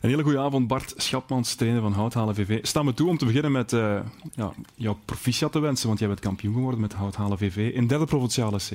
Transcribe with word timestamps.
Een 0.00 0.10
hele 0.10 0.22
goede 0.22 0.38
avond, 0.38 0.66
Bart 0.66 0.94
Schapmans, 0.96 1.54
trainer 1.54 1.82
van 1.82 1.92
Houthalen 1.92 2.34
VV. 2.34 2.58
Sta 2.62 2.82
me 2.82 2.94
toe 2.94 3.08
om 3.08 3.18
te 3.18 3.24
beginnen 3.24 3.52
met 3.52 3.72
uh, 3.72 4.00
ja, 4.34 4.52
jouw 4.74 4.98
proficiat 5.04 5.52
te 5.52 5.58
wensen, 5.58 5.86
want 5.86 5.98
jij 5.98 6.08
bent 6.08 6.20
kampioen 6.20 6.54
geworden 6.54 6.80
met 6.80 6.92
Houthalen 6.92 7.38
VV 7.38 7.70
in 7.74 7.86
derde 7.86 8.04
provinciale 8.04 8.58
C. 8.58 8.70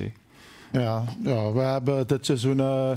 Ja, 0.72 1.04
ja 1.22 1.52
we 1.52 1.60
hebben 1.60 2.06
dit 2.06 2.26
seizoen 2.26 2.58
uh, 2.58 2.90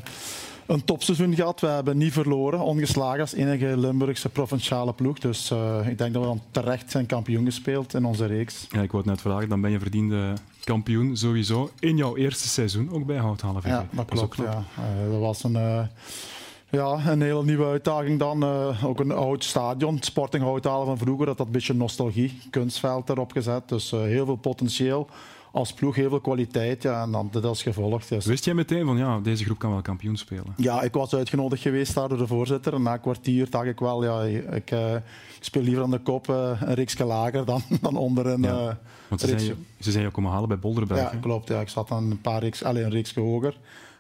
een 0.66 0.84
topseizoen 0.84 1.36
gehad. 1.36 1.60
We 1.62 1.68
hebben 1.68 1.98
niet 1.98 2.14
verloren, 2.14 2.60
ongeslagen 2.60 3.22
als 3.22 3.34
enige 3.34 3.78
Limburgse 3.78 4.30
provinciale 4.30 4.94
ploeg. 4.94 5.20
Dus 5.20 5.52
uh, 5.52 5.88
ik 5.88 5.98
denk 5.98 6.14
dat 6.14 6.22
we 6.22 6.28
dan 6.28 6.42
terecht 6.52 6.92
zijn 6.92 7.06
kampioen 7.06 7.46
gespeeld 7.46 7.94
in 7.94 8.06
onze 8.06 8.26
reeks. 8.26 8.68
Ja, 8.70 8.82
ik 8.82 8.92
wou 8.92 9.04
het 9.04 9.12
net 9.12 9.22
vragen, 9.22 9.50
dan 9.50 9.62
ben 9.62 9.72
je 9.72 9.80
verdiende 9.80 10.34
kampioen 10.64 11.18
sowieso 11.18 11.70
in 11.80 11.98
jouw 11.98 12.16
eerste 12.16 12.48
seizoen, 12.48 12.92
ook 12.92 13.06
bij 13.06 13.18
Houthalen 13.18 13.62
VV. 13.62 13.70
Ja, 13.70 13.86
dat 13.92 14.06
klopt. 14.06 14.38
Dat, 14.38 14.46
ja. 14.46 14.64
dat 15.10 15.20
was 15.20 15.44
een 15.44 15.58
ja, 16.72 17.08
een 17.08 17.22
hele 17.22 17.44
nieuwe 17.44 17.66
uitdaging 17.66 18.20
dan. 18.20 18.44
Uh, 18.44 18.86
ook 18.86 19.00
een 19.00 19.12
oud 19.12 19.44
stadion, 19.44 19.98
Sporting 20.02 20.44
Houthalen 20.44 20.86
van 20.86 20.98
vroeger. 20.98 21.26
Dat 21.26 21.38
had 21.38 21.48
een 21.48 21.54
beetje 21.54 21.74
nostalgie, 21.74 22.42
kunstveld 22.50 23.10
erop 23.10 23.32
gezet. 23.32 23.70
Dus 23.70 23.92
uh, 23.92 24.02
heel 24.02 24.26
veel 24.26 24.36
potentieel. 24.36 25.08
Als 25.52 25.74
ploeg 25.74 25.96
heel 25.96 26.10
veel 26.10 26.20
kwaliteit 26.20 26.84
ja, 26.84 27.02
en 27.02 27.12
dan, 27.12 27.30
dat 27.32 27.56
is 27.56 27.62
gevolgd. 27.62 28.10
Dus. 28.10 28.26
Wist 28.26 28.46
jij 28.46 28.54
meteen 28.54 28.86
van 28.86 28.98
ja, 28.98 29.20
deze 29.20 29.44
groep 29.44 29.60
kan 29.60 29.72
wel 29.72 29.82
kampioen 29.82 30.18
spelen? 30.18 30.54
Ja, 30.58 30.82
ik 30.82 30.94
was 30.94 31.16
uitgenodigd 31.16 31.62
geweest 31.62 31.94
daar 31.94 32.10
door 32.10 32.18
de 32.18 32.28
voorzitter. 32.28 32.74
En 32.74 32.82
na 32.82 32.94
een 32.94 33.02
kwartier 33.02 33.50
dacht 33.50 33.66
ik 33.66 33.80
wel, 33.80 34.04
ja, 34.04 34.22
ik, 34.56 34.72
uh, 34.72 34.94
ik 34.94 35.02
speel 35.40 35.62
liever 35.62 35.84
aan 35.84 35.92
de 35.92 36.00
kop 36.00 36.28
een 36.28 36.74
reeksje 36.74 37.06
lager 37.06 37.46
dan, 37.46 37.62
dan 37.82 37.98
onder 37.98 38.26
een 38.26 38.42
ja, 38.42 38.80
Want 39.08 39.22
ze 39.22 39.28
zijn, 39.28 39.44
je, 39.44 39.56
ze 39.80 39.92
zijn 39.92 40.04
je 40.04 40.12
komen 40.12 40.32
halen 40.32 40.48
bij 40.48 40.60
Bolderberg. 40.60 41.12
Ja, 41.12 41.18
klopt. 41.22 41.48
Ja. 41.48 41.60
Ik 41.60 41.70
zat 41.70 41.88
dan 41.88 42.12
een 42.12 42.22
paar 42.22 42.42
reeks, 42.42 42.64
alleen 42.64 42.84
een 42.84 42.92
reeksje 42.92 43.20
hoger. 43.20 43.58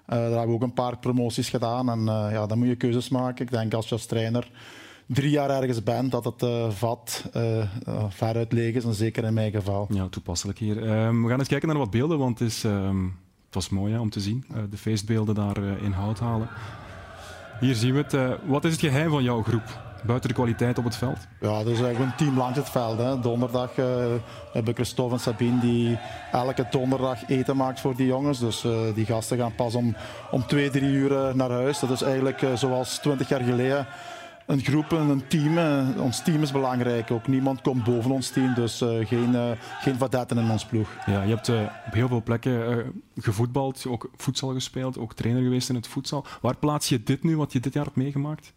Uh, 0.09 0.15
daar 0.15 0.29
hebben 0.29 0.47
we 0.47 0.53
ook 0.53 0.61
een 0.61 0.73
paar 0.73 0.97
promoties 0.97 1.49
gedaan. 1.49 1.89
En 1.89 1.99
uh, 1.99 2.27
ja, 2.31 2.45
dan 2.45 2.57
moet 2.57 2.67
je 2.67 2.75
keuzes 2.75 3.09
maken. 3.09 3.45
Ik 3.45 3.51
denk 3.51 3.73
als 3.73 3.87
je 3.87 3.95
als 3.95 4.05
trainer 4.05 4.51
drie 5.05 5.29
jaar 5.29 5.49
ergens 5.49 5.83
bent, 5.83 6.11
dat 6.11 6.25
het 6.25 6.41
uh, 6.41 6.69
vat 6.69 7.25
veruit 8.09 8.51
leeg 8.51 8.75
is. 8.75 8.83
En 8.83 8.93
zeker 8.93 9.23
in 9.23 9.33
mijn 9.33 9.51
geval. 9.51 9.88
Ja, 9.89 10.07
toepasselijk 10.07 10.59
hier. 10.59 10.77
Ehm, 10.77 11.21
we 11.23 11.29
gaan 11.29 11.39
eens 11.39 11.47
kijken 11.47 11.67
naar 11.67 11.77
wat 11.77 11.91
beelden, 11.91 12.17
want 12.17 12.39
het, 12.39 12.63
um, 12.66 13.16
het 13.45 13.53
was 13.53 13.69
mooi 13.69 13.97
om 13.97 14.09
te 14.09 14.19
zien. 14.19 14.45
de 14.69 14.77
feestbeelden 14.77 15.35
daar 15.35 15.57
in 15.57 15.91
hout 15.91 16.19
halen. 16.19 16.49
Hier 17.59 17.75
zien 17.75 17.94
we 17.94 18.05
het. 18.07 18.39
wat 18.45 18.66
is 18.66 18.71
het 18.71 18.81
geheim 18.81 19.09
van 19.09 19.23
jouw 19.23 19.44
groep? 19.44 19.88
Buiten 20.03 20.30
de 20.30 20.36
kwaliteit 20.36 20.78
op 20.78 20.83
het 20.83 20.95
veld? 20.95 21.17
Ja, 21.39 21.58
dat 21.58 21.67
is 21.67 21.81
eigenlijk 21.81 22.00
een 22.00 22.25
team 22.25 22.38
langs 22.38 22.58
het 22.58 22.69
veld. 22.69 22.97
Hè. 22.97 23.19
Donderdag 23.19 23.78
uh, 23.78 23.86
hebben 24.53 24.73
Christophe 24.73 25.14
en 25.14 25.19
Sabine 25.19 25.59
die 25.59 26.00
elke 26.31 26.66
donderdag 26.69 27.28
eten 27.28 27.58
maakt 27.58 27.80
voor 27.80 27.95
die 27.95 28.08
jongens. 28.08 28.39
Dus 28.39 28.64
uh, 28.64 28.72
die 28.94 29.06
gasten 29.06 29.38
gaan 29.38 29.56
pas 29.56 29.75
om, 29.75 29.95
om 30.31 30.47
twee, 30.47 30.69
drie 30.69 30.89
uur 30.89 31.11
uh, 31.11 31.33
naar 31.33 31.52
huis. 31.52 31.80
Dat 31.80 31.89
is 31.89 32.02
eigenlijk 32.02 32.44
zoals 32.53 32.97
twintig 32.97 33.30
jaar 33.30 33.41
geleden 33.41 33.88
een 34.50 34.59
groep, 34.59 34.92
een 34.92 35.28
team. 35.28 35.58
Ons 35.97 36.23
team 36.23 36.42
is 36.42 36.52
belangrijk. 36.52 37.11
Ook 37.11 37.28
niemand 37.28 37.61
komt 37.61 37.83
boven 37.83 38.11
ons 38.11 38.30
team, 38.30 38.53
dus 38.53 38.81
uh, 38.81 39.08
geen, 39.08 39.31
uh, 39.31 39.52
geen 39.81 39.97
vadetten 39.97 40.38
in 40.38 40.52
ons 40.52 40.66
ploeg. 40.66 40.89
Ja, 41.06 41.23
je 41.23 41.36
hebt 41.36 41.50
op 41.86 41.94
heel 41.94 42.08
veel 42.08 42.23
plekken 42.23 42.83
gevoetbald, 43.17 43.86
ook 43.88 44.09
voedsel 44.16 44.53
gespeeld, 44.53 44.97
ook 44.97 45.14
trainer 45.14 45.44
geweest 45.44 45.69
in 45.69 45.75
het 45.75 45.88
voedsel. 45.88 46.25
Waar 46.41 46.56
plaats 46.56 46.89
je 46.89 47.03
dit 47.03 47.23
nu, 47.23 47.38
wat 47.38 47.53
je 47.53 47.59
dit 47.59 47.73
jaar 47.73 47.83
hebt 47.83 47.95
meegemaakt? 47.95 48.53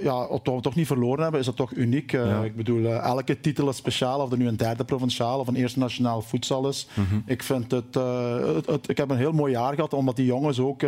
ja, 0.00 0.28
wat 0.28 0.40
we 0.44 0.60
toch 0.60 0.74
niet 0.74 0.86
verloren 0.86 1.22
hebben, 1.22 1.40
is 1.40 1.46
dat 1.46 1.56
toch 1.56 1.72
uniek. 1.72 2.10
Ja. 2.10 2.42
Ik 2.42 2.56
bedoel, 2.56 2.86
elke 2.86 3.40
titel 3.40 3.68
is 3.68 3.76
speciaal, 3.76 4.20
of 4.20 4.30
er 4.30 4.38
nu 4.38 4.48
een 4.48 4.56
derde 4.56 4.84
provinciaal 4.84 5.38
of 5.38 5.46
een 5.46 5.56
eerste 5.56 5.78
nationaal 5.78 6.22
voedsel 6.22 6.68
is. 6.68 6.88
Mm 6.94 7.06
-hmm. 7.08 7.22
Ik 7.26 7.42
vind 7.42 7.70
het, 7.70 7.94
het, 7.94 8.66
het, 8.66 8.88
ik 8.88 8.96
heb 8.96 9.10
een 9.10 9.16
heel 9.16 9.32
mooi 9.32 9.52
jaar 9.52 9.74
gehad, 9.74 9.92
omdat 9.92 10.16
die 10.16 10.26
jongens 10.26 10.60
ook 10.60 10.82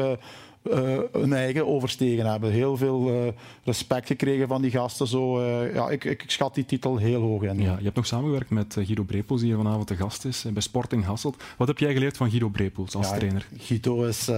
uh, 0.70 0.98
hun 1.12 1.32
eigen 1.32 1.66
overstegen 1.66 2.26
hebben. 2.26 2.50
Heel 2.50 2.76
veel 2.76 3.10
uh, 3.10 3.32
respect 3.64 4.06
gekregen 4.06 4.48
van 4.48 4.62
die 4.62 4.70
gasten. 4.70 5.06
Zo, 5.06 5.40
uh, 5.40 5.74
ja, 5.74 5.90
ik, 5.90 6.04
ik, 6.04 6.24
schat 6.26 6.54
die 6.54 6.64
titel 6.64 6.96
heel 6.96 7.20
hoog 7.20 7.42
in. 7.42 7.60
Ja, 7.60 7.76
je 7.78 7.84
hebt 7.84 7.96
nog 7.96 8.06
samengewerkt 8.06 8.50
met 8.50 8.72
Guido 8.74 9.02
Brepels, 9.02 9.40
die 9.40 9.48
hier 9.48 9.58
vanavond 9.58 9.88
de 9.88 9.96
gast 9.96 10.24
is, 10.24 10.44
bij 10.52 10.62
Sporting 10.62 11.04
Hasselt. 11.04 11.42
Wat 11.56 11.68
heb 11.68 11.78
jij 11.78 11.92
geleerd 11.92 12.16
van 12.16 12.30
Guido 12.30 12.48
Brepels 12.48 12.94
als 12.94 13.08
ja, 13.08 13.16
trainer? 13.16 13.46
Guido 13.58 14.04
is 14.04 14.30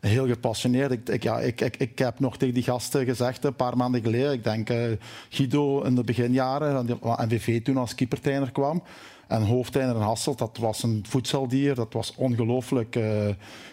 heel 0.00 0.26
gepassioneerd. 0.26 0.90
Ik, 0.90 1.08
ik, 1.08 1.22
ja, 1.22 1.40
ik, 1.40 1.60
ik, 1.60 1.76
ik 1.76 1.98
heb 1.98 2.20
nog 2.20 2.36
tegen 2.36 2.54
die 2.54 2.62
gasten 2.62 3.04
gezegd, 3.04 3.44
een 3.44 3.54
paar 3.54 3.76
maanden 3.76 4.02
geleden, 4.02 4.32
ik 4.32 4.44
denk 4.44 4.70
Guido 5.28 5.82
in 5.82 5.94
de 5.94 6.04
beginjaren, 6.04 6.86
NVV 7.02 7.62
toen 7.62 7.76
als 7.76 7.94
keepertrainer 7.94 8.50
kwam, 8.50 8.82
en 9.28 9.42
hoofdtrainer 9.42 9.96
in 9.96 10.00
Hasselt, 10.00 10.38
dat 10.38 10.56
was 10.60 10.82
een 10.82 11.04
voedseldier. 11.08 11.74
Dat 11.74 11.92
was 11.92 12.14
ongelooflijk. 12.16 12.96
Uh, 12.96 13.28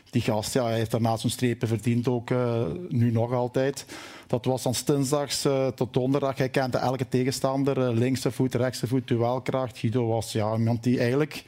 die 0.09 0.21
gast, 0.21 0.53
ja, 0.53 0.63
hij 0.63 0.75
heeft 0.75 0.91
daarnaast 0.91 1.19
zijn 1.19 1.31
strepen 1.31 1.67
verdiend, 1.67 2.07
ook 2.07 2.29
uh, 2.29 2.61
nu 2.89 3.11
nog 3.11 3.33
altijd. 3.33 3.85
Dat 4.27 4.45
was 4.45 4.61
van 4.61 4.73
dinsdags 4.85 5.45
uh, 5.45 5.67
tot 5.67 5.93
donderdag. 5.93 6.37
Hij 6.37 6.49
kende 6.49 6.77
elke 6.77 7.07
tegenstander. 7.09 7.93
linkse 7.93 8.31
voet, 8.31 8.55
rechtse 8.55 8.87
voet, 8.87 9.07
duelkracht. 9.07 9.77
Guido 9.77 10.07
was 10.07 10.31
ja, 10.31 10.55
iemand 10.55 10.83
die 10.83 10.99
eigenlijk 10.99 11.43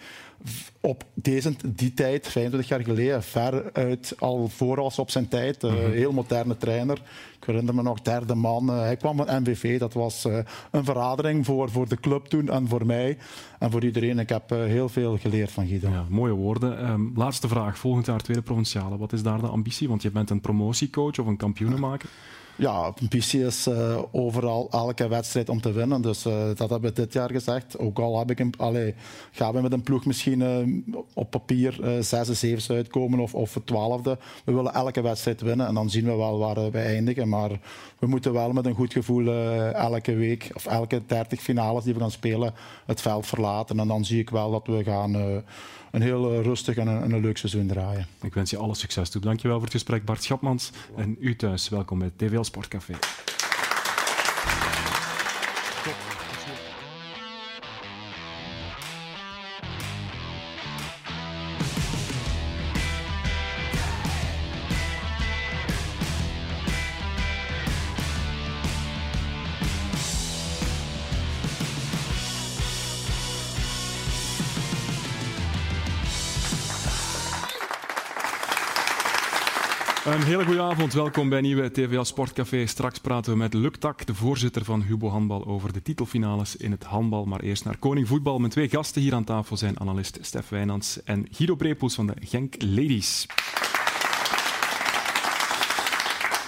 op 0.82 1.04
deze, 1.14 1.54
die 1.66 1.94
tijd, 1.94 2.28
25 2.28 2.70
jaar 2.70 2.84
geleden, 2.84 3.24
ver 3.24 3.70
uit 3.74 4.16
al 4.20 4.48
voor 4.48 4.76
was 4.76 5.00
op 5.00 5.12
zijn 5.12 5.28
tijd. 5.28 5.62
Mm 5.62 5.70
-hmm. 5.70 5.92
Heel 5.92 6.12
moderne 6.12 6.58
trainer. 6.58 7.02
Ik 7.44 7.50
herinner 7.50 7.76
me 7.76 7.82
nog, 7.82 8.02
derde 8.02 8.36
man. 8.36 8.70
Uh, 8.70 8.80
hij 8.80 8.98
kwam 8.98 9.18
van 9.18 9.42
NVV. 9.42 9.80
Dat 9.80 9.94
was 9.94 10.26
uh, 10.26 10.38
een 10.72 10.84
verradering 10.86 11.46
voor, 11.46 11.70
voor 11.70 11.88
de 11.88 12.00
club 12.00 12.26
toen 12.26 12.50
en 12.50 12.68
voor 12.68 12.86
mij 12.86 13.18
en 13.60 13.72
voor 13.72 13.84
iedereen. 13.84 14.20
Ik 14.20 14.30
heb 14.30 14.50
heel 14.50 14.90
veel 14.90 15.18
geleerd 15.18 15.52
van 15.52 15.68
Guido. 15.68 15.90
Ja, 15.90 16.06
mooie 16.10 16.34
woorden. 16.34 16.90
Um, 16.90 17.12
laatste 17.16 17.48
vraag. 17.48 17.78
Volgend 17.78 18.06
jaar 18.06 18.22
Tweede 18.22 18.42
Provinciale. 18.42 18.98
Wat 18.98 19.14
is 19.14 19.24
daar 19.24 19.42
de 19.42 19.48
ambitie? 19.48 19.90
Want 19.90 20.02
je 20.02 20.12
bent 20.12 20.30
een 20.30 20.42
promotiecoach 20.42 21.20
of 21.20 21.28
een 21.28 21.38
kampioenenmaker. 21.38 22.10
Ja, 22.56 22.94
ambitie 23.02 23.46
is 23.46 23.68
uh, 23.68 24.02
overal 24.12 24.68
elke 24.72 25.08
wedstrijd 25.08 25.50
om 25.50 25.62
te 25.62 25.72
winnen. 25.72 26.02
Dus 26.02 26.26
uh, 26.26 26.46
dat 26.56 26.70
hebben 26.70 26.82
we 26.82 26.92
dit 26.94 27.14
jaar 27.14 27.32
gezegd. 27.32 27.78
Ook 27.80 28.00
al 28.00 28.20
heb 28.20 28.32
ik 28.32 28.40
een, 28.40 28.54
allee, 28.58 28.96
gaan 29.32 29.54
we 29.54 29.62
met 29.62 29.74
een 29.74 29.82
ploeg 29.82 30.06
misschien 30.06 30.40
uh, 30.40 31.04
op 31.14 31.32
papier 31.32 31.80
zesde, 32.00 32.34
zevende 32.34 32.74
uitkomen 32.74 33.20
of, 33.20 33.34
of 33.36 33.58
twaalfde. 33.66 34.18
We 34.46 34.54
willen 34.54 34.74
elke 34.74 35.02
wedstrijd 35.02 35.42
winnen 35.42 35.68
en 35.68 35.74
dan 35.74 35.90
zien 35.90 36.06
we 36.06 36.16
wel 36.16 36.38
waar 36.38 36.72
we 36.72 36.80
eindigen. 36.80 37.30
Maar 37.34 37.50
we 38.00 38.08
moeten 38.08 38.34
wel 38.34 38.52
met 38.52 38.66
een 38.66 38.76
goed 38.76 38.94
gevoel 38.94 39.34
elke 39.74 40.16
week 40.16 40.50
of 40.54 40.66
elke 40.66 41.02
dertig 41.08 41.42
finales 41.42 41.84
die 41.84 41.94
we 41.94 42.00
gaan 42.00 42.12
spelen 42.12 42.54
het 42.86 43.02
veld 43.02 43.28
verlaten. 43.28 43.80
En 43.80 43.88
dan 43.88 44.06
zie 44.06 44.20
ik 44.20 44.30
wel 44.30 44.52
dat 44.52 44.68
we 44.68 44.84
gaan 44.84 45.14
een 45.92 46.02
heel 46.02 46.42
rustig 46.42 46.78
en 46.78 46.88
een, 46.88 47.14
een, 47.14 47.22
leuk 47.22 47.38
seizoen 47.38 47.68
draaien. 47.68 48.08
Ik 48.22 48.34
wens 48.34 48.50
je 48.50 48.58
alle 48.58 48.76
succes 48.76 49.10
toe. 49.10 49.22
Dankjewel 49.22 49.56
voor 49.56 49.66
het 49.66 49.76
gesprek 49.76 50.06
Bart 50.06 50.24
Schapmans. 50.24 50.72
En 50.96 51.16
u 51.20 51.36
thuis, 51.36 51.70
welkom 51.70 52.00
bij 52.00 52.12
TVL 52.16 52.44
Sportcafé. 52.44 52.94
Hele 80.46 80.56
goede 80.56 80.74
avond, 80.74 80.94
welkom 80.94 81.30
bij 81.30 81.42
nieuwe 81.42 81.72
TVA 81.72 82.04
Sportcafé. 82.04 82.66
Straks 82.66 83.00
praten 83.00 83.32
we 83.32 83.38
met 83.38 83.54
Luc 83.54 83.72
Tak, 83.80 84.06
de 84.06 84.16
voorzitter 84.16 84.66
van 84.66 84.82
Hubo 84.82 85.10
Handbal, 85.10 85.46
over 85.46 85.74
de 85.74 85.82
titelfinales 85.82 86.56
in 86.56 86.72
het 86.72 86.84
handbal. 86.84 87.26
Maar 87.26 87.40
eerst 87.40 87.66
naar 87.66 87.78
Koning 87.78 88.08
Voetbal. 88.08 88.40
Mijn 88.40 88.52
twee 88.52 88.70
gasten 88.70 89.02
hier 89.02 89.14
aan 89.14 89.24
tafel 89.24 89.58
zijn 89.58 89.80
analist 89.80 90.18
Stef 90.22 90.50
Wijnands 90.50 91.04
en 91.04 91.28
Guido 91.32 91.56
Brepels 91.56 91.96
van 91.96 92.08
de 92.08 92.14
Genk 92.20 92.56
Ladies. 92.60 93.26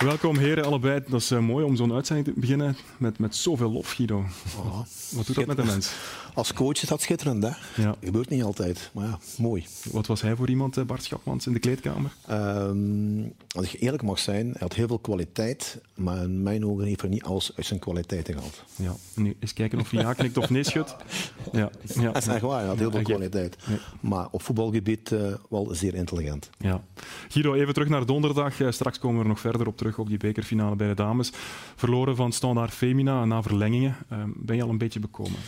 Welkom 0.05 0.37
heren, 0.37 0.65
allebei. 0.65 1.01
Dat 1.07 1.21
is 1.21 1.31
uh, 1.31 1.39
mooi 1.39 1.65
om 1.65 1.75
zo'n 1.75 1.93
uitzending 1.93 2.27
te 2.27 2.39
beginnen 2.39 2.75
met, 2.97 3.19
met 3.19 3.35
zoveel 3.35 3.71
lof, 3.71 3.91
Guido. 3.91 4.23
Oh, 4.57 4.79
Wat 5.11 5.25
doet 5.25 5.35
dat 5.35 5.45
met 5.45 5.57
een 5.57 5.65
mens? 5.65 5.91
Als 6.33 6.53
coach 6.53 6.81
is 6.81 6.89
dat 6.89 7.01
schitterend, 7.01 7.43
hè? 7.43 7.81
Ja. 7.81 7.95
Gebeurt 8.03 8.29
niet 8.29 8.43
altijd, 8.43 8.89
maar 8.93 9.05
ja, 9.05 9.19
mooi. 9.37 9.65
Wat 9.91 10.07
was 10.07 10.21
hij 10.21 10.35
voor 10.35 10.49
iemand, 10.49 10.87
Bart 10.87 11.03
Schapmans, 11.03 11.47
in 11.47 11.53
de 11.53 11.59
kleedkamer? 11.59 12.11
Um, 12.31 13.33
als 13.47 13.73
ik 13.73 13.81
eerlijk 13.81 14.03
mag 14.03 14.19
zijn, 14.19 14.45
hij 14.45 14.55
had 14.59 14.73
heel 14.73 14.87
veel 14.87 14.99
kwaliteit, 14.99 15.81
maar 15.93 16.23
in 16.23 16.43
mijn 16.43 16.65
ogen 16.65 16.85
heeft 16.85 17.01
hij 17.01 17.09
niet 17.09 17.23
alles 17.23 17.51
uit 17.55 17.65
zijn 17.65 17.79
kwaliteiten 17.79 18.33
gehad. 18.33 18.63
Ja, 18.75 18.95
nu 19.15 19.35
eens 19.39 19.53
kijken 19.53 19.79
of 19.79 19.91
hij 19.91 20.01
ja 20.01 20.13
knikt 20.13 20.37
of 20.37 20.49
nee 20.49 20.63
schudt. 20.63 20.95
Ja, 21.51 21.69
ja. 21.95 22.11
Dat 22.11 22.21
is 22.21 22.27
echt 22.27 22.41
waar, 22.41 22.59
hij 22.59 22.67
had 22.67 22.77
heel 22.77 22.91
veel 22.91 23.01
kwaliteit. 23.01 23.57
Maar 23.99 24.27
op 24.31 24.41
voetbalgebied 24.41 25.11
uh, 25.11 25.33
wel 25.49 25.69
zeer 25.71 25.93
intelligent. 25.93 26.49
Ja. 26.57 26.83
Guido, 27.27 27.53
even 27.53 27.73
terug 27.73 27.89
naar 27.89 28.05
donderdag. 28.05 28.53
Straks 28.69 28.99
komen 28.99 29.17
we 29.17 29.23
er 29.23 29.29
nog 29.29 29.39
verder 29.39 29.67
op 29.67 29.77
terug 29.77 29.94
op 30.01 30.07
die 30.07 30.17
bekerfinale 30.17 30.75
bij 30.75 30.87
de 30.87 30.93
dames. 30.93 31.31
Verloren 31.75 32.15
van 32.15 32.31
Standaard 32.31 32.73
Femina 32.73 33.25
na 33.25 33.41
verlengingen. 33.41 33.95
Uh, 34.11 34.23
ben 34.35 34.55
je 34.55 34.63
al 34.63 34.69
een 34.69 34.77
beetje 34.77 34.99
bekomen? 34.99 35.39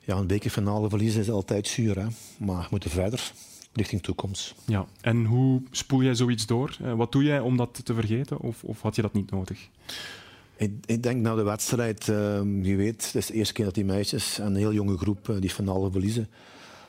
Ja, 0.00 0.16
een 0.16 0.26
bekerfinale 0.26 0.88
verliezen 0.88 1.20
is 1.20 1.30
altijd 1.30 1.68
zuur, 1.68 1.98
hè? 1.98 2.06
maar 2.38 2.62
we 2.62 2.66
moeten 2.70 2.90
verder 2.90 3.32
richting 3.72 4.02
toekomst. 4.02 4.54
Ja, 4.66 4.86
en 5.00 5.24
hoe 5.24 5.62
spoel 5.70 6.02
jij 6.02 6.14
zoiets 6.14 6.46
door? 6.46 6.76
Wat 6.96 7.12
doe 7.12 7.22
jij 7.22 7.40
om 7.40 7.56
dat 7.56 7.80
te 7.84 7.94
vergeten 7.94 8.40
of, 8.40 8.64
of 8.64 8.82
had 8.82 8.96
je 8.96 9.02
dat 9.02 9.12
niet 9.12 9.30
nodig? 9.30 9.68
Ik, 10.56 10.72
ik 10.86 11.02
denk 11.02 11.20
na 11.20 11.34
de 11.34 11.42
wedstrijd, 11.42 12.06
uh, 12.08 12.16
je 12.62 12.76
weet, 12.76 13.06
het 13.06 13.14
is 13.14 13.26
de 13.26 13.34
eerste 13.34 13.54
keer 13.54 13.64
dat 13.64 13.74
die 13.74 13.84
meisjes 13.84 14.38
en 14.38 14.46
een 14.46 14.56
heel 14.56 14.72
jonge 14.72 14.96
groep 14.96 15.28
uh, 15.28 15.36
die 15.40 15.50
finale 15.50 15.90
verliezen, 15.90 16.28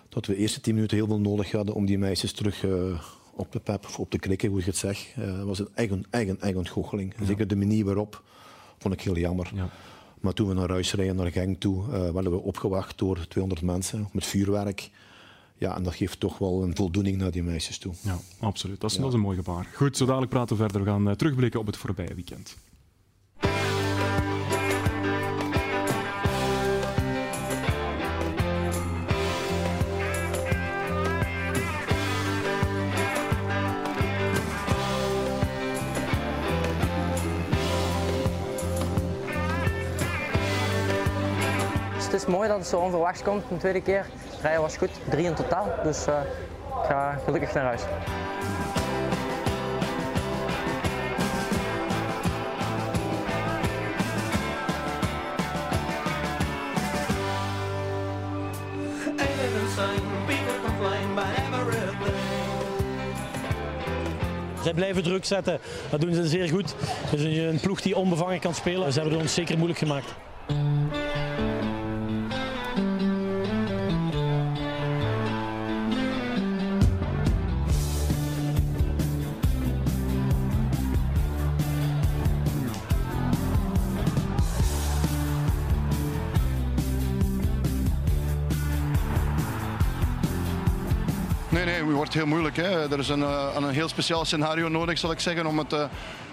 dat 0.10 0.26
we 0.26 0.34
de 0.34 0.40
eerste 0.40 0.62
tien 0.62 0.74
minuten 0.74 0.98
heel 0.98 1.08
veel 1.08 1.20
nodig 1.20 1.52
hadden 1.52 1.76
om 1.76 1.86
die 1.86 1.98
meisjes 1.98 2.32
terug 2.32 2.64
uh, 2.64 3.02
op 3.38 3.52
te 3.52 3.60
peppen 3.60 3.90
of 3.90 4.00
op 4.00 4.10
te 4.10 4.20
krikken, 4.20 4.50
hoe 4.50 4.60
je 4.60 4.66
het 4.66 4.78
zegt. 4.78 5.08
Het 5.14 5.44
was 5.44 5.60
een 5.60 5.70
eigen, 5.74 6.06
eigen, 6.10 6.42
eigen 6.42 6.68
goocheling. 6.68 7.14
Ja. 7.20 7.26
Zeker 7.26 7.48
de 7.48 7.56
manier 7.56 7.86
waarop 7.86 8.24
vond 8.78 8.94
ik 8.94 9.02
heel 9.02 9.18
jammer. 9.18 9.52
Ja. 9.56 9.70
Maar 10.20 10.34
toen 10.34 10.48
we 10.48 10.54
naar 10.54 10.70
huis 10.70 10.94
rijden, 10.94 11.16
naar 11.16 11.32
Genk 11.32 11.60
toe, 11.60 11.84
uh, 11.84 11.90
werden 11.90 12.32
we 12.32 12.38
opgewacht 12.38 12.98
door 12.98 13.28
200 13.28 13.62
mensen 13.62 14.10
met 14.12 14.26
vuurwerk. 14.26 14.90
Ja, 15.58 15.76
en 15.76 15.84
dat 15.84 15.96
geeft 15.96 16.20
toch 16.20 16.38
wel 16.38 16.64
een 16.64 16.76
voldoening 16.76 17.18
naar 17.18 17.32
die 17.32 17.44
meisjes 17.44 17.78
toe. 17.78 17.94
Ja, 18.02 18.18
absoluut. 18.40 18.82
Dat 18.82 18.90
is, 18.90 18.96
ja. 18.96 19.02
dat 19.02 19.12
is 19.12 19.16
een 19.16 19.24
mooi 19.24 19.38
gebaar. 19.38 19.68
Goed, 19.74 19.98
zo 19.98 20.06
dadelijk 20.06 20.32
praten 20.32 20.58
we 20.58 20.62
verder. 20.62 20.84
We 20.84 20.90
gaan 20.90 21.08
uh, 21.08 21.14
terugblikken 21.14 21.60
op 21.60 21.66
het 21.66 21.78
voorbije 21.78 22.14
weekend. 22.14 22.58
Is 42.18 42.26
mooi 42.26 42.48
dat 42.48 42.58
het 42.58 42.68
zo 42.68 42.80
onverwachts 42.80 43.22
komt 43.22 43.44
een 43.52 43.58
tweede 43.58 43.82
keer. 43.82 44.06
Rijden 44.42 44.62
was 44.62 44.78
goed, 44.78 44.90
drie 45.10 45.26
in 45.26 45.34
totaal. 45.34 45.68
Dus 45.84 46.08
uh, 46.08 46.20
ik 46.68 46.88
ga 46.88 47.20
gelukkig 47.26 47.54
naar 47.54 47.64
huis. 47.64 47.82
Zij 64.64 64.74
blijven 64.74 65.04
druk 65.04 65.26
zetten. 65.26 65.60
Dat 65.90 66.02
doen 66.02 66.14
ze 66.14 66.28
zeer 66.28 66.50
goed. 66.50 66.76
Is 67.12 67.24
een 67.38 67.60
ploeg 67.60 67.82
die 67.82 67.96
onbevangen 67.96 68.40
kan 68.40 68.54
spelen. 68.54 68.94
Ze 68.94 69.00
hebben 69.00 69.20
ons 69.20 69.34
zeker 69.34 69.58
moeilijk 69.58 69.80
gemaakt. 69.80 70.16
Wordt 92.14 92.26
heel 92.26 92.38
moeilijk. 92.38 92.56
Hè. 92.56 92.92
Er 92.92 93.00
is 93.00 93.10
een, 93.10 93.22
een 93.56 93.70
heel 93.70 93.88
speciaal 93.88 94.26
scenario 94.26 94.68
nodig, 94.70 94.98
zal 94.98 95.12
ik 95.12 95.20
zeggen, 95.20 95.46
om 95.46 95.58
het, 95.58 95.74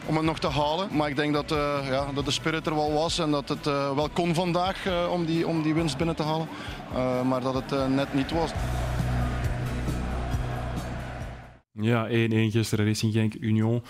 om 0.06 0.16
het 0.16 0.24
nog 0.24 0.38
te 0.38 0.48
halen. 0.48 0.88
Maar 0.92 1.08
ik 1.08 1.16
denk 1.16 1.34
dat, 1.34 1.52
uh, 1.52 1.78
ja, 1.88 2.12
dat 2.14 2.24
de 2.24 2.30
spirit 2.30 2.66
er 2.66 2.74
wel 2.74 2.92
was 2.92 3.18
en 3.18 3.30
dat 3.30 3.48
het 3.48 3.64
wel 3.64 4.08
kon 4.12 4.34
vandaag 4.34 5.08
om, 5.10 5.24
die, 5.24 5.46
om 5.46 5.62
die 5.62 5.74
winst 5.74 5.96
binnen 5.96 6.16
te 6.16 6.22
halen. 6.22 6.48
maar 7.28 7.40
dat 7.40 7.54
het 7.54 7.88
net 7.88 8.14
niet 8.14 8.30
was. 8.30 8.50
Ja, 11.72 12.08
1-1 12.08 12.10
gisteren 12.28 12.86
Racing 12.86 13.12
Genk 13.12 13.34
Union. 13.40 13.82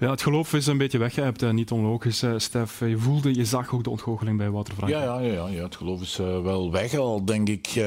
Ja, 0.00 0.10
het 0.10 0.22
geloof 0.22 0.54
is 0.54 0.66
een 0.66 0.78
beetje 0.78 0.98
weggeëpt. 0.98 1.52
Niet 1.52 1.70
onlogisch, 1.70 2.24
Stef. 2.36 2.80
Je 2.80 2.98
voelde, 2.98 3.34
je 3.34 3.44
zag 3.44 3.74
ook 3.74 3.84
de 3.84 3.90
ontgoocheling 3.90 4.38
bij 4.38 4.50
Wouter 4.50 4.74
Frank. 4.74 4.92
Ja, 4.92 5.02
ja, 5.02 5.20
ja, 5.20 5.48
ja, 5.48 5.62
het 5.62 5.76
geloof 5.76 6.00
is 6.00 6.18
uh, 6.20 6.42
wel 6.42 6.70
weg 6.70 6.94
al, 6.94 7.24
denk 7.24 7.48
ik. 7.48 7.74
Uh, 7.76 7.84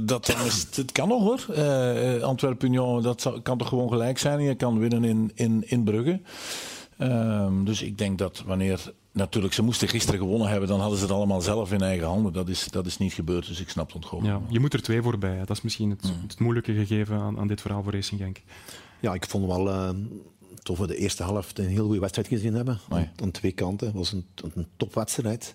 dat 0.00 0.26
dan 0.26 0.46
is, 0.46 0.66
het 0.74 0.92
kan 0.92 1.08
nog 1.08 1.22
hoor. 1.22 1.46
Uh, 1.56 2.22
Antwerpen 2.22 2.68
Union, 2.68 3.02
dat 3.02 3.20
zou, 3.20 3.40
kan 3.40 3.58
toch 3.58 3.68
gewoon 3.68 3.88
gelijk 3.88 4.18
zijn. 4.18 4.40
Je 4.40 4.54
kan 4.54 4.78
winnen 4.78 5.04
in, 5.04 5.30
in, 5.34 5.62
in 5.66 5.84
Brugge. 5.84 6.20
Um, 6.98 7.64
dus 7.64 7.82
ik 7.82 7.98
denk 7.98 8.18
dat 8.18 8.42
wanneer... 8.46 8.92
Natuurlijk, 9.12 9.54
ze 9.54 9.62
moesten 9.62 9.88
gisteren 9.88 10.20
gewonnen 10.20 10.48
hebben, 10.48 10.68
dan 10.68 10.80
hadden 10.80 10.98
ze 10.98 11.04
het 11.04 11.12
allemaal 11.14 11.40
zelf 11.40 11.72
in 11.72 11.80
eigen 11.80 12.06
handen. 12.06 12.32
Dat 12.32 12.48
is, 12.48 12.68
dat 12.70 12.86
is 12.86 12.98
niet 12.98 13.12
gebeurd, 13.12 13.46
dus 13.46 13.60
ik 13.60 13.68
snap 13.68 13.86
het 13.86 13.94
ontgoocheling. 13.94 14.38
Ja, 14.38 14.52
je 14.52 14.60
moet 14.60 14.72
er 14.72 14.82
twee 14.82 15.02
voorbij. 15.02 15.38
Dat 15.38 15.50
is 15.50 15.62
misschien 15.62 15.90
het, 15.90 16.02
mm. 16.02 16.22
het 16.22 16.38
moeilijke 16.38 16.72
gegeven 16.74 17.16
aan, 17.16 17.38
aan 17.38 17.46
dit 17.46 17.60
verhaal 17.60 17.82
voor 17.82 17.92
Racing 17.92 18.20
Genk. 18.20 18.40
Ja, 19.00 19.14
ik 19.14 19.26
vond 19.26 19.46
wel 19.46 19.94
toch 20.62 20.78
we 20.78 20.86
de 20.86 20.96
eerste 20.96 21.22
helft 21.22 21.58
een 21.58 21.66
heel 21.66 21.84
goede 21.84 22.00
wedstrijd 22.00 22.28
gezien 22.28 22.54
hebben. 22.54 22.78
Aan 23.22 23.30
twee 23.30 23.52
kanten. 23.52 23.86
Het 23.86 23.96
was 23.96 24.12
een, 24.12 24.26
een 24.54 24.66
topwedstrijd. 24.76 25.54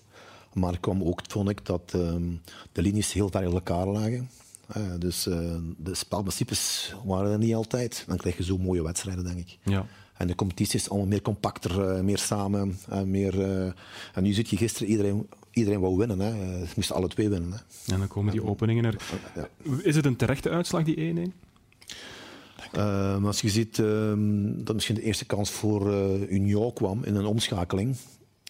Maar 0.52 0.72
er 0.72 0.80
kwam 0.80 1.02
ook, 1.02 1.20
vond 1.28 1.48
ik, 1.48 1.66
dat 1.66 1.92
um, 1.94 2.40
de 2.72 2.82
linies 2.82 3.12
heel 3.12 3.28
ver 3.28 3.42
in 3.42 3.52
elkaar 3.52 3.86
lagen. 3.86 4.30
Uh, 4.76 4.82
dus 4.98 5.26
uh, 5.26 5.54
de 5.76 5.94
spelprincipes 5.94 6.94
waren 7.04 7.32
er 7.32 7.38
niet 7.38 7.54
altijd. 7.54 8.04
Dan 8.06 8.16
krijg 8.16 8.36
je 8.36 8.44
zo 8.44 8.58
mooie 8.58 8.82
wedstrijden, 8.82 9.24
denk 9.24 9.38
ik. 9.38 9.58
Ja. 9.62 9.86
En 10.16 10.26
de 10.26 10.34
competitie 10.34 10.78
is 10.78 10.90
allemaal 10.90 11.08
meer 11.08 11.22
compacter, 11.22 11.96
uh, 11.96 12.00
meer 12.00 12.18
samen. 12.18 12.78
meer, 13.04 13.42
en 14.14 14.22
nu 14.22 14.32
zit 14.32 14.48
je 14.48 14.56
gisteren, 14.56 14.88
iedereen, 14.88 15.28
iedereen 15.50 15.80
wou 15.80 15.96
winnen. 15.96 16.18
Hè. 16.18 16.30
Ze 16.66 16.72
moesten 16.74 16.96
alle 16.96 17.08
twee 17.08 17.28
winnen. 17.28 17.52
Hè. 17.52 17.92
En 17.92 17.98
dan 17.98 18.08
komen 18.08 18.32
die 18.32 18.44
openingen 18.44 18.84
er. 18.84 18.96
Ja. 19.34 19.48
Is 19.82 19.96
het 19.96 20.06
een 20.06 20.16
terechte 20.16 20.50
uitslag, 20.50 20.84
die 20.84 21.28
1-1? 21.28 21.47
Uh, 22.76 23.24
als 23.24 23.40
je 23.40 23.48
ziet 23.48 23.78
uh, 23.78 24.12
dat 24.64 24.74
misschien 24.74 24.94
de 24.94 25.02
eerste 25.02 25.24
kans 25.24 25.50
voor 25.50 25.92
uh, 25.92 26.30
Union 26.30 26.72
kwam 26.72 27.04
in 27.04 27.14
een 27.14 27.26
omschakeling. 27.26 27.96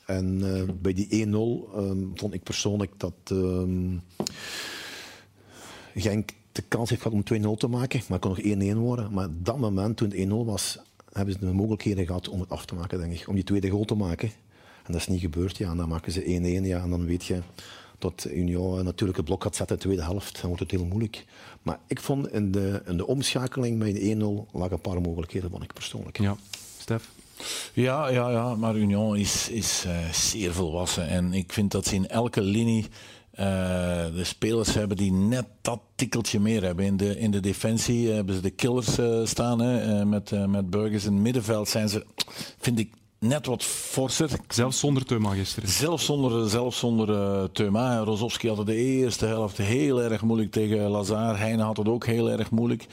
En 0.07 0.39
uh, 0.43 0.63
bij 0.81 0.93
die 0.93 1.27
1-0 1.27 1.31
um, 1.31 2.11
vond 2.15 2.35
ik 2.35 2.43
persoonlijk 2.43 2.93
dat 2.97 3.15
um, 3.33 4.03
Genk 5.95 6.31
de 6.53 6.63
kans 6.69 6.91
heeft 6.91 7.03
gehad 7.03 7.31
om 7.31 7.55
2-0 7.57 7.59
te 7.59 7.69
maken. 7.69 8.01
Maar 8.09 8.19
kon 8.19 8.31
nog 8.31 8.75
1-1 8.75 8.77
worden. 8.77 9.13
Maar 9.13 9.27
op 9.27 9.45
dat 9.45 9.59
moment, 9.59 9.97
toen 9.97 10.11
het 10.11 10.29
1-0 10.29 10.31
was, 10.31 10.79
hebben 11.13 11.35
ze 11.35 11.41
de 11.41 11.53
mogelijkheden 11.53 12.07
gehad 12.07 12.29
om 12.29 12.41
het 12.41 12.51
af 12.51 12.67
te 12.67 12.75
maken, 12.75 12.99
denk 12.99 13.13
ik. 13.13 13.29
Om 13.29 13.35
die 13.35 13.45
tweede 13.45 13.69
goal 13.69 13.85
te 13.85 13.95
maken. 13.95 14.29
En 14.85 14.93
dat 14.93 15.01
is 15.01 15.07
niet 15.07 15.21
gebeurd. 15.21 15.57
Ja. 15.57 15.71
En 15.71 15.77
dan 15.77 15.89
maken 15.89 16.13
ze 16.13 16.23
1-1. 16.23 16.67
Ja. 16.67 16.83
En 16.83 16.91
dan 16.91 17.05
weet 17.05 17.25
je 17.25 17.41
dat 17.99 18.27
Union 18.31 18.85
natuurlijk 18.85 19.19
het 19.19 19.27
blok 19.27 19.43
gaat 19.43 19.57
zetten 19.57 19.77
in 19.77 19.83
de 19.83 19.89
tweede 19.89 20.13
helft. 20.13 20.41
Dan 20.41 20.47
wordt 20.47 20.63
het 20.63 20.71
heel 20.71 20.85
moeilijk. 20.85 21.25
Maar 21.69 21.79
ik 21.87 22.01
vond 22.01 22.33
in 22.33 22.51
de, 22.51 22.83
in 22.87 22.97
de 22.97 23.07
omschakeling 23.07 23.79
met 23.79 23.95
de 23.95 24.47
1-0 24.51 24.53
lagen 24.53 24.73
een 24.73 24.81
paar 24.81 25.01
mogelijkheden, 25.01 25.51
vond 25.51 25.63
ik 25.63 25.73
persoonlijk. 25.73 26.19
Ja, 26.19 26.37
Stef? 26.79 27.11
Ja, 27.73 28.09
ja, 28.09 28.31
ja, 28.31 28.55
maar 28.55 28.77
Union 28.77 29.17
is, 29.17 29.49
is 29.49 29.85
uh, 29.87 30.11
zeer 30.13 30.53
volwassen. 30.53 31.09
En 31.09 31.33
ik 31.33 31.53
vind 31.53 31.71
dat 31.71 31.87
ze 31.87 31.95
in 31.95 32.09
elke 32.09 32.41
linie 32.41 32.85
uh, 32.85 33.47
de 34.15 34.25
spelers 34.25 34.75
hebben 34.75 34.97
die 34.97 35.13
net 35.13 35.47
dat 35.61 35.81
tikkeltje 35.95 36.41
meer 36.41 36.63
hebben. 36.63 36.85
In 36.85 36.97
de, 36.97 37.19
in 37.19 37.31
de 37.31 37.41
defensie 37.41 38.11
hebben 38.11 38.35
ze 38.35 38.41
de 38.41 38.51
killers 38.51 38.99
uh, 38.99 39.27
staan. 39.27 39.61
Hè, 39.61 40.05
met, 40.05 40.49
met 40.49 40.71
Burgers 40.71 41.05
in 41.05 41.13
het 41.13 41.23
middenveld 41.23 41.69
zijn 41.69 41.89
ze, 41.89 42.07
vind 42.59 42.79
ik, 42.79 42.93
net 43.19 43.47
wat 43.47 43.65
forser. 43.65 44.31
Zelfs 44.49 44.79
zonder 44.79 45.05
Teuma 45.05 45.35
gisteren. 45.35 45.69
Zelfs 45.69 46.05
zonder, 46.05 46.49
zelfs 46.51 46.79
zonder 46.79 47.09
uh, 47.09 47.45
Teuma. 47.53 47.99
Rozovski 47.99 48.49
had 48.49 48.57
het 48.57 48.67
de 48.67 48.75
eerste 48.75 49.27
helft 49.27 49.57
heel 49.57 50.03
erg 50.03 50.23
moeilijk 50.23 50.51
tegen 50.51 50.79
Lazar. 50.79 51.39
Heine 51.39 51.63
had 51.63 51.77
het 51.77 51.89
ook 51.89 52.07
heel 52.07 52.31
erg 52.31 52.51
moeilijk. 52.51 52.87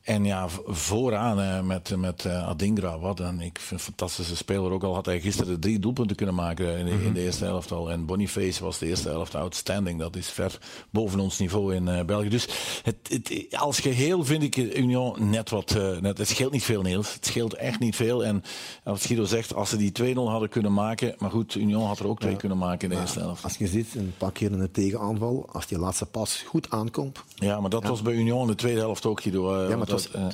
En 0.00 0.24
ja, 0.24 0.48
vooraan 0.66 1.40
uh, 1.40 1.60
met, 1.60 1.96
met 1.96 2.24
uh, 2.24 2.48
Adingra, 2.48 2.98
wat 2.98 3.20
een, 3.20 3.40
ik 3.40 3.58
vind 3.58 3.80
een 3.80 3.86
fantastische 3.86 4.36
speler. 4.36 4.70
Ook 4.70 4.82
al 4.82 4.94
had 4.94 5.06
hij 5.06 5.20
gisteren 5.20 5.60
drie 5.60 5.78
doelpunten 5.78 6.16
kunnen 6.16 6.34
maken 6.34 6.78
in 6.78 6.84
de, 6.84 7.04
in 7.04 7.12
de 7.12 7.20
eerste 7.20 7.44
helft 7.44 7.72
al. 7.72 7.90
En 7.90 8.06
Boniface 8.06 8.64
was 8.64 8.78
de 8.78 8.86
eerste 8.86 9.08
helft 9.08 9.34
outstanding. 9.34 9.98
Dat 9.98 10.16
is 10.16 10.28
ver 10.28 10.58
boven 10.90 11.20
ons 11.20 11.38
niveau 11.38 11.74
in 11.74 11.86
uh, 11.86 12.02
België. 12.02 12.28
Dus 12.28 12.48
het, 12.82 12.96
het, 13.02 13.46
als 13.56 13.80
geheel 13.80 14.24
vind 14.24 14.42
ik 14.42 14.56
Union 14.56 15.30
net 15.30 15.50
wat... 15.50 15.78
net, 16.00 16.18
het 16.18 16.28
scheelt 16.28 16.52
niet 16.52 16.64
veel, 16.64 16.82
Niels. 16.82 17.14
Het 17.14 17.26
scheelt 17.26 17.54
echt 17.54 17.78
niet 17.78 17.96
veel. 17.96 18.24
En 18.24 18.42
als 18.84 19.06
Guido 19.06 19.24
zegt, 19.24 19.54
als 19.54 19.70
ze 19.70 19.76
die 19.76 20.14
2-0 20.14 20.14
hadden 20.14 20.48
kunnen 20.48 20.72
maken... 20.72 21.14
Maar 21.18 21.30
goed, 21.30 21.54
Union 21.54 21.86
had 21.86 21.98
er 21.98 22.08
ook 22.08 22.20
twee 22.20 22.32
ja, 22.32 22.38
kunnen 22.38 22.58
maken 22.58 22.90
in 22.90 22.94
de 22.94 23.00
eerste 23.00 23.18
helft. 23.18 23.44
Als 23.44 23.56
je 23.56 23.66
ziet, 23.66 23.94
een 23.94 24.14
paar 24.18 24.32
keer 24.32 24.50
in 24.50 24.58
de 24.58 24.70
tegenaanval, 24.70 25.48
als 25.52 25.66
die 25.66 25.78
laatste 25.78 26.06
pas 26.06 26.44
goed 26.46 26.70
aankomt... 26.70 27.22
Ja, 27.34 27.60
maar 27.60 27.70
dat 27.70 27.82
ja. 27.82 27.88
was 27.88 28.02
bij 28.02 28.14
Union 28.14 28.40
in 28.40 28.46
de 28.46 28.54
tweede 28.54 28.80
helft 28.80 29.06
ook, 29.06 29.20
Guido. 29.20 29.68
ja, 29.68 29.76
maar 29.76 29.86
was, 29.90 30.10
uh, 30.16 30.26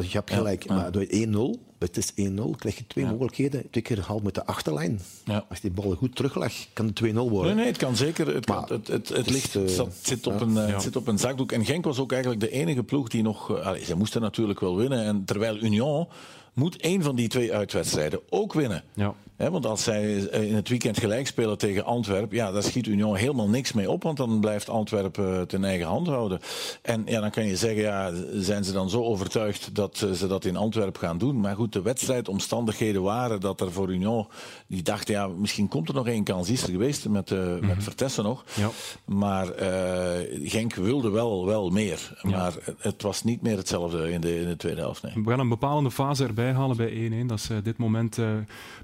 je 0.00 0.08
hebt 0.12 0.32
gelijk, 0.32 0.62
ja, 0.62 0.74
maar 0.74 0.92
door 0.92 1.06
1-0, 1.06 1.60
het 1.78 1.96
is 1.96 2.12
1-0, 2.12 2.14
krijg 2.58 2.76
je 2.76 2.86
twee 2.86 3.04
mogelijkheden. 3.04 3.70
Twee 3.70 3.82
keer 3.82 4.02
gehaald 4.02 4.22
met 4.22 4.34
de 4.34 4.46
achterlijn. 4.46 5.00
Als 5.48 5.60
die 5.60 5.70
bal 5.70 5.94
goed 5.94 6.16
teruglegt, 6.16 6.68
kan 6.72 6.86
het 6.86 7.02
2-0 7.04 7.14
worden. 7.14 7.44
Nee, 7.44 7.54
nee, 7.54 7.66
het 7.66 7.76
kan 7.76 7.96
zeker. 7.96 8.34
Het, 8.34 8.44
kan, 8.44 8.64
het, 8.68 8.88
het, 8.88 9.08
het, 9.08 9.30
ligt, 9.30 9.54
het 9.54 9.70
zat, 9.70 9.94
zit, 10.02 10.26
op 10.26 10.40
een, 10.40 10.54
het 10.54 10.82
zit 10.82 10.96
op 10.96 11.06
een 11.06 11.18
zakdoek. 11.18 11.52
En 11.52 11.64
Genk 11.64 11.84
was 11.84 11.98
ook 11.98 12.12
eigenlijk 12.12 12.40
de 12.40 12.50
enige 12.50 12.82
ploeg 12.82 13.08
die 13.08 13.22
nog... 13.22 13.50
Uh, 13.50 13.72
ze 13.72 13.96
moesten 13.96 14.20
natuurlijk 14.20 14.60
wel 14.60 14.76
winnen. 14.76 15.04
En 15.04 15.24
terwijl 15.24 15.56
Union 15.56 16.08
moet 16.52 16.76
één 16.76 17.02
van 17.02 17.16
die 17.16 17.28
twee 17.28 17.54
uitwedstrijden 17.54 18.20
ook 18.28 18.52
winnen. 18.52 18.82
Ja. 18.94 19.14
Want 19.36 19.66
als 19.66 19.82
zij 19.82 20.12
in 20.14 20.54
het 20.54 20.68
weekend 20.68 20.98
gelijk 20.98 21.26
spelen 21.26 21.58
tegen 21.58 21.84
Antwerpen, 21.84 22.36
ja, 22.36 22.52
daar 22.52 22.62
schiet 22.62 22.86
Union 22.86 23.16
helemaal 23.16 23.48
niks 23.48 23.72
mee 23.72 23.90
op, 23.90 24.02
want 24.02 24.16
dan 24.16 24.40
blijft 24.40 24.68
Antwerpen 24.68 25.38
het 25.38 25.52
in 25.52 25.64
eigen 25.64 25.86
hand 25.86 26.06
houden. 26.06 26.40
En 26.82 27.02
ja, 27.06 27.20
dan 27.20 27.30
kan 27.30 27.46
je 27.46 27.56
zeggen, 27.56 27.82
ja, 27.82 28.12
zijn 28.32 28.64
ze 28.64 28.72
dan 28.72 28.90
zo 28.90 29.02
overtuigd 29.02 29.74
dat 29.74 29.96
ze 29.96 30.26
dat 30.26 30.44
in 30.44 30.56
Antwerpen 30.56 31.00
gaan 31.00 31.18
doen? 31.18 31.40
Maar 31.40 31.56
goed, 31.56 31.72
de 31.72 31.82
wedstrijdomstandigheden 31.82 33.02
waren 33.02 33.40
dat 33.40 33.60
er 33.60 33.72
voor 33.72 33.90
Union, 33.92 34.26
die 34.66 34.82
dachten, 34.82 35.14
ja, 35.14 35.26
misschien 35.26 35.68
komt 35.68 35.88
er 35.88 35.94
nog 35.94 36.06
één 36.06 36.24
kans, 36.24 36.50
is 36.50 36.62
er 36.62 36.70
geweest 36.70 37.08
met, 37.08 37.30
uh, 37.30 37.44
met 37.52 37.60
mhm. 37.60 37.80
Vertessen 37.80 38.24
nog. 38.24 38.44
Ja. 38.54 38.70
Maar 39.04 39.46
uh, 39.46 40.48
Genk 40.48 40.74
wilde 40.74 41.10
wel, 41.10 41.46
wel 41.46 41.70
meer, 41.70 42.18
maar 42.22 42.52
het 42.78 43.02
was 43.02 43.22
niet 43.24 43.42
meer 43.42 43.56
hetzelfde 43.56 44.10
in 44.10 44.20
de, 44.20 44.40
in 44.40 44.48
de 44.48 44.56
tweede 44.56 44.80
helft. 44.80 45.02
Nee. 45.02 45.24
We 45.24 45.30
gaan 45.30 45.40
een 45.40 45.48
bepalende 45.48 45.90
fase 45.90 46.24
erbij 46.24 46.52
halen 46.52 46.76
bij 46.76 47.22
1-1. 47.22 47.26
Dat 47.26 47.38
is 47.38 47.50
uh, 47.50 47.56
dit 47.62 47.78
moment 47.78 48.18
uh, 48.18 48.26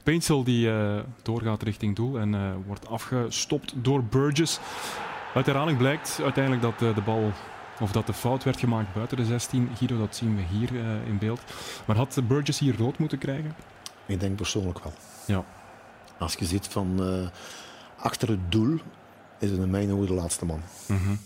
Painsel 0.05 0.38
die 0.45 0.67
uh, 0.67 0.99
doorgaat 1.23 1.63
richting 1.63 1.97
doel 1.97 2.19
en 2.19 2.63
wordt 2.67 2.89
afgestopt 2.89 3.73
door 3.77 4.05
Burgess. 4.05 4.61
Uit 5.35 5.47
herhaling 5.47 5.79
blijkt 5.79 6.21
uiteindelijk 6.23 6.63
dat 6.63 6.79
de 6.79 7.03
bal 7.05 7.33
of 7.81 7.93
dat 7.93 8.07
de 8.07 8.13
fout 8.13 8.45
werd 8.45 8.59
gemaakt 8.59 8.95
buiten 8.95 9.17
de 9.17 9.25
16. 9.25 9.71
Guido, 9.77 9.99
dat 9.99 10.17
zien 10.17 10.37
we 10.37 10.43
hier 10.43 10.75
in 11.07 11.19
beeld. 11.19 11.41
Maar 11.87 11.97
had 11.97 12.21
Burgess 12.29 12.59
hier 12.59 12.77
rood 12.77 12.99
moeten 12.99 13.19
krijgen? 13.19 13.55
Ik 14.07 14.21
denk 14.21 14.37
persoonlijk 14.37 14.79
wel. 14.79 14.93
Ja. 15.27 15.45
Als 16.19 16.35
je 16.35 16.45
ziet 16.45 16.67
van 16.67 17.01
achter 17.97 18.29
het 18.29 18.53
doel 18.53 18.79
is 19.39 19.51
het 19.51 19.61
in 19.61 19.71
mijn 19.71 19.93
ogen 19.93 20.07
de 20.07 20.13
laatste 20.13 20.45
man. 20.45 20.61
Mm 20.87 20.97
-hmm. 20.97 21.19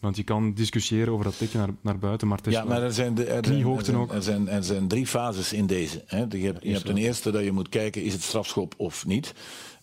Want 0.00 0.16
je 0.16 0.22
kan 0.22 0.54
discussiëren 0.54 1.12
over 1.12 1.24
dat 1.24 1.38
tikje 1.38 1.58
naar, 1.58 1.70
naar 1.80 1.98
buiten, 1.98 2.28
maar 2.28 2.36
het 2.36 2.46
is 2.46 2.52
ja, 2.52 2.64
maar 2.64 2.82
er 2.82 2.92
zijn, 2.92 3.14
de, 3.14 3.24
er, 3.24 3.40
kniehoogte 3.40 3.84
zijn, 3.84 3.96
ook. 3.96 4.12
Er 4.12 4.22
zijn, 4.22 4.48
er 4.48 4.64
zijn 4.64 4.88
drie 4.88 5.06
fases 5.06 5.52
in 5.52 5.66
deze. 5.66 6.02
Hè. 6.06 6.18
Je 6.28 6.38
hebt, 6.38 6.62
je 6.62 6.72
hebt 6.72 6.86
ten 6.86 6.96
eerste 6.96 7.30
dat 7.30 7.44
je 7.44 7.52
moet 7.52 7.68
kijken, 7.68 8.02
is 8.02 8.12
het 8.12 8.22
strafschop 8.22 8.74
of 8.76 9.06
niet? 9.06 9.34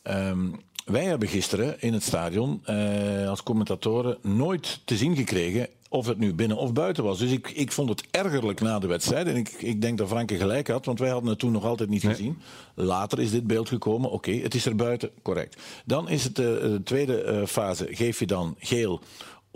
Um, 0.03 0.55
wij 0.85 1.03
hebben 1.03 1.27
gisteren 1.27 1.81
in 1.81 1.93
het 1.93 2.03
stadion 2.03 2.61
eh, 2.63 3.29
als 3.29 3.43
commentatoren 3.43 4.17
nooit 4.21 4.79
te 4.85 4.97
zien 4.97 5.15
gekregen 5.15 5.67
of 5.89 6.05
het 6.05 6.17
nu 6.17 6.33
binnen 6.33 6.57
of 6.57 6.73
buiten 6.73 7.03
was. 7.03 7.19
Dus 7.19 7.31
ik, 7.31 7.49
ik 7.49 7.71
vond 7.71 7.89
het 7.89 8.03
ergerlijk 8.11 8.61
na 8.61 8.79
de 8.79 8.87
wedstrijd. 8.87 9.27
En 9.27 9.35
ik, 9.35 9.49
ik 9.49 9.81
denk 9.81 9.97
dat 9.97 10.07
Franke 10.07 10.35
gelijk 10.35 10.67
had, 10.67 10.85
want 10.85 10.99
wij 10.99 11.09
hadden 11.09 11.29
het 11.29 11.39
toen 11.39 11.51
nog 11.51 11.63
altijd 11.63 11.89
niet 11.89 12.01
gezien. 12.01 12.37
Later 12.73 13.19
is 13.19 13.31
dit 13.31 13.47
beeld 13.47 13.69
gekomen. 13.69 14.11
Oké, 14.11 14.31
het 14.31 14.55
is 14.55 14.65
er 14.65 14.75
buiten, 14.75 15.09
correct. 15.21 15.61
Dan 15.85 16.09
is 16.09 16.23
het 16.23 16.35
de, 16.35 16.59
de 16.61 16.83
tweede 16.83 17.23
uh, 17.25 17.45
fase. 17.45 17.87
Geef 17.89 18.19
je 18.19 18.27
dan 18.27 18.55
geel 18.59 19.01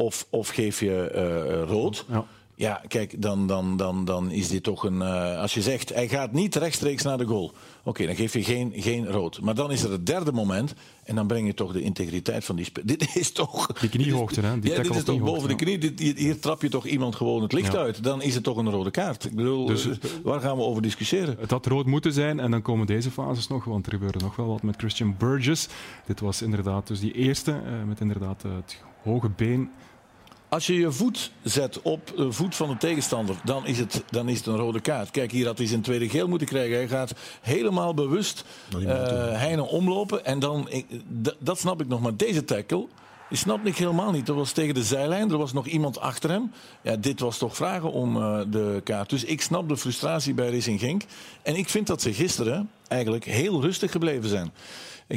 of, 0.02 0.28
of 0.30 0.50
geef 0.50 0.80
je 0.80 1.12
uh, 1.16 1.70
rood. 1.70 2.06
Ja. 2.10 2.26
Ja, 2.62 2.82
kijk, 2.88 3.22
dan, 3.22 3.48
dan, 3.48 3.78
dan, 3.78 4.06
dan 4.06 4.32
is 4.32 4.48
dit 4.48 4.64
toch 4.64 4.84
een. 4.84 4.96
Uh, 4.96 5.40
als 5.40 5.54
je 5.54 5.62
zegt, 5.62 5.94
hij 5.94 6.08
gaat 6.08 6.32
niet 6.32 6.56
rechtstreeks 6.56 7.04
naar 7.04 7.18
de 7.18 7.26
goal. 7.26 7.44
Oké, 7.46 7.90
okay, 7.90 8.06
dan 8.06 8.16
geef 8.16 8.34
je 8.34 8.44
geen, 8.44 8.74
geen 8.76 9.08
rood. 9.08 9.42
Maar 9.42 9.56
dan 9.56 9.72
is 9.72 9.84
er 9.84 9.92
het 9.92 10.06
derde 10.06 10.32
moment. 10.32 10.74
En 11.04 11.16
dan 11.16 11.28
breng 11.28 11.48
je 11.48 11.54
toch 11.54 11.72
de 11.72 11.82
integriteit 11.82 12.46
van 12.46 12.56
die 12.56 12.66
spel. 12.66 12.84
Dit 12.98 13.16
is 13.16 13.32
toch. 13.32 13.68
Die 13.68 13.90
kniehoogte, 13.90 14.42
hè? 14.42 14.60
Die 14.60 14.72
ja, 14.72 14.82
dit 14.82 14.96
is 14.96 15.04
toch 15.04 15.20
boven 15.20 15.50
de 15.50 15.56
knie. 15.56 15.78
Dit, 15.78 16.18
hier 16.18 16.40
trap 16.40 16.62
je 16.62 16.70
toch 16.70 16.86
iemand 16.86 17.16
gewoon 17.16 17.42
het 17.42 17.54
licht 17.54 17.74
ja. 17.74 17.80
uit. 17.80 18.04
Dan 18.04 18.22
is 18.22 18.36
het 18.36 18.44
toch 18.44 18.58
een 18.58 18.70
rode 18.70 18.92
kaart. 18.92 19.26
Ik 19.26 19.36
bedoel, 19.36 19.66
dus, 19.66 19.88
waar 20.24 20.42
gaan 20.42 20.58
we 20.58 20.64
over 20.64 20.82
discussiëren? 20.82 21.36
Het 21.40 21.52
had 21.52 21.66
rood 21.66 21.86
moeten 21.86 22.14
zijn. 22.14 22.40
En 22.40 22.52
dan 22.52 22.62
komen 22.62 22.86
deze 22.86 23.12
fases 23.12 23.48
nog. 23.48 23.64
Want 23.64 23.86
er 23.86 23.92
gebeurde 23.92 24.20
nog 24.20 24.36
wel 24.36 24.48
wat 24.48 24.64
met 24.64 24.76
Christian 24.78 25.16
Burgess. 25.18 25.68
Dit 26.06 26.20
was 26.20 26.42
inderdaad 26.42 26.88
dus 26.88 27.00
die 27.00 27.14
eerste. 27.14 27.52
Uh, 27.52 27.88
met 27.88 28.00
inderdaad 28.00 28.42
het 28.42 28.84
hoge 29.04 29.30
been 29.30 29.70
als 30.52 30.68
je 30.68 30.76
je 30.76 30.92
voet 30.92 31.32
zet 31.44 31.82
op 31.82 32.14
de 32.16 32.32
voet 32.32 32.56
van 32.56 32.70
de 32.70 32.78
tegenstander, 32.78 33.36
dan 33.44 33.66
is 33.66 33.78
het, 33.78 34.04
dan 34.10 34.30
is 34.30 34.38
het 34.38 34.46
een 34.46 34.56
rode 34.56 34.80
kaart. 34.80 35.12
Kijk, 35.12 35.32
hier 35.32 35.46
had 35.46 35.58
hij 35.58 35.68
zijn 35.68 35.82
tweede 35.82 36.10
geel 36.10 36.28
moeten 36.28 36.48
krijgen. 36.48 36.76
Hij 36.76 36.88
gaat 36.88 37.14
helemaal 37.42 37.94
bewust 37.94 38.44
uh, 38.78 38.86
Heine 39.38 39.64
omlopen. 39.64 40.26
En 40.26 40.40
dan, 40.40 40.70
ik, 40.70 40.86
dat 41.40 41.60
snap 41.60 41.82
ik 41.82 41.88
nog. 41.88 42.02
Maar 42.02 42.16
deze 42.16 42.46
tackle, 42.46 42.88
die 43.30 43.38
snap 43.38 43.66
ik 43.66 43.78
helemaal 43.78 44.12
niet. 44.12 44.26
Dat 44.26 44.36
was 44.36 44.52
tegen 44.52 44.74
de 44.74 44.84
zijlijn, 44.84 45.32
er 45.32 45.38
was 45.38 45.54
nog 45.54 45.68
iemand 45.68 46.00
achter 46.00 46.30
hem. 46.30 46.52
Ja, 46.82 46.96
dit 46.96 47.20
was 47.20 47.38
toch 47.38 47.56
vragen 47.56 47.92
om 47.92 48.18
uh, 48.18 48.42
de 48.48 48.82
kaart. 48.84 49.10
Dus 49.10 49.24
ik 49.24 49.42
snap 49.42 49.70
de 49.70 49.78
frustratie 49.78 50.34
bij 50.34 50.52
Racing 50.52 50.80
Genk. 50.80 51.04
En 51.42 51.56
ik 51.56 51.70
vind 51.70 51.88
dat 51.88 52.02
ze 52.02 52.14
gisteren 52.14 52.70
eigenlijk 52.88 53.26
heel 53.26 53.62
rustig 53.62 53.92
gebleven 53.92 54.30
zijn. 54.30 54.52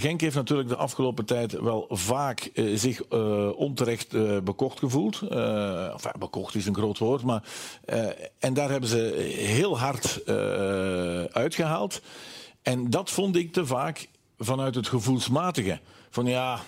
Genk 0.00 0.20
heeft 0.20 0.34
natuurlijk 0.34 0.68
de 0.68 0.76
afgelopen 0.76 1.24
tijd 1.24 1.52
wel 1.52 1.86
vaak 1.88 2.50
uh, 2.54 2.78
zich 2.78 3.02
uh, 3.10 3.48
onterecht 3.58 4.14
uh, 4.14 4.38
bekocht 4.40 4.78
gevoeld. 4.78 5.22
enfin, 5.22 6.12
bekocht 6.18 6.54
is 6.54 6.66
een 6.66 6.74
groot 6.74 6.98
woord, 6.98 7.22
maar. 7.22 7.42
en 8.38 8.54
daar 8.54 8.70
hebben 8.70 8.88
ze 8.88 9.32
heel 9.36 9.78
hard 9.78 10.20
uitgehaald. 11.32 12.00
En 12.62 12.90
dat 12.90 13.10
vond 13.10 13.36
ik 13.36 13.52
te 13.52 13.66
vaak 13.66 14.08
vanuit 14.38 14.74
het 14.74 14.88
gevoelsmatige. 14.88 15.80
Van 16.10 16.26
ja, 16.26 16.60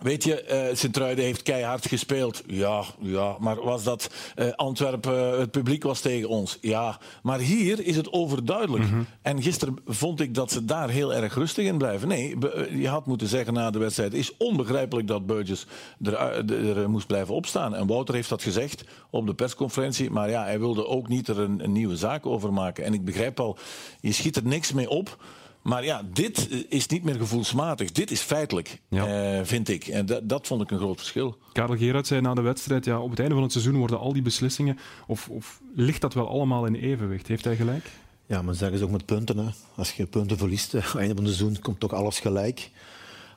Weet 0.00 0.24
je, 0.24 0.68
uh, 0.70 0.76
Sint-Truiden 0.76 1.24
heeft 1.24 1.42
keihard 1.42 1.86
gespeeld. 1.86 2.42
Ja, 2.46 2.84
ja, 3.00 3.36
maar 3.38 3.62
was 3.62 3.84
dat 3.84 4.10
uh, 4.36 4.50
Antwerpen, 4.52 5.40
het 5.40 5.50
publiek 5.50 5.82
was 5.82 6.00
tegen 6.00 6.28
ons? 6.28 6.58
Ja, 6.60 6.98
maar 7.22 7.38
hier 7.38 7.86
is 7.86 7.96
het 7.96 8.12
overduidelijk. 8.12 8.84
Mm 8.84 8.90
-hmm. 8.90 9.06
En 9.22 9.42
gisteren 9.42 9.76
vond 9.86 10.20
ik 10.20 10.34
dat 10.34 10.50
ze 10.52 10.64
daar 10.64 10.88
heel 10.88 11.14
erg 11.14 11.34
rustig 11.34 11.66
in 11.66 11.78
blijven. 11.78 12.08
Nee, 12.08 12.36
je 12.70 12.88
had 12.88 13.06
moeten 13.06 13.26
zeggen 13.26 13.54
na 13.54 13.70
de 13.70 13.78
wedstrijd, 13.78 14.14
is 14.14 14.36
onbegrijpelijk 14.36 15.08
dat 15.08 15.26
Burgess 15.26 15.66
er, 16.02 16.14
er, 16.14 16.78
er, 16.78 16.90
moest 16.90 17.06
blijven 17.06 17.34
opstaan. 17.34 17.74
En 17.74 17.86
Wouter 17.86 18.14
heeft 18.14 18.28
dat 18.28 18.42
gezegd 18.42 18.84
op 19.10 19.26
de 19.26 19.34
persconferentie, 19.34 20.10
maar 20.10 20.30
ja, 20.30 20.44
hij 20.44 20.58
wilde 20.58 20.86
ook 20.86 21.08
niet 21.08 21.28
er 21.28 21.38
een, 21.38 21.64
een 21.64 21.72
nieuwe 21.72 21.96
zaak 21.96 22.26
over 22.26 22.52
maken. 22.52 22.84
En 22.84 22.94
ik 22.94 23.04
begrijp 23.04 23.40
al, 23.40 23.58
je 24.00 24.12
schiet 24.12 24.36
er 24.36 24.46
niks 24.46 24.72
mee 24.72 24.90
op. 24.90 25.16
Maar 25.62 25.84
ja, 25.84 26.02
dit 26.12 26.64
is 26.68 26.86
niet 26.86 27.02
meer 27.02 27.14
gevoelsmatig. 27.14 27.92
Dit 27.92 28.10
is 28.10 28.20
feitelijk, 28.20 28.80
ja. 28.88 29.38
uh, 29.38 29.44
vind 29.44 29.68
ik. 29.68 29.86
En 29.86 30.06
dat, 30.06 30.28
dat 30.28 30.46
vond 30.46 30.62
ik 30.62 30.70
een 30.70 30.78
groot 30.78 30.98
verschil. 30.98 31.38
Karel 31.52 31.76
Gerard 31.76 32.06
zei 32.06 32.20
na 32.20 32.34
de 32.34 32.40
wedstrijd, 32.40 32.84
ja, 32.84 33.00
op 33.00 33.10
het 33.10 33.18
einde 33.18 33.34
van 33.34 33.42
het 33.42 33.52
seizoen 33.52 33.76
worden 33.76 33.98
al 33.98 34.12
die 34.12 34.22
beslissingen, 34.22 34.78
of, 35.06 35.28
of 35.28 35.60
ligt 35.74 36.00
dat 36.00 36.14
wel 36.14 36.28
allemaal 36.28 36.66
in 36.66 36.74
evenwicht? 36.74 37.26
Heeft 37.26 37.44
hij 37.44 37.56
gelijk? 37.56 37.90
Ja, 38.26 38.42
maar 38.42 38.54
zeggen 38.54 38.78
ze 38.78 38.84
ook 38.84 38.90
met 38.90 39.04
punten. 39.04 39.38
Hè. 39.38 39.50
Als 39.74 39.92
je 39.92 40.06
punten 40.06 40.38
verliest, 40.38 40.74
aan 40.74 40.80
het 40.80 40.94
einde 40.94 41.14
van 41.14 41.24
het 41.24 41.34
seizoen 41.34 41.60
komt 41.60 41.80
toch 41.80 41.92
alles 41.92 42.20
gelijk. 42.20 42.70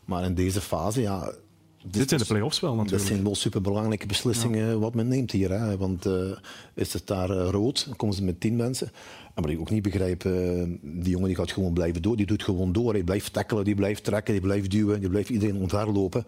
Maar 0.06 0.24
in 0.24 0.36
deze 0.36 0.62
fase, 0.62 1.02
ja... 1.02 1.32
Dit, 1.84 1.94
dit 1.94 2.10
zijn 2.10 2.22
de 2.22 2.28
play-offs 2.28 2.60
wel 2.60 2.76
natuurlijk. 2.76 3.00
Dat 3.00 3.12
zijn 3.12 3.24
wel 3.24 3.36
superbelangrijke 3.36 4.06
beslissingen 4.06 4.68
ja. 4.68 4.78
wat 4.78 4.94
men 4.94 5.08
neemt 5.08 5.32
hier. 5.32 5.52
Hè. 5.52 5.78
Want 5.78 6.06
uh, 6.06 6.38
is 6.74 6.94
het 6.94 7.08
daar 7.08 7.30
uh, 7.30 7.50
rood, 7.50 7.86
dan 7.86 7.96
komen 7.96 8.16
ze 8.16 8.24
met 8.24 8.40
tien 8.40 8.56
mensen. 8.56 8.92
En 9.34 9.42
wat 9.42 9.52
ik 9.52 9.60
ook 9.60 9.70
niet 9.70 9.82
begrijp, 9.82 10.24
uh, 10.24 10.64
die 10.82 11.10
jongen 11.10 11.28
die 11.28 11.36
gaat 11.36 11.52
gewoon 11.52 11.74
blijven 11.74 12.02
door. 12.02 12.16
Die 12.16 12.26
doet 12.26 12.44
gewoon 12.44 12.72
door. 12.72 12.94
Hij 12.94 13.04
blijft 13.04 13.34
tackelen, 13.34 13.64
die 13.64 13.76
blijft 13.76 14.04
trekken, 14.04 14.34
die 14.34 14.42
blijft 14.42 14.72
duwen, 14.72 15.00
die 15.00 15.10
blijft 15.10 15.30
iedereen 15.30 15.62
omverlopen. 15.62 16.26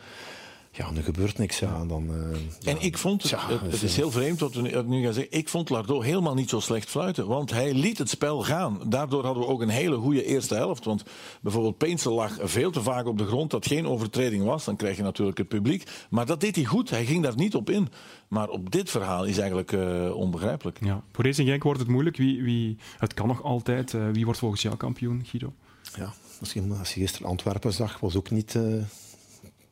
Ja, 0.78 0.90
er 0.96 1.04
gebeurt 1.04 1.38
niks. 1.38 1.60
Ja, 1.60 1.86
dan, 1.86 2.04
uh, 2.10 2.16
en 2.16 2.50
ja, 2.60 2.76
ik 2.80 2.98
vond, 2.98 3.22
het, 3.22 3.32
ja, 3.32 3.50
het, 3.50 3.84
is 3.84 3.96
heel 3.96 4.12
vreemd 4.12 4.40
wat 4.40 4.54
we 4.54 4.84
nu 4.86 5.04
gaan 5.04 5.14
zeggen, 5.14 5.38
ik 5.38 5.50
vond 5.50 5.70
Lardo 5.70 6.02
helemaal 6.02 6.34
niet 6.34 6.50
zo 6.50 6.60
slecht 6.60 6.90
fluiten. 6.90 7.28
Want 7.28 7.52
hij 7.52 7.74
liet 7.74 7.98
het 7.98 8.10
spel 8.10 8.44
gaan. 8.44 8.80
Daardoor 8.88 9.26
hadden 9.26 9.44
we 9.44 9.50
ook 9.50 9.62
een 9.62 9.70
hele 9.70 9.98
goede 9.98 10.26
eerste 10.26 10.56
helft. 10.56 10.86
Want 10.86 11.04
bijvoorbeeld 11.42 11.78
Peensel 11.78 12.14
lag 12.14 12.38
veel 12.42 12.72
te 12.72 12.82
vaak 12.82 13.06
op 13.06 13.18
de 13.18 13.26
grond, 13.26 13.52
dat 13.52 13.68
geen 13.68 13.88
overtreding 13.88 14.44
was. 14.44 14.66
Dan 14.66 14.76
krijg 14.76 14.98
je 14.98 15.04
natuurlijk 15.04 15.38
het 15.38 15.48
publiek. 15.48 15.84
Maar 16.10 16.26
dat 16.26 16.42
deed 16.42 16.56
hij 16.56 16.66
goed, 16.66 16.90
hij 16.90 17.06
ging 17.06 17.24
daar 17.24 17.36
niet 17.36 17.56
op 17.56 17.70
in. 17.70 17.88
Maar 18.28 18.50
op 18.50 18.72
dit 18.72 18.90
verhaal 18.90 19.26
is 19.26 19.38
eigenlijk 19.38 19.72
uh, 19.72 20.16
onbegrijpelijk. 20.16 20.78
Ja. 20.82 21.04
Voor 21.12 21.26
Racing 21.26 21.48
Genk 21.48 21.64
wordt 21.64 21.80
het 21.80 21.90
moeilijk. 21.90 22.18
Wie, 22.18 22.44
wie, 22.44 22.78
het 22.98 23.14
kan 23.14 23.28
nog 23.28 23.44
altijd. 23.44 23.94
Uh, 23.94 24.10
wie 24.12 24.26
wordt 24.26 24.40
volgens 24.40 24.62
jou 24.62 24.76
kampioen, 24.76 25.26
Guido? 25.26 25.54
Ja, 25.98 26.14
misschien 26.40 26.72
als 26.80 26.94
je 26.94 27.00
gisteren 27.00 27.28
Antwerpen 27.28 27.74
zag, 27.74 28.00
was 28.00 28.16
ook 28.16 28.32
niet 28.32 28.58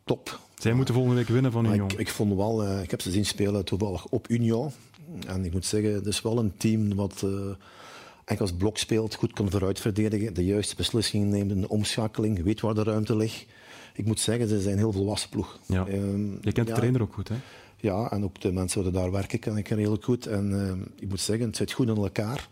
top. 0.03 0.39
Zij 0.57 0.73
moeten 0.73 0.93
volgende 0.93 1.17
week 1.17 1.27
winnen 1.27 1.51
van 1.51 1.65
Union. 1.65 1.89
Ik, 1.89 1.99
ik, 1.99 2.09
vond 2.09 2.35
wel, 2.35 2.65
uh, 2.65 2.81
ik 2.81 2.91
heb 2.91 3.01
ze 3.01 3.11
zien 3.11 3.25
spelen 3.25 3.65
toevallig 3.65 4.05
op 4.05 4.29
Union. 4.29 4.71
En 5.27 5.45
ik 5.45 5.53
moet 5.53 5.65
zeggen, 5.65 5.93
het 5.93 6.05
is 6.05 6.21
wel 6.21 6.37
een 6.37 6.53
team 6.57 6.95
wat 6.95 7.21
uh, 7.25 7.31
eigenlijk 8.15 8.39
als 8.39 8.53
blok 8.53 8.77
speelt, 8.77 9.15
goed 9.15 9.33
kan 9.33 9.49
vooruit 9.49 9.79
verdedigen, 9.79 10.33
de 10.33 10.45
juiste 10.45 10.75
beslissingen 10.75 11.29
neemt 11.29 11.61
de 11.61 11.69
omschakeling, 11.69 12.43
weet 12.43 12.61
waar 12.61 12.73
de 12.73 12.83
ruimte 12.83 13.15
ligt. 13.15 13.45
Ik 13.93 14.05
moet 14.05 14.19
zeggen, 14.19 14.47
ze 14.47 14.61
zijn 14.61 14.73
een 14.73 14.79
heel 14.79 14.91
volwassen 14.91 15.29
ploeg. 15.29 15.59
Ja. 15.65 15.87
Um, 15.87 16.37
Je 16.41 16.51
kent 16.51 16.67
de 16.67 16.73
trainer 16.73 17.01
ook 17.01 17.13
goed, 17.13 17.29
hè? 17.29 17.35
Ja, 17.77 18.11
en 18.11 18.23
ook 18.23 18.41
de 18.41 18.51
mensen 18.51 18.83
die 18.83 18.91
daar 18.91 19.11
werken 19.11 19.39
ken 19.39 19.57
ik 19.57 19.67
heel 19.67 19.97
goed. 20.01 20.25
En 20.25 20.51
uh, 20.51 21.01
ik 21.01 21.09
moet 21.09 21.19
zeggen, 21.19 21.45
het 21.45 21.55
zit 21.55 21.71
goed 21.71 21.87
in 21.87 21.95
elkaar. 21.95 22.49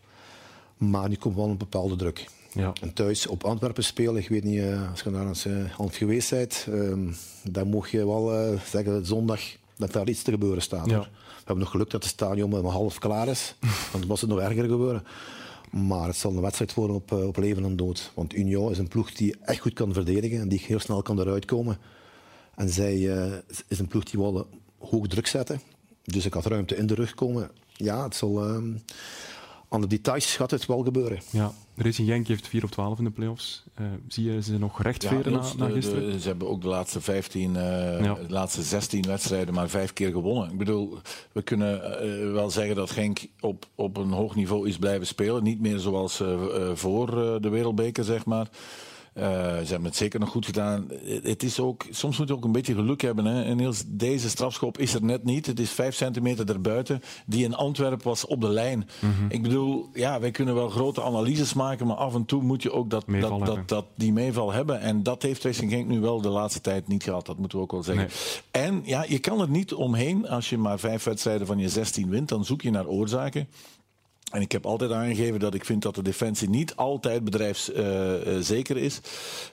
Maar 0.78 1.10
nu 1.10 1.16
komt 1.16 1.36
wel 1.36 1.50
een 1.50 1.58
bepaalde 1.58 1.96
druk. 1.96 2.28
Ja. 2.54 2.74
En 2.82 2.94
thuis 2.94 3.28
op 3.28 3.44
Antwerpen 3.44 3.84
spelen, 3.84 4.22
ik 4.22 4.30
weet 4.30 4.44
niet, 4.44 4.60
uh, 4.60 4.90
als 4.90 5.02
je 5.02 5.12
daar 5.12 5.28
eens 5.28 5.46
uh, 5.46 5.66
geweest 5.90 6.30
bent, 6.30 6.66
um, 6.70 7.16
dan 7.44 7.68
mocht 7.68 7.90
je 7.90 8.06
wel 8.06 8.52
uh, 8.54 8.60
zeggen 8.60 9.06
zondag 9.06 9.42
dat 9.78 9.92
daar 9.92 10.10
iets 10.10 10.22
te 10.22 10.32
gebeuren 10.32 10.62
staat. 10.62 10.90
Ja. 10.90 11.00
We 11.00 11.08
hebben 11.38 11.58
nog 11.58 11.70
geluk 11.70 11.90
dat 11.90 12.04
het 12.04 12.12
stadion 12.12 12.50
maar 12.50 12.64
half 12.64 13.00
klaar 13.00 13.28
is, 13.28 13.56
want 13.92 14.00
dan 14.00 14.08
was 14.08 14.22
het 14.22 14.30
nog 14.30 14.40
erger 14.40 14.64
gebeuren. 14.64 15.04
Maar 15.72 16.08
het 16.08 16.16
zal 16.16 16.32
een 16.32 16.42
wedstrijd 16.42 16.74
worden 16.74 16.96
op, 16.96 17.12
op 17.12 17.38
leven 17.38 17.64
en 17.64 17.76
dood. 17.76 18.12
Want 18.16 18.36
Union 18.36 18.72
is 18.72 18.78
een 18.78 18.88
ploeg 18.88 19.12
die 19.12 19.36
echt 19.42 19.62
goed 19.62 19.74
kan 19.74 19.94
verdedigen 19.94 20.40
en 20.40 20.48
die 20.48 20.64
heel 20.66 20.80
snel 20.80 21.02
kan 21.02 21.20
eruit 21.20 21.46
komen. 21.46 21.78
En 22.56 22.70
zij 22.70 23.00
is 23.68 23.80
een 23.80 23.88
ploeg 23.88 24.04
die 24.04 24.20
wel 24.20 24.48
hoog 24.78 25.08
druk 25.08 25.28
zetten. 25.28 25.62
Dus 26.04 26.26
ik 26.26 26.34
had 26.34 26.46
ruimte 26.46 26.76
in 26.76 26.88
de 26.88 26.94
rug 26.94 27.14
komen. 27.14 27.52
Ja, 27.74 28.04
het 28.04 28.16
zal... 28.16 28.62
aan 29.72 29.82
de 29.82 29.88
details 29.88 30.36
gaat 30.36 30.52
het 30.52 30.66
wel 30.66 30.84
gebeuren. 30.84 31.20
Ja, 31.30 31.52
Racing 31.76 32.08
Genk 32.08 32.28
heeft 32.28 32.48
4 32.48 32.64
op 32.64 32.72
12 32.72 32.98
in 32.98 33.04
de 33.04 33.10
play-offs. 33.10 33.64
Uh, 33.80 33.88
zie 34.08 34.32
je 34.32 34.42
ze 34.42 34.58
nog 34.58 34.82
rechtveren 34.82 35.32
ja, 35.32 35.40
na, 35.40 35.68
na, 35.68 35.74
gisteren? 35.74 36.12
De, 36.12 36.20
ze 36.20 36.28
hebben 36.28 36.50
ook 36.50 36.62
de 36.62 36.68
laatste 36.68 37.02
15, 37.02 37.50
uh, 37.50 37.56
ja. 38.04 38.14
de 38.14 38.26
laatste 38.28 38.62
16 38.62 39.02
wedstrijden 39.08 39.54
maar 39.54 39.70
vijf 39.70 39.94
keer 39.94 40.12
gewonnen. 40.12 40.52
Ik 40.52 40.58
bedoel, 40.58 40.98
we 41.32 41.42
kunnen 41.42 42.06
uh, 42.06 42.32
wel 42.34 42.50
zeggen 42.50 42.76
dat 42.76 42.92
Genk 42.92 43.28
op, 43.40 43.66
op 43.76 43.98
een 43.98 44.12
hoog 44.12 44.36
niveau 44.36 44.68
is 44.68 44.78
blijven 44.78 45.08
spelen. 45.08 45.44
Niet 45.44 45.62
meer 45.62 45.80
zoals 45.80 46.24
voor 46.74 47.12
de 47.42 47.50
Wereldbeker, 47.50 48.04
zeg 48.04 48.26
maar. 48.26 48.48
Uh, 49.14 49.24
ze 49.24 49.68
hebben 49.68 49.84
het 49.84 49.96
zeker 49.96 50.20
nog 50.20 50.30
goed 50.30 50.46
gedaan. 50.46 50.88
Het 51.24 51.44
is 51.44 51.60
ook, 51.60 51.86
soms 51.90 52.18
moet 52.18 52.28
je 52.28 52.34
ook 52.34 52.44
een 52.44 52.52
beetje 52.52 52.74
geluk 52.74 53.02
hebben. 53.02 53.26
Hè. 53.26 53.44
En 53.44 53.58
Niels, 53.58 53.84
deze 53.88 54.30
strafschop 54.30 54.78
is 54.78 54.94
er 54.94 55.04
net 55.04 55.24
niet. 55.24 55.46
Het 55.46 55.60
is 55.60 55.70
vijf 55.70 55.96
centimeter 55.96 56.50
erbuiten. 56.50 57.02
Die 57.26 57.44
in 57.44 57.56
Antwerpen 57.56 58.08
was 58.08 58.26
op 58.26 58.42
de 58.42 58.50
lijn. 58.50 58.90
Mm 59.00 59.14
-hmm. 59.14 59.30
Ik 59.30 59.42
bedoel, 59.42 59.90
ja, 59.94 60.20
wij 60.20 60.32
kunnen 60.32 60.56
wel 60.56 60.70
grote 60.70 61.04
analyses 61.04 61.54
maken, 61.54 61.88
maar 61.88 61.96
af 61.96 62.16
en 62.16 62.26
toe 62.26 62.42
moet 62.42 62.64
je 62.64 62.72
ook 62.72 62.90
dat, 62.90 63.06
dat, 63.20 63.46
dat, 63.46 63.68
dat, 63.68 63.86
die 63.96 64.14
meeval 64.14 64.52
hebben. 64.52 64.80
En 64.80 65.04
dat 65.04 65.22
heeft 65.22 65.44
Racing 65.44 65.72
Genk 65.72 65.88
nu 65.88 66.00
wel 66.00 66.22
de 66.22 66.30
laatste 66.30 66.62
tijd 66.62 66.88
niet 66.88 67.04
gehad. 67.04 67.26
Dat 67.26 67.38
moeten 67.38 67.58
we 67.58 67.64
ook 67.64 67.72
wel 67.72 67.84
zeggen. 67.84 68.10
Nee. 68.52 68.64
En 68.64 68.82
ja, 68.86 69.06
je 69.08 69.20
kan 69.20 69.42
er 69.42 69.50
niet 69.50 69.74
omheen. 69.74 70.28
Als 70.28 70.50
je 70.50 70.58
maar 70.58 70.80
vijf 70.80 71.04
wedstrijden 71.04 71.48
van 71.48 71.58
je 71.58 71.70
16 71.70 72.10
wint, 72.10 72.30
dan 72.30 72.46
zoek 72.46 72.62
je 72.62 72.72
naar 72.72 72.88
oorzaken. 72.88 73.48
En 74.32 74.42
ik 74.42 74.52
heb 74.52 74.66
altijd 74.66 74.92
aangegeven 74.92 75.40
dat 75.40 75.54
ik 75.54 75.66
vind 75.66 75.82
dat 75.82 75.96
de 75.96 76.02
defensie 76.02 76.50
niet 76.50 76.76
altijd 76.76 77.24
bedrijfszeker 77.24 78.78
uh, 78.78 78.84
is. 78.84 79.00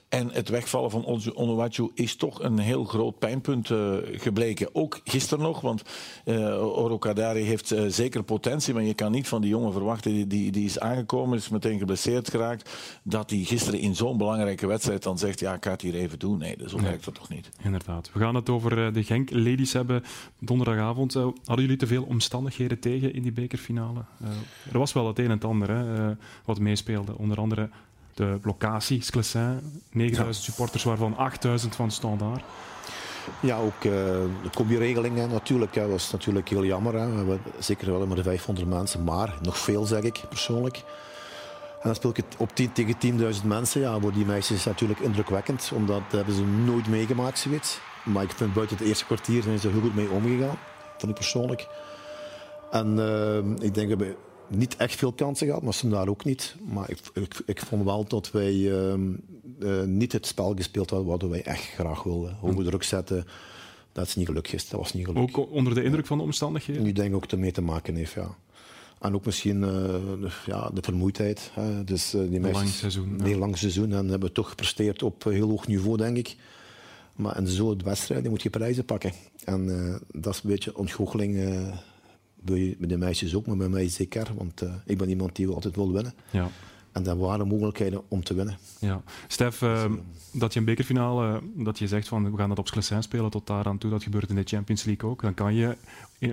En 0.09 0.31
het 0.31 0.49
wegvallen 0.49 0.91
van 0.91 1.05
Onuwachu 1.35 1.91
is 1.93 2.15
toch 2.15 2.43
een 2.43 2.59
heel 2.59 2.83
groot 2.83 3.19
pijnpunt 3.19 3.69
uh, 3.69 3.95
gebleken. 4.11 4.75
Ook 4.75 5.01
gisteren 5.03 5.43
nog, 5.43 5.61
want 5.61 5.83
uh, 6.25 6.35
Oro 6.77 6.97
Kadari 6.97 7.41
heeft 7.41 7.73
uh, 7.73 7.81
zeker 7.87 8.23
potentie. 8.23 8.73
Maar 8.73 8.83
je 8.83 8.93
kan 8.93 9.11
niet 9.11 9.27
van 9.27 9.41
die 9.41 9.49
jongen 9.49 9.71
verwachten, 9.71 10.13
die, 10.13 10.27
die, 10.27 10.51
die 10.51 10.65
is 10.65 10.79
aangekomen, 10.79 11.37
is 11.37 11.49
meteen 11.49 11.79
geblesseerd 11.79 12.29
geraakt. 12.29 12.69
Dat 13.03 13.29
hij 13.29 13.39
gisteren 13.39 13.79
in 13.79 13.95
zo'n 13.95 14.17
belangrijke 14.17 14.67
wedstrijd 14.67 15.03
dan 15.03 15.17
zegt, 15.17 15.39
ja, 15.39 15.53
ik 15.53 15.63
ga 15.63 15.71
het 15.71 15.81
hier 15.81 15.95
even 15.95 16.19
doen. 16.19 16.37
Nee, 16.37 16.55
zo 16.67 16.81
werkt 16.81 17.05
dat 17.05 17.15
toch 17.15 17.29
niet. 17.29 17.49
Inderdaad. 17.63 18.09
We 18.13 18.19
gaan 18.19 18.35
het 18.35 18.49
over 18.49 18.93
de 18.93 19.03
Genk 19.03 19.31
Ladies 19.31 19.73
hebben 19.73 20.03
donderdagavond. 20.39 21.13
hadden 21.13 21.35
jullie 21.45 21.77
te 21.77 21.87
veel 21.87 22.03
omstandigheden 22.03 22.79
tegen 22.79 23.13
in 23.13 23.21
die 23.21 23.31
bekerfinale? 23.31 24.03
er 24.71 24.79
was 24.79 24.93
wel 24.93 25.07
het 25.07 25.19
een 25.19 25.25
en 25.25 25.31
het 25.31 25.45
ander 25.45 25.69
hè, 25.69 26.13
wat 26.45 26.59
meespeelde. 26.59 27.17
Onder 27.17 27.37
andere 27.37 27.69
de 28.19 28.39
locatie, 28.43 29.03
Sclessin, 29.03 29.81
9000 29.91 30.45
ja. 30.45 30.51
supporters, 30.51 30.83
waarvan 30.83 31.17
8000 31.17 31.75
van 31.75 31.91
Standaard. 31.91 32.43
Ja, 33.39 33.57
ook 33.57 33.83
uh, 33.83 33.91
de 34.43 34.49
combi-regeling 34.55 35.31
natuurlijk. 35.31 35.73
Dat 35.73 35.89
is 35.89 36.11
natuurlijk 36.11 36.49
heel 36.49 36.65
jammer. 36.65 36.93
Hè. 36.93 37.09
We 37.09 37.15
hebben 37.15 37.41
zeker 37.59 37.91
wel 37.91 38.07
maar 38.07 38.15
de 38.15 38.23
500 38.23 38.67
mensen, 38.67 39.03
maar 39.03 39.37
nog 39.41 39.57
veel 39.57 39.85
zeg 39.85 40.01
ik 40.01 40.21
persoonlijk. 40.29 40.77
En 41.71 41.85
dan 41.85 41.95
speel 41.95 42.09
ik 42.09 42.15
het 42.15 42.35
op 42.37 42.55
10 42.55 42.71
tegen 42.71 42.95
10.000 43.41 43.45
mensen. 43.45 43.81
Ja, 43.81 43.99
voor 43.99 44.13
die 44.13 44.25
meisjes 44.25 44.57
is 44.57 44.65
natuurlijk 44.65 44.99
indrukwekkend, 44.99 45.71
omdat 45.73 46.01
hebben 46.09 46.33
ze 46.33 46.45
nooit 46.45 46.87
meegemaakt 46.87 47.39
zoiets. 47.39 47.79
Maar 48.03 48.23
ik 48.23 48.31
vind 48.31 48.53
buiten 48.53 48.77
het 48.77 48.85
eerste 48.85 49.05
kwartier 49.05 49.43
zijn 49.43 49.59
ze 49.59 49.69
heel 49.69 49.81
goed 49.81 49.95
mee 49.95 50.09
omgegaan, 50.09 50.57
vind 50.97 51.11
ik 51.11 51.17
persoonlijk. 51.17 51.67
En 52.71 52.97
uh, 52.97 53.65
ik 53.65 53.73
denk 53.73 53.89
dat 53.89 53.99
we 53.99 54.15
niet 54.49 54.75
echt 54.75 54.95
veel 54.95 55.11
kansen 55.11 55.47
gehad, 55.47 55.61
maar 55.61 55.73
ze 55.73 55.89
daar 55.89 56.07
ook 56.07 56.25
niet. 56.25 56.55
Maar 56.65 56.89
ik, 56.89 56.99
ik, 57.13 57.41
ik 57.45 57.59
vond 57.59 57.83
wel 57.83 58.05
dat 58.07 58.31
wij 58.31 58.53
uh, 58.53 58.93
uh, 59.59 59.83
niet 59.83 60.11
het 60.11 60.25
spel 60.25 60.53
gespeeld 60.55 60.89
hadden 60.89 61.07
wat 61.07 61.21
wij 61.21 61.43
echt 61.43 61.63
graag 61.63 62.03
wilden. 62.03 62.35
Hoge 62.39 62.63
druk 62.63 62.83
zetten, 62.83 63.25
dat 63.91 64.07
is 64.07 64.15
niet 64.15 64.27
gelukt. 64.27 64.51
Dat 64.51 64.79
was 64.79 64.93
niet 64.93 65.05
gelukt. 65.05 65.35
Ook 65.35 65.51
onder 65.51 65.75
de 65.75 65.83
indruk 65.83 66.05
van 66.05 66.17
de 66.17 66.23
omstandigheden? 66.23 66.83
Nu 66.83 66.91
denk 66.91 67.09
ik 67.09 67.15
ook 67.15 67.25
ermee 67.25 67.51
te 67.51 67.61
maken 67.61 67.95
heeft, 67.95 68.13
ja. 68.13 68.35
En 68.99 69.15
ook 69.15 69.25
misschien 69.25 69.61
uh, 69.61 70.31
ja, 70.45 70.69
de 70.73 70.81
vermoeidheid. 70.81 71.51
Hè. 71.53 71.83
Dus, 71.83 72.15
uh, 72.15 72.29
die 72.29 72.39
lang 72.39 72.67
seizoen. 72.67 73.15
Een 73.19 73.25
heel 73.25 73.37
lang 73.37 73.57
seizoen. 73.57 73.93
En 73.93 74.07
hebben 74.07 74.27
we 74.27 74.33
toch 74.33 74.49
gepresteerd 74.49 75.03
op 75.03 75.23
heel 75.23 75.49
hoog 75.49 75.67
niveau, 75.67 75.97
denk 75.97 76.17
ik. 76.17 76.35
Maar 77.15 77.37
in 77.37 77.47
zo'n 77.47 77.81
wedstrijd 77.83 78.29
moet 78.29 78.41
je 78.41 78.49
prijzen 78.49 78.85
pakken. 78.85 79.11
En 79.43 79.67
uh, 79.67 79.95
dat 80.21 80.33
is 80.33 80.41
een 80.43 80.49
beetje 80.49 80.77
ontgoocheling 80.77 81.35
bij 82.41 82.75
de 82.79 82.97
meisjes 82.97 83.35
ook, 83.35 83.45
maar 83.45 83.57
bij 83.57 83.69
mij 83.69 83.89
zeker. 83.89 84.27
Want 84.37 84.63
uh, 84.63 84.73
ik 84.85 84.97
ben 84.97 85.09
iemand 85.09 85.35
die 85.35 85.47
altijd 85.47 85.75
wil 85.75 85.93
winnen. 85.93 86.13
Ja. 86.29 86.49
En 86.91 87.03
dat 87.03 87.17
waren 87.17 87.47
mogelijkheden 87.47 88.01
om 88.07 88.23
te 88.23 88.33
winnen. 88.33 88.57
Ja. 88.79 89.01
Stef, 89.27 89.61
uh, 89.61 89.85
dat 90.33 90.53
je 90.53 90.59
een 90.59 90.65
bekerfinale, 90.65 91.41
dat 91.55 91.79
je 91.79 91.87
zegt 91.87 92.07
van 92.07 92.31
we 92.31 92.37
gaan 92.37 92.49
dat 92.49 92.59
op 92.59 92.67
Sclessin 92.67 93.03
spelen 93.03 93.29
tot 93.29 93.47
daar 93.47 93.65
aan 93.65 93.77
toe, 93.77 93.89
dat 93.89 94.03
gebeurt 94.03 94.29
in 94.29 94.35
de 94.35 94.43
Champions 94.43 94.83
League 94.83 95.09
ook. 95.09 95.21
Dan 95.21 95.33
kan 95.33 95.53
je 95.53 95.77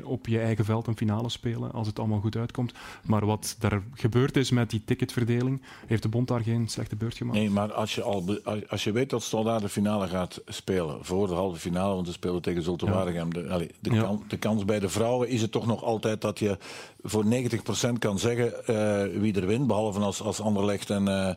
op 0.05 0.27
je 0.27 0.41
eigen 0.41 0.65
veld 0.65 0.87
een 0.87 0.97
finale 0.97 1.29
spelen 1.29 1.73
als 1.73 1.87
het 1.87 1.99
allemaal 1.99 2.21
goed 2.21 2.37
uitkomt. 2.37 2.73
Maar 3.03 3.27
wat 3.27 3.57
daar 3.59 3.83
gebeurd 3.95 4.37
is 4.37 4.51
met 4.51 4.71
die 4.71 4.83
ticketverdeling, 4.85 5.63
heeft 5.87 6.03
de 6.03 6.09
bond 6.09 6.29
daar 6.29 6.41
geen 6.41 6.69
slechte 6.69 6.97
beurt 6.97 7.17
gemaakt? 7.17 7.39
Nee, 7.39 7.51
maar 7.51 7.73
als 7.73 7.95
je, 7.95 8.03
al 8.03 8.41
als 8.69 8.85
je 8.85 8.93
weet 8.93 9.11
dat 9.11 9.23
Standaard 9.23 9.63
de 9.63 9.69
finale 9.69 10.09
gaat 10.09 10.43
spelen, 10.47 11.05
voor 11.05 11.27
de 11.27 11.35
halve 11.35 11.61
finale, 11.61 11.95
want 11.95 12.07
ze 12.07 12.13
spelen 12.13 12.43
tegen 12.43 12.63
Zulte 12.63 12.91
Waregem, 12.91 13.35
de, 13.35 13.49
allee, 13.49 13.71
de, 13.81 13.91
ja. 13.91 14.03
kan, 14.03 14.25
de, 14.29 14.37
kans 14.37 14.65
bij 14.65 14.79
de 14.79 14.89
vrouwen 14.89 15.29
is 15.29 15.43
het 15.43 15.53
toch 15.53 15.67
nog 15.67 15.83
altijd 15.83 16.21
dat 16.21 16.39
je 16.39 16.59
voor 17.07 17.25
90% 17.25 17.99
kan 17.99 18.19
zeggen 18.19 18.53
uh, 18.71 19.21
wie 19.21 19.35
er 19.41 19.47
wint, 19.47 19.67
behalve 19.67 20.01
als, 20.01 20.21
als 20.21 20.41
Anderlecht 20.41 20.91
en, 20.91 21.09
uh, 21.09 21.31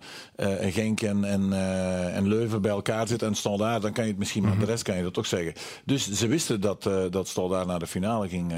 uh, 0.61 0.73
Genk 0.73 1.01
en, 1.01 1.23
en, 1.23 1.53
en 2.13 2.27
Leuven 2.27 2.61
bij 2.61 2.71
elkaar 2.71 3.07
zitten 3.07 3.27
en 3.27 3.35
Standaard, 3.35 3.81
dan 3.81 3.93
kan 3.93 4.03
je 4.03 4.09
het 4.09 4.19
misschien, 4.19 4.41
maar 4.41 4.51
mm 4.51 4.57
-hmm. 4.57 4.65
de 4.65 4.71
rest 4.71 4.83
kan 4.83 4.97
je 4.97 5.03
dat 5.03 5.13
toch 5.13 5.25
zeggen. 5.25 5.53
Dus 5.85 6.11
ze 6.11 6.27
wisten 6.27 6.61
dat, 6.61 6.89
dat 7.09 7.27
Standaard 7.27 7.67
naar 7.67 7.79
de 7.79 7.87
finale 7.87 8.27
ging 8.27 8.53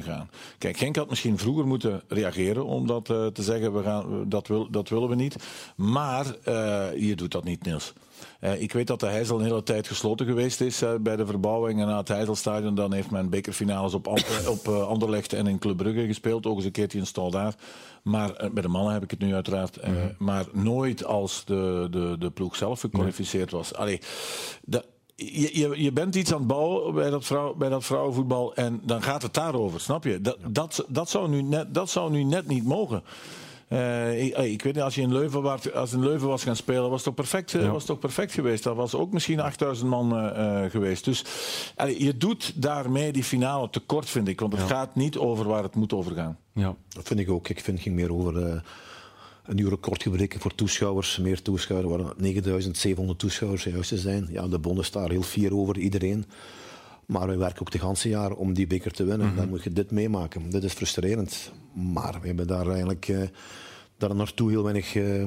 gaan. 0.00 0.30
Kijk, 0.58 0.76
Genk 0.76 0.96
had 0.96 1.10
misschien 1.10 1.38
vroeger 1.38 1.66
moeten 1.66 2.02
reageren 2.08 2.64
om 2.64 2.86
dat 2.86 3.04
te 3.04 3.32
zeggen, 3.42 3.74
we 3.74 3.82
gaan, 3.82 4.28
dat, 4.28 4.48
wil, 4.48 4.70
dat 4.70 4.88
willen 4.88 5.08
we 5.08 5.14
niet. 5.14 5.36
Maar 5.76 6.26
je 6.96 7.12
doet 7.16 7.32
dat 7.32 7.44
niet, 7.44 7.64
Niels. 7.64 7.92
Ik 8.58 8.72
weet 8.72 8.86
dat 8.86 9.00
de 9.00 9.06
Heijzel 9.06 9.38
een 9.38 9.44
hele 9.44 9.62
tijd 9.62 9.86
gesloten 9.86 10.26
geweest 10.26 10.60
is 10.60 10.82
bij 11.00 11.16
de 11.16 11.26
verbouwing 11.26 11.80
en 11.80 11.86
na 11.86 11.96
het 11.96 12.08
Heizelstadion. 12.08 12.74
Dan 12.74 12.92
heeft 12.92 13.10
men 13.10 13.30
bekerfinales 13.30 13.94
op, 13.94 14.06
op 14.46 14.68
Anderlecht 14.68 15.32
en 15.32 15.46
in 15.46 15.58
Club 15.58 15.76
Brugge 15.76 16.06
gespeeld. 16.06 16.46
Ook 16.46 16.56
eens 16.56 16.64
een 16.64 16.70
keertje 16.70 16.98
in 16.98 17.06
Staldaar. 17.06 17.54
Maar 18.02 18.50
bij 18.52 18.62
de 18.62 18.68
mannen 18.68 18.92
heb 18.92 19.02
ik 19.02 19.10
het 19.10 19.20
nu 19.20 19.34
uiteraard. 19.34 19.86
Mm 19.86 19.94
-hmm. 19.94 20.14
maar 20.18 20.44
nooit 20.52 21.04
als 21.04 21.44
de, 21.44 21.88
de, 21.90 22.16
de 22.18 22.30
ploeg 22.30 22.56
zelf 22.56 22.80
gekwalificeerd 22.80 23.50
was. 23.50 23.74
Allee, 23.74 24.00
dat, 24.64 24.86
je, 25.16 25.58
je, 25.58 25.82
je, 25.82 25.92
bent 25.92 26.14
iets 26.14 26.32
aan 26.32 26.38
het 26.38 26.46
bouwen 26.46 26.94
bij 26.94 27.10
dat, 27.10 27.24
vrouw, 27.24 27.54
bij 27.54 27.68
dat 27.68 27.84
vrouwenvoetbal 27.84 28.54
en 28.54 28.80
dan 28.84 29.02
gaat 29.02 29.22
het 29.22 29.34
daarover, 29.34 29.80
snap 29.80 30.04
je? 30.04 30.20
Dat, 30.20 30.38
dat, 30.48 30.84
dat, 30.88 31.10
zou, 31.10 31.28
nu 31.28 31.42
net, 31.42 31.74
dat 31.74 31.90
zou 31.90 32.10
nu 32.10 32.22
net 32.22 32.46
niet 32.46 32.64
mogen. 32.64 33.02
Uh, 33.72 34.24
ik, 34.24 34.36
ik, 34.36 34.62
weet 34.62 34.74
niet, 34.74 34.82
als 34.82 34.94
je 34.94 35.00
in 35.00 35.12
Leuven, 35.12 35.42
was, 35.42 35.72
als 35.72 35.92
in 35.92 36.04
Leuven 36.04 36.28
was 36.28 36.42
gaan 36.42 36.56
spelen, 36.56 36.82
was 36.82 36.92
het 36.92 37.04
toch 37.04 37.14
perfect, 37.14 37.50
ja. 37.50 37.70
was 37.70 37.84
toch 37.84 37.98
perfect 37.98 38.32
geweest. 38.32 38.62
Dat 38.62 38.76
was 38.76 38.94
ook 38.94 39.12
misschien 39.12 39.40
8000 39.40 39.88
man 39.88 40.18
uh, 40.18 40.64
geweest. 40.70 41.04
Dus 41.04 41.24
allee, 41.76 42.04
je 42.04 42.16
doet 42.16 42.52
daarmee 42.62 43.12
die 43.12 43.24
finale 43.24 43.70
tekort, 43.70 44.10
vind 44.10 44.28
ik. 44.28 44.40
Want 44.40 44.52
het 44.52 44.62
ja. 44.62 44.68
gaat 44.68 44.94
niet 44.94 45.16
over 45.16 45.46
waar 45.46 45.62
het 45.62 45.74
moet 45.74 45.92
over 45.92 46.14
gaan. 46.14 46.38
Ja. 46.52 46.74
Dat 46.88 47.06
vind 47.06 47.20
ik 47.20 47.30
ook. 47.30 47.48
Ik 47.48 47.60
vind 47.60 47.76
het 47.76 47.86
ging 47.86 47.96
meer 47.96 48.12
over... 48.12 48.36
Uh, 48.36 48.54
een 49.42 49.56
nieuw 49.56 49.68
record 49.68 50.02
gebreken 50.02 50.40
voor 50.40 50.54
toeschouwers. 50.54 51.18
Meer 51.18 51.42
toeschouwers, 51.42 51.90
waren 51.90 52.14
9700 52.16 53.18
toeschouwers 53.18 53.64
juist 53.64 53.88
te 53.88 53.98
zijn. 53.98 54.28
Ja, 54.30 54.48
de 54.48 54.58
bond 54.58 54.78
is 54.78 54.90
daar 54.90 55.10
heel 55.10 55.22
fier 55.22 55.54
over, 55.54 55.78
iedereen. 55.78 56.24
Maar 57.12 57.28
we 57.28 57.36
werken 57.36 57.60
ook 57.60 57.70
de 57.70 57.78
hele 57.78 58.16
jaar 58.16 58.32
om 58.32 58.52
die 58.52 58.66
beker 58.66 58.92
te 58.92 59.04
winnen. 59.04 59.26
Mm 59.26 59.32
-hmm. 59.32 59.40
Dan 59.40 59.48
moet 59.48 59.62
je 59.62 59.72
dit 59.72 59.90
meemaken. 59.90 60.50
Dit 60.50 60.64
is 60.64 60.72
frustrerend. 60.72 61.52
Maar 61.72 62.18
we 62.20 62.26
hebben 62.26 62.46
daar 62.46 62.68
eigenlijk 62.68 63.08
uh, 63.08 63.22
daar 63.96 64.14
naartoe 64.14 64.50
heel 64.50 64.62
weinig 64.62 64.94
uh, 64.94 65.24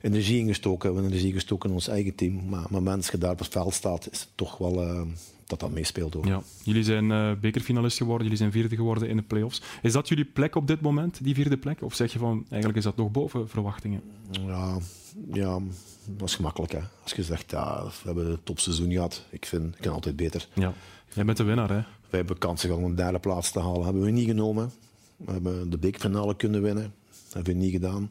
energie 0.00 0.40
in 0.40 0.46
gestoken. 0.46 0.88
We 0.88 0.94
hebben 0.94 1.12
energie 1.12 1.32
gestoken 1.32 1.68
in 1.68 1.74
ons 1.74 1.88
eigen 1.88 2.14
team. 2.14 2.48
Maar, 2.48 2.66
maar 2.70 2.96
als 2.96 3.08
je 3.08 3.18
daar 3.18 3.30
op 3.30 3.38
het 3.38 3.48
veld 3.48 3.74
staat, 3.74 4.08
is 4.10 4.20
het 4.20 4.28
toch 4.34 4.58
wel... 4.58 4.82
Uh, 4.82 5.02
dat 5.46 5.60
dat 5.60 5.70
meespeelt. 5.70 6.14
Hoor. 6.14 6.26
Ja. 6.26 6.42
Jullie 6.62 6.84
zijn 6.84 7.40
bekerfinalist 7.40 7.96
geworden, 7.96 8.22
jullie 8.22 8.38
zijn 8.38 8.52
vierde 8.52 8.76
geworden 8.76 9.08
in 9.08 9.16
de 9.16 9.22
play-offs. 9.22 9.62
Is 9.82 9.92
dat 9.92 10.08
jullie 10.08 10.24
plek 10.24 10.54
op 10.54 10.66
dit 10.66 10.80
moment, 10.80 11.24
die 11.24 11.34
vierde 11.34 11.56
plek? 11.56 11.82
Of 11.82 11.94
zeg 11.94 12.12
je 12.12 12.18
van, 12.18 12.46
eigenlijk 12.48 12.76
is 12.76 12.84
dat 12.84 12.96
nog 12.96 13.10
boven 13.10 13.48
verwachtingen? 13.48 14.02
Ja, 14.30 14.78
ja 15.32 15.58
dat 16.06 16.28
is 16.28 16.34
gemakkelijk. 16.34 16.72
Hè. 16.72 16.80
Als 17.02 17.12
je 17.12 17.22
zegt, 17.22 17.50
ja, 17.50 17.84
we 17.84 17.90
hebben 18.04 18.30
een 18.30 18.42
topseizoen 18.42 18.92
gehad, 18.92 19.24
ik 19.30 19.46
vind, 19.46 19.74
ik 19.74 19.80
kan 19.80 19.92
altijd 19.92 20.16
beter. 20.16 20.48
Ja. 20.54 20.72
Jij 21.14 21.24
bent 21.24 21.36
de 21.36 21.44
winnaar, 21.44 21.68
hè? 21.68 21.74
Wij 21.74 22.20
hebben 22.20 22.38
kansen 22.38 22.68
gehad 22.68 22.84
om 22.84 22.90
een 22.90 22.96
derde 22.96 23.18
plaats 23.18 23.50
te 23.50 23.60
halen. 23.60 23.84
Hebben 23.84 24.02
we 24.02 24.10
niet 24.10 24.28
genomen. 24.28 24.72
We 25.16 25.32
hebben 25.32 25.70
de 25.70 25.78
bekerfinale 25.78 26.36
kunnen 26.36 26.62
winnen. 26.62 26.94
Hebben 27.32 27.52
we 27.52 27.60
niet 27.60 27.72
gedaan. 27.72 28.10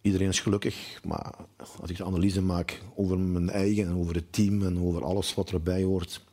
Iedereen 0.00 0.28
is 0.28 0.40
gelukkig, 0.40 1.00
maar 1.04 1.34
als 1.80 1.90
ik 1.90 1.96
de 1.96 2.04
analyse 2.04 2.42
maak 2.42 2.82
over 2.94 3.18
mijn 3.18 3.50
eigen 3.50 3.86
en 3.86 3.94
over 3.94 4.14
het 4.14 4.32
team 4.32 4.62
en 4.62 4.78
over 4.78 5.04
alles 5.04 5.34
wat 5.34 5.50
erbij 5.50 5.82
hoort, 5.82 6.24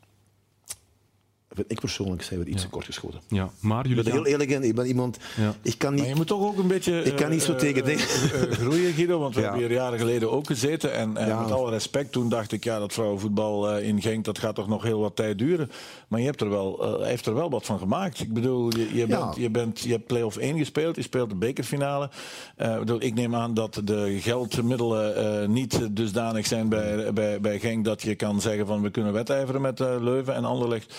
ik 1.67 1.79
persoonlijk, 1.79 2.23
zijn 2.23 2.39
we 2.39 2.45
iets 2.45 2.61
te 2.61 2.69
kort 2.69 2.85
geschoten. 2.85 3.19
Ja, 3.27 3.49
maar 3.59 3.81
jullie 3.87 3.97
Ik 3.97 4.03
ben 4.03 4.13
gaan- 4.13 4.21
heel 4.23 4.31
eerlijk 4.31 4.49
in. 4.49 4.63
Ik 4.63 4.75
ben 4.75 4.85
iemand... 4.85 5.17
Ja. 5.37 5.55
Ik 5.61 5.77
kan 5.77 5.89
Maar 5.93 5.99
niet... 5.99 6.09
je 6.09 6.15
moet 6.15 6.27
toch 6.27 6.41
ook 6.41 6.57
een 6.57 6.67
beetje 6.67 7.03
Ik 7.03 7.15
kan 7.15 7.29
niet 7.29 7.41
zo 7.43 7.51
eh, 7.51 7.57
tegen 7.57 7.83
dingen. 7.85 8.03
eh, 8.05 8.41
eh, 8.43 8.51
groeien, 8.51 8.93
Guido. 8.93 9.19
Want 9.19 9.35
we 9.35 9.41
Ja. 9.41 9.47
hebben 9.49 9.67
hier 9.67 9.75
jaren 9.77 9.99
geleden 9.99 10.31
ook 10.31 10.47
gezeten. 10.47 10.93
En, 10.93 11.17
en 11.17 11.27
Ja. 11.27 11.41
met 11.41 11.51
alle 11.51 11.69
respect, 11.69 12.11
toen 12.11 12.29
dacht 12.29 12.51
ik, 12.51 12.63
ja, 12.63 12.79
dat 12.79 12.93
vrouwenvoetbal 12.93 13.69
eh, 13.69 13.87
in 13.87 14.01
Genk, 14.01 14.25
dat 14.25 14.39
gaat 14.39 14.55
toch 14.55 14.67
nog 14.67 14.83
heel 14.83 14.99
wat 14.99 15.15
tijd 15.15 15.37
duren. 15.37 15.71
Maar 16.07 16.19
je 16.19 16.25
hebt 16.25 16.41
er 16.41 16.49
wel, 16.49 16.83
eh, 16.93 16.99
hij 16.99 17.09
heeft 17.09 17.25
er 17.25 17.33
wel 17.35 17.49
wat 17.49 17.65
van 17.65 17.79
gemaakt. 17.79 18.19
Ik 18.19 18.33
bedoel, 18.33 18.71
je, 18.77 18.87
je, 18.93 19.07
Ja. 19.07 19.19
bent, 19.19 19.35
je, 19.35 19.49
bent, 19.49 19.79
je 19.79 19.91
hebt 19.91 20.05
play-off 20.07 20.37
1 20.37 20.57
gespeeld, 20.57 20.95
je 20.95 21.01
speelt 21.01 21.29
de 21.29 21.35
bekerfinale. 21.35 22.09
Eh, 22.55 22.73
ik 22.73 22.79
bedoel, 22.79 23.01
ik 23.03 23.13
neem 23.13 23.35
aan 23.35 23.53
dat 23.53 23.81
de 23.83 24.17
geldmiddelen 24.19 25.15
eh, 25.41 25.47
niet 25.47 25.79
dusdanig 25.95 26.45
zijn 26.47 26.69
bij, 26.69 27.13
bij, 27.13 27.39
bij 27.41 27.59
Genk 27.59 27.85
dat 27.85 28.01
je 28.01 28.15
kan 28.15 28.41
zeggen 28.41 28.67
van 28.67 28.81
we 28.81 28.89
kunnen 28.89 29.13
wedijveren 29.13 29.61
met 29.61 29.79
eh, 29.79 29.95
Leuven 29.99 30.35
en 30.35 30.45
Anderlecht. 30.45 30.93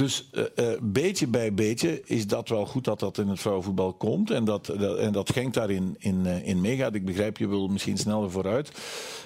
Dus 0.00 0.28
eh, 0.32 0.72
eh, 0.72 0.80
beetje 0.82 1.26
bij 1.26 1.54
beetje 1.54 2.02
is 2.04 2.26
dat 2.26 2.48
wel 2.48 2.66
goed 2.66 2.84
dat 2.84 3.00
dat 3.00 3.18
in 3.18 3.28
het 3.28 3.40
vrouwenvoetbal 3.40 3.92
komt. 3.92 4.30
En 4.30 4.44
dat, 4.44 4.66
dat, 4.66 4.98
en 4.98 5.12
dat 5.12 5.32
Genk 5.32 5.54
daarin 5.54 5.96
in, 5.98 6.26
eh, 6.26 6.46
in 6.46 6.60
meegaat. 6.60 6.94
Ik 6.94 7.04
begrijp, 7.04 7.38
je 7.38 7.48
wil 7.48 7.68
misschien 7.68 7.96
sneller 7.98 8.30
vooruit. 8.30 8.72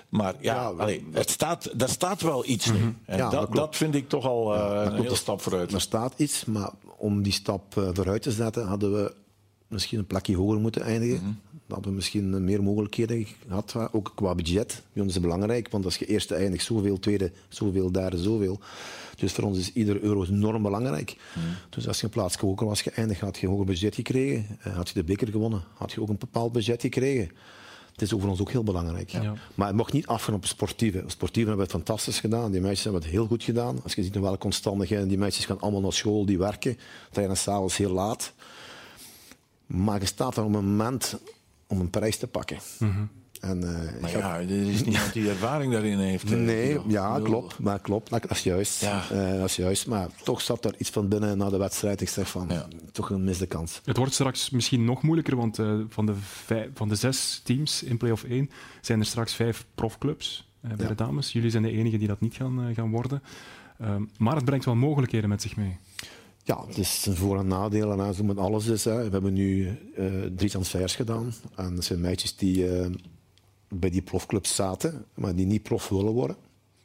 Maar 0.08 0.34
ja, 0.40 0.54
Ja, 0.54 0.68
allee, 0.68 1.04
het 1.12 1.30
staat, 1.30 1.78
daar 1.78 1.88
staat 1.88 2.20
wel 2.20 2.46
iets 2.46 2.70
Ja, 3.06 3.16
dat 3.16 3.30
dat, 3.30 3.54
dat 3.54 3.76
vind 3.76 3.94
ik 3.94 4.08
toch 4.08 4.24
al 4.24 4.54
eh, 4.54 4.82
een 4.84 5.02
hele 5.02 5.14
stap 5.14 5.40
vooruit. 5.40 5.72
Er 5.72 5.80
staat 5.80 6.14
iets, 6.16 6.44
maar 6.44 6.70
om 6.96 7.22
die 7.22 7.32
stap 7.32 7.76
eh, 7.76 7.88
vooruit 7.92 8.22
te 8.22 8.30
zetten, 8.30 8.66
hadden 8.66 8.92
we 8.92 9.14
misschien 9.68 9.98
een 9.98 10.06
plakje 10.06 10.36
hoger 10.36 10.60
moeten 10.60 10.82
eindigen. 10.82 11.16
Mhm. 11.16 11.32
Dan 11.66 11.74
hadden 11.76 11.90
we 11.90 11.96
misschien 11.96 12.34
eh, 12.34 12.40
meer 12.40 12.62
mogelijkheden 12.62 13.26
gehad, 13.46 13.72
eh, 13.76 13.84
ook 13.92 14.12
qua 14.14 14.34
budget. 14.34 14.82
Bij 14.92 15.02
ons 15.02 15.14
is 15.14 15.20
belangrijk, 15.20 15.70
want 15.70 15.84
als 15.84 15.96
je 15.96 16.06
eerste 16.06 16.34
eindigt 16.34 16.64
zoveel, 16.64 16.98
tweede 16.98 17.32
zoveel, 17.48 17.92
derde 17.92 18.18
zoveel. 18.18 18.60
Dus 19.16 19.32
voor 19.32 19.44
ons 19.44 19.58
is 19.58 19.72
ieder 19.72 20.00
euro 20.02 20.24
enorm 20.24 20.62
belangrijk. 20.62 21.16
Mhm. 21.34 21.46
Dus 21.70 21.88
als 21.88 21.98
je 21.98 22.04
een 22.04 22.10
plaats 22.10 22.36
hoger 22.36 22.66
was 22.66 22.82
geëindigd, 22.82 23.20
had 23.20 23.36
je 23.38 23.42
een 23.46 23.52
hoger 23.52 23.66
budget 23.66 23.94
gekregen. 23.94 24.46
Eh, 24.60 24.76
Had 24.76 24.88
je 24.88 24.94
de 24.94 25.04
beker 25.04 25.28
gewonnen, 25.28 25.62
had 25.74 25.92
je 25.92 26.00
ook 26.00 26.08
een 26.08 26.18
bepaald 26.18 26.52
budget 26.52 26.80
gekregen. 26.80 27.30
Het 27.92 28.02
is 28.02 28.10
voor 28.10 28.28
ons 28.28 28.40
ook 28.40 28.50
heel 28.50 28.62
belangrijk. 28.64 29.08
Ja. 29.08 29.34
Maar 29.54 29.66
het 29.66 29.76
mocht 29.76 29.92
niet 29.92 30.06
afgaan 30.06 30.34
op 30.34 30.40
het 30.40 30.50
sportieve. 30.50 30.98
Het 30.98 31.10
sportieve 31.10 31.48
hebben 31.48 31.66
het 31.66 31.74
fantastisch 31.74 32.20
gedaan. 32.20 32.50
Die 32.50 32.60
meisjes 32.60 32.84
hebben 32.84 33.02
het 33.02 33.10
heel 33.10 33.26
goed 33.26 33.42
gedaan. 33.42 33.82
Als 33.82 33.94
je 33.94 34.02
ziet 34.02 34.14
in 34.14 34.20
welke 34.20 34.44
omstandigheden 34.44 35.08
die 35.08 35.18
meisjes 35.18 35.44
gaan 35.44 35.60
allemaal 35.60 35.80
naar 35.80 35.92
school, 35.92 36.26
die 36.26 36.38
werken, 36.38 36.78
trainen 37.10 37.36
s'avonds 37.36 37.76
heel 37.76 37.90
laat. 37.90 38.32
Maar 39.66 40.00
je 40.00 40.06
staat 40.06 40.36
er 40.36 40.42
op 40.44 40.54
een 40.54 40.64
moment 40.64 41.16
om 41.66 41.80
een 41.80 41.90
prijs 41.90 42.16
te 42.16 42.26
pakken. 42.26 42.58
En, 43.44 43.62
eh, 43.62 44.00
Maar 44.00 44.10
ja, 44.10 44.38
er 44.40 44.50
is 44.50 44.84
niemand 44.84 45.12
die 45.12 45.28
ervaring 45.28 45.72
daarin 45.72 45.98
heeft. 45.98 46.32
eh, 46.32 46.38
Nee, 46.38 46.78
ja, 46.86 47.20
klopt. 47.20 47.58
Maar 47.58 47.80
klopt, 47.80 48.10
dat 48.10 48.30
is 48.30 48.42
juist. 48.42 48.80
Ja. 48.80 49.10
Eh, 49.10 49.30
dat 49.38 49.44
is 49.48 49.56
juist. 49.56 49.86
Maar 49.86 50.08
toch 50.22 50.40
zat 50.40 50.64
er 50.64 50.74
iets 50.78 50.90
van 50.90 51.08
binnen 51.08 51.38
na 51.38 51.48
de 51.50 51.56
wedstrijd. 51.56 52.00
Ik 52.00 52.08
zeg 52.08 52.28
van, 52.30 52.46
Ja. 52.48 52.66
toch 52.92 53.10
een 53.10 53.24
misde 53.24 53.46
kans. 53.46 53.80
Het 53.84 53.96
wordt 53.96 54.12
straks 54.12 54.50
misschien 54.50 54.84
nog 54.84 55.02
moeilijker, 55.02 55.36
want 55.36 55.58
eh, 55.58 55.74
van, 55.88 56.06
de 56.06 56.14
vijf- 56.20 56.68
van 56.74 56.88
de 56.88 56.94
zes 56.94 57.40
teams 57.44 57.82
in 57.82 57.96
play-off 57.96 58.22
1 58.24 58.50
zijn 58.80 59.00
er 59.00 59.06
straks 59.06 59.34
vijf 59.34 59.66
profclubs 59.74 60.48
bij 60.60 60.74
Ja. 60.78 60.86
de 60.88 60.94
dames. 60.94 61.32
Jullie 61.32 61.50
zijn 61.50 61.62
de 61.62 61.70
enigen 61.72 61.98
die 61.98 62.08
dat 62.08 62.20
niet 62.20 62.34
gaan, 62.34 62.74
gaan 62.74 62.90
worden. 62.90 63.22
Ehm, 63.78 64.02
maar 64.18 64.34
het 64.36 64.44
brengt 64.44 64.64
wel 64.64 64.74
mogelijkheden 64.74 65.28
met 65.28 65.42
zich 65.42 65.56
mee. 65.56 65.76
Ja, 66.46 66.64
het 66.66 66.78
is 66.78 67.06
een 67.06 67.16
voor- 67.16 67.38
en 67.38 67.46
nadelen. 67.46 67.98
Hè. 67.98 68.12
Zo 68.12 68.24
met 68.24 68.38
alles 68.38 68.66
is. 68.66 68.84
Hè. 68.84 69.04
We 69.04 69.10
hebben 69.10 69.32
nu 69.32 69.78
eh, 69.96 70.04
drie 70.36 70.50
transfers 70.50 70.94
gedaan. 70.96 71.32
En 71.56 71.74
dat 71.74 71.84
zijn 71.84 72.00
meisjes 72.00 72.36
die 72.36 72.66
bij 73.78 73.90
die 73.90 74.02
profclubs 74.02 74.54
zaten, 74.54 75.04
maar 75.14 75.34
die 75.34 75.46
niet 75.46 75.62
prof 75.62 75.88
willen 75.88 76.12
worden. 76.12 76.36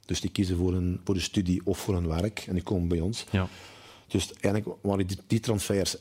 Dus 0.06 0.22
die 0.22 0.30
kiezen 0.30 0.58
voor 0.58 0.74
een, 0.74 1.00
voor 1.04 1.16
een 1.16 1.22
studie 1.22 1.62
of 1.64 1.78
voor 1.78 1.96
een 1.96 2.08
werk 2.08 2.46
en 2.48 2.54
die 2.54 2.64
komen 2.64 2.88
bij 2.88 3.00
ons. 3.00 3.26
Ja. 3.32 3.48
Dus 4.08 4.34
eigenlijk 4.34 4.76
waren 4.82 5.08
die, 5.08 5.18
die 5.28 5.40
transfers 5.40 5.98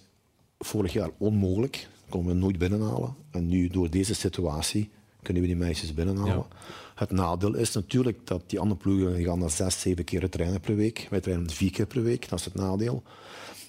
vorig 0.59 0.92
jaar 0.92 1.11
onmogelijk. 1.18 1.88
Konden 2.09 2.35
we 2.35 2.38
nooit 2.38 2.59
binnenhalen. 2.59 3.14
En 3.31 3.48
nu, 3.48 3.68
door 3.68 3.90
deze 3.90 4.14
situatie, 4.14 4.90
kunnen 5.22 5.42
we 5.42 5.48
die 5.48 5.57
meisjes 5.59 5.94
binnenhalen. 5.94 6.35
Ja. 6.35 6.46
Het 6.94 7.11
nadeel 7.11 7.55
is 7.55 7.72
natuurlijk 7.72 8.27
dat 8.27 8.42
die 8.46 8.61
andere 8.61 8.81
ploegen 8.81 9.22
gaan 9.24 9.38
naar 9.38 9.51
zes, 9.51 9.81
zeven 9.81 10.05
keer 10.05 10.29
trainen 10.29 10.61
per 10.61 10.77
week. 10.77 11.07
Wij 11.11 11.20
trainen 11.20 11.51
vier 11.51 11.70
keer 11.70 11.87
per 11.87 12.03
week, 12.03 12.29
dat 12.29 12.38
is 12.38 12.44
het 12.44 12.55
nadeel. 12.55 13.03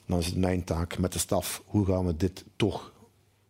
Dan 0.05 0.19
is 0.19 0.25
het 0.25 0.37
mijn 0.37 0.63
taak 0.63 0.97
met 0.97 1.13
de 1.13 1.19
staf, 1.19 1.63
hoe 1.65 1.85
gaan 1.85 2.05
we 2.05 2.15
dit 2.15 2.43
toch 2.55 2.93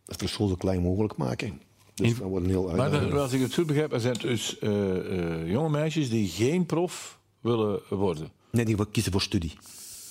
het 0.05 0.17
verschil 0.17 0.47
zo 0.47 0.55
klein 0.55 0.81
mogelijk 0.81 1.17
maken. 1.17 1.61
Dus 2.07 2.17
dat 2.17 2.27
wordt 2.27 2.45
een 2.45 2.51
heel 2.51 2.63
Maar 2.69 2.79
uitdaging. 2.79 3.13
als 3.13 3.31
ik 3.33 3.41
het 3.41 3.53
goed 3.53 3.65
begrijp, 3.65 3.93
er 3.93 3.99
zijn 3.99 4.13
dus 4.19 4.59
eh, 4.59 5.39
eh, 5.41 5.49
jonge 5.51 5.69
meisjes 5.69 6.09
die 6.09 6.27
geen 6.27 6.65
prof 6.65 7.19
willen 7.41 7.79
worden. 7.89 8.31
Nee, 8.51 8.65
die 8.65 8.75
willen 8.75 8.91
kiezen 8.91 9.11
voor 9.11 9.21
studie. 9.21 9.53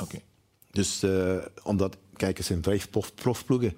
Oké. 0.01 0.19
Dus 0.71 1.03
eh, 1.03 1.37
omdat, 1.63 1.97
kijk, 2.17 2.39
er 2.39 2.45
zijn 2.45 2.63
vijf 2.63 2.91
prof, 2.91 3.15
profploegen. 3.15 3.77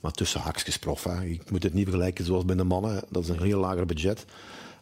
Maar 0.00 0.12
tussen 0.12 0.40
haakjes 0.40 0.78
prof. 0.78 1.04
Hè. 1.04 1.20
Je 1.22 1.40
moet 1.50 1.62
het 1.62 1.74
niet 1.74 1.84
vergelijken 1.84 2.24
zoals 2.24 2.44
bij 2.44 2.56
de 2.56 2.64
mannen. 2.64 3.02
Dat 3.10 3.22
is 3.22 3.28
een 3.28 3.42
heel 3.42 3.60
lager 3.60 3.86
budget. 3.86 4.24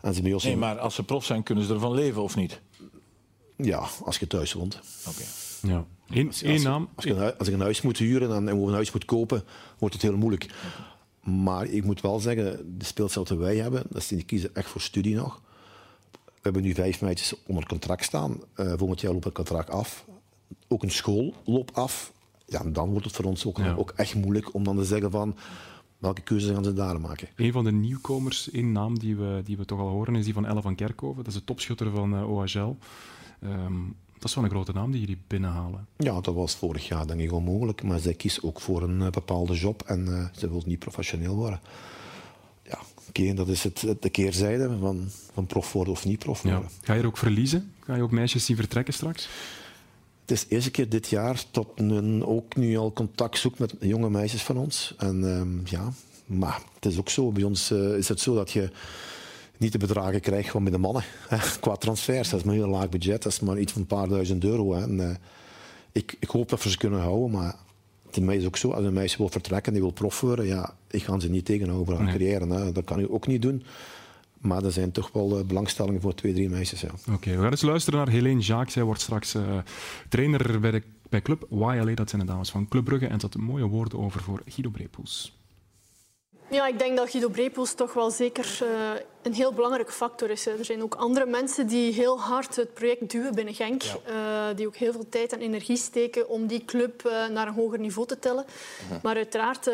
En 0.00 0.14
ze 0.14 0.22
bij 0.22 0.32
ons 0.32 0.44
Nee, 0.44 0.56
maar 0.56 0.78
als 0.78 0.94
ze 0.94 1.02
prof 1.02 1.24
zijn, 1.24 1.42
kunnen 1.42 1.64
ze 1.64 1.72
ervan 1.72 1.94
leven 1.94 2.22
of 2.22 2.36
niet? 2.36 2.60
Ja, 3.56 3.88
als 4.04 4.18
je 4.18 4.26
thuis 4.26 4.52
woont. 4.52 4.80
Oké. 5.08 5.22
Ja. 5.62 5.84
Eén, 6.08 6.26
Als, 6.26 6.44
als- 6.44 6.62
naam. 6.62 6.88
Als, 6.94 7.04
je, 7.04 7.10
een 7.10 7.16
hui- 7.18 7.34
als 7.38 7.48
ik 7.48 7.54
een 7.54 7.60
huis 7.60 7.82
moet 7.82 7.98
huren 7.98 8.30
en, 8.34 8.48
en 8.48 8.56
een 8.56 8.72
huis 8.72 8.92
moet 8.92 9.04
kopen, 9.04 9.44
wordt 9.78 9.94
het 9.94 10.02
heel 10.02 10.16
moeilijk. 10.16 10.46
Maar 11.20 11.66
ik 11.66 11.84
moet 11.84 12.00
wel 12.00 12.20
zeggen, 12.20 12.78
de 12.78 12.84
speelstijl 12.84 13.24
die 13.24 13.36
wij 13.36 13.56
hebben, 13.56 13.82
dat 13.88 14.02
is, 14.02 14.08
die 14.08 14.22
kiezen 14.22 14.54
echt 14.54 14.68
voor 14.70 14.80
studie 14.80 15.14
nog. 15.14 15.40
We 16.12 16.46
hebben 16.46 16.62
nu 16.62 16.74
vijf 16.74 17.00
meisjes 17.00 17.34
onder 17.46 17.66
contract 17.66 18.04
staan. 18.04 18.38
Eh 18.54 18.72
volgend 18.76 19.00
jaar 19.00 19.12
loopt 19.12 19.24
het 19.24 19.34
contract 19.34 19.70
af. 19.70 20.04
Ook 20.68 20.82
een 20.82 20.90
school 20.90 21.34
loopt 21.44 21.74
af. 21.74 22.12
Ja, 22.46 22.60
en 22.60 22.72
dan 22.72 22.90
wordt 22.90 23.04
het 23.06 23.16
voor 23.16 23.24
ons 23.24 23.46
ook, 23.46 23.58
Ja. 23.58 23.74
ook 23.74 23.90
echt 23.96 24.14
moeilijk 24.14 24.54
om 24.54 24.64
dan 24.64 24.76
te 24.76 24.84
zeggen 24.84 25.10
van 25.10 25.36
welke 25.98 26.20
keuze 26.20 26.54
gaan 26.54 26.64
ze 26.64 26.72
daar 26.72 27.00
maken. 27.00 27.28
Een 27.36 27.52
van 27.52 27.64
de 27.64 27.72
nieuwkomers, 27.72 28.50
één 28.50 28.72
naam 28.72 28.98
die 28.98 29.16
we, 29.16 29.40
die 29.44 29.56
we 29.56 29.64
toch 29.64 29.78
al 29.80 29.88
horen, 29.88 30.14
is 30.14 30.24
die 30.24 30.34
van 30.34 30.46
Elle 30.46 30.62
van 30.62 30.74
Kerkhoven. 30.74 31.16
Dat 31.24 31.32
is 31.32 31.38
de 31.38 31.44
topschutter 31.44 31.90
van 31.90 32.14
eh, 32.14 32.30
OHL. 32.30 32.76
Ehm, 33.40 33.74
dat 34.20 34.28
is 34.28 34.34
wel 34.34 34.44
een 34.44 34.50
grote 34.50 34.72
naam 34.72 34.90
die 34.90 35.00
jullie 35.00 35.18
binnenhalen. 35.26 35.86
Ja, 35.96 36.20
dat 36.20 36.34
was 36.34 36.54
vorig 36.54 36.88
jaar 36.88 37.06
denk 37.06 37.20
ik 37.20 37.32
onmogelijk. 37.32 37.82
Maar 37.82 37.98
zij 37.98 38.14
kiest 38.14 38.42
ook 38.42 38.60
voor 38.60 38.82
een 38.82 39.02
eh, 39.02 39.10
bepaalde 39.10 39.54
job 39.54 39.82
en 39.86 40.08
eh, 40.08 40.24
ze 40.38 40.50
wil 40.50 40.62
niet 40.66 40.78
professioneel 40.78 41.34
worden. 41.34 41.60
Ja, 42.62 42.78
oké, 43.08 43.34
dat 43.34 43.48
is 43.48 43.62
het, 43.62 43.86
de 44.00 44.10
keerzijde 44.10 44.76
van, 44.80 45.08
van 45.32 45.46
prof 45.46 45.72
worden 45.72 45.92
of 45.92 46.04
niet 46.04 46.18
prof 46.18 46.42
Ja. 46.42 46.50
worden. 46.52 46.70
Ga 46.82 46.94
je 46.94 47.00
er 47.00 47.06
ook 47.06 47.16
verliezen? 47.16 47.72
Ga 47.80 47.94
je 47.96 48.02
ook 48.02 48.10
meisjes 48.10 48.44
zien 48.44 48.56
vertrekken 48.56 48.94
straks? 48.94 49.28
Het 50.20 50.30
is 50.30 50.46
de 50.46 50.54
eerste 50.54 50.70
keer 50.70 50.88
dit 50.88 51.08
jaar 51.08 51.44
dat 51.50 51.78
men 51.80 52.26
ook 52.26 52.56
nu 52.56 52.76
al 52.76 52.92
contact 52.92 53.38
zoekt 53.38 53.58
met 53.58 53.74
jonge 53.80 54.10
meisjes 54.10 54.42
van 54.42 54.56
ons. 54.56 54.94
En 54.98 55.36
ehm, 55.36 55.58
ja, 55.76 55.92
maar 56.26 56.60
het 56.74 56.86
is 56.92 56.98
ook 56.98 57.08
zo. 57.08 57.32
Bij 57.32 57.42
ons 57.42 57.70
eh, 57.70 57.96
is 57.96 58.08
het 58.08 58.20
zo 58.20 58.34
dat 58.34 58.50
je 58.50 58.70
niet 59.60 59.72
de 59.72 59.78
bedragen 59.78 60.20
krijgt 60.20 60.50
van 60.50 60.62
bij 60.62 60.72
de 60.72 60.78
mannen. 60.78 61.02
Hè, 61.28 61.36
qua 61.60 61.76
transfers. 61.76 62.28
Dat 62.28 62.40
is 62.40 62.44
maar 62.46 62.54
een 62.54 62.60
heel 62.60 62.70
laag 62.70 62.88
budget. 62.88 63.22
Dat 63.22 63.32
is 63.32 63.40
maar 63.40 63.58
iets 63.58 63.72
van 63.72 63.80
een 63.80 63.86
paar 63.86 64.08
duizend 64.08 64.44
euro. 64.44 64.74
Hè. 64.74 64.82
En, 64.82 65.10
eh, 65.10 65.16
ik, 65.92 66.16
ik 66.20 66.28
hoop 66.28 66.48
dat 66.48 66.62
we 66.62 66.70
ze 66.70 66.76
kunnen 66.76 67.00
houden, 67.00 67.30
maar 67.30 67.54
het 68.06 68.16
is 68.28 68.46
ook 68.46 68.56
zo. 68.56 68.70
Als 68.70 68.84
een 68.84 68.92
meisje 68.92 69.16
wil 69.16 69.28
vertrekken, 69.28 69.72
die 69.72 69.82
wil 69.82 69.90
prof 69.90 70.20
worden, 70.20 70.46
ja, 70.46 70.74
ik 70.90 71.02
ga 71.02 71.20
ze 71.20 71.30
niet 71.30 71.44
tegenhouden 71.44 71.86
voor 71.86 71.96
haar 71.96 72.04
Nee. 72.04 72.12
carrière. 72.12 72.64
Hè. 72.64 72.72
Dat 72.72 72.84
kan 72.84 73.00
ik 73.00 73.12
ook 73.12 73.26
niet 73.26 73.42
doen. 73.42 73.62
Maar 74.38 74.64
er 74.64 74.72
zijn 74.72 74.92
toch 74.92 75.10
wel 75.12 75.38
eh, 75.38 75.44
belangstellingen 75.44 76.00
voor 76.00 76.14
twee, 76.14 76.32
drie 76.32 76.48
meisjes. 76.50 76.80
Ja. 76.80 76.90
Oké, 77.12 77.30
we 77.30 77.42
gaan 77.42 77.50
eens 77.50 77.62
luisteren 77.62 77.98
naar 77.98 78.08
Helene 78.08 78.40
Jacques. 78.40 78.72
Zij 78.72 78.82
wordt 78.82 79.00
straks 79.00 79.34
eh, 79.34 79.58
trainer 80.08 80.60
bij, 80.60 80.70
de, 80.70 80.82
bij 81.08 81.22
Club 81.22 81.46
YLA. 81.50 81.94
Dat 81.94 82.10
zijn 82.10 82.20
de 82.26 82.32
dames 82.32 82.50
van 82.50 82.68
Club 82.68 82.84
Brugge. 82.84 83.06
En 83.06 83.20
had 83.20 83.36
mooie 83.36 83.66
woorden 83.66 83.98
over 83.98 84.20
voor 84.22 84.42
Guido 84.46 84.70
Brepoels. 84.70 85.39
Ja, 86.50 86.66
ik 86.66 86.78
denk 86.78 86.96
dat 86.96 87.10
Guido 87.10 87.28
Brepoels 87.28 87.74
toch 87.74 87.92
wel 87.92 88.10
zeker 88.10 88.58
eh, 88.62 88.68
een 89.22 89.34
heel 89.34 89.52
belangrijke 89.52 89.92
factor 89.92 90.30
is. 90.30 90.44
hè. 90.44 90.58
Er 90.58 90.64
zijn 90.64 90.82
ook 90.82 90.94
andere 90.94 91.26
mensen 91.26 91.66
die 91.66 91.92
heel 91.92 92.20
hard 92.20 92.56
het 92.56 92.74
project 92.74 93.10
duwen 93.10 93.34
binnen 93.34 93.54
Genk. 93.54 93.82
eh, 93.82 94.14
die 94.56 94.66
ook 94.66 94.76
heel 94.76 94.92
veel 94.92 95.08
tijd 95.08 95.32
en 95.32 95.40
energie 95.40 95.76
steken 95.76 96.28
om 96.28 96.46
die 96.46 96.64
club 96.64 97.04
eh, 97.06 97.26
naar 97.26 97.46
een 97.46 97.54
hoger 97.54 97.78
niveau 97.78 98.06
te 98.06 98.18
tillen. 98.18 98.44
Maar 99.02 99.16
uiteraard 99.16 99.70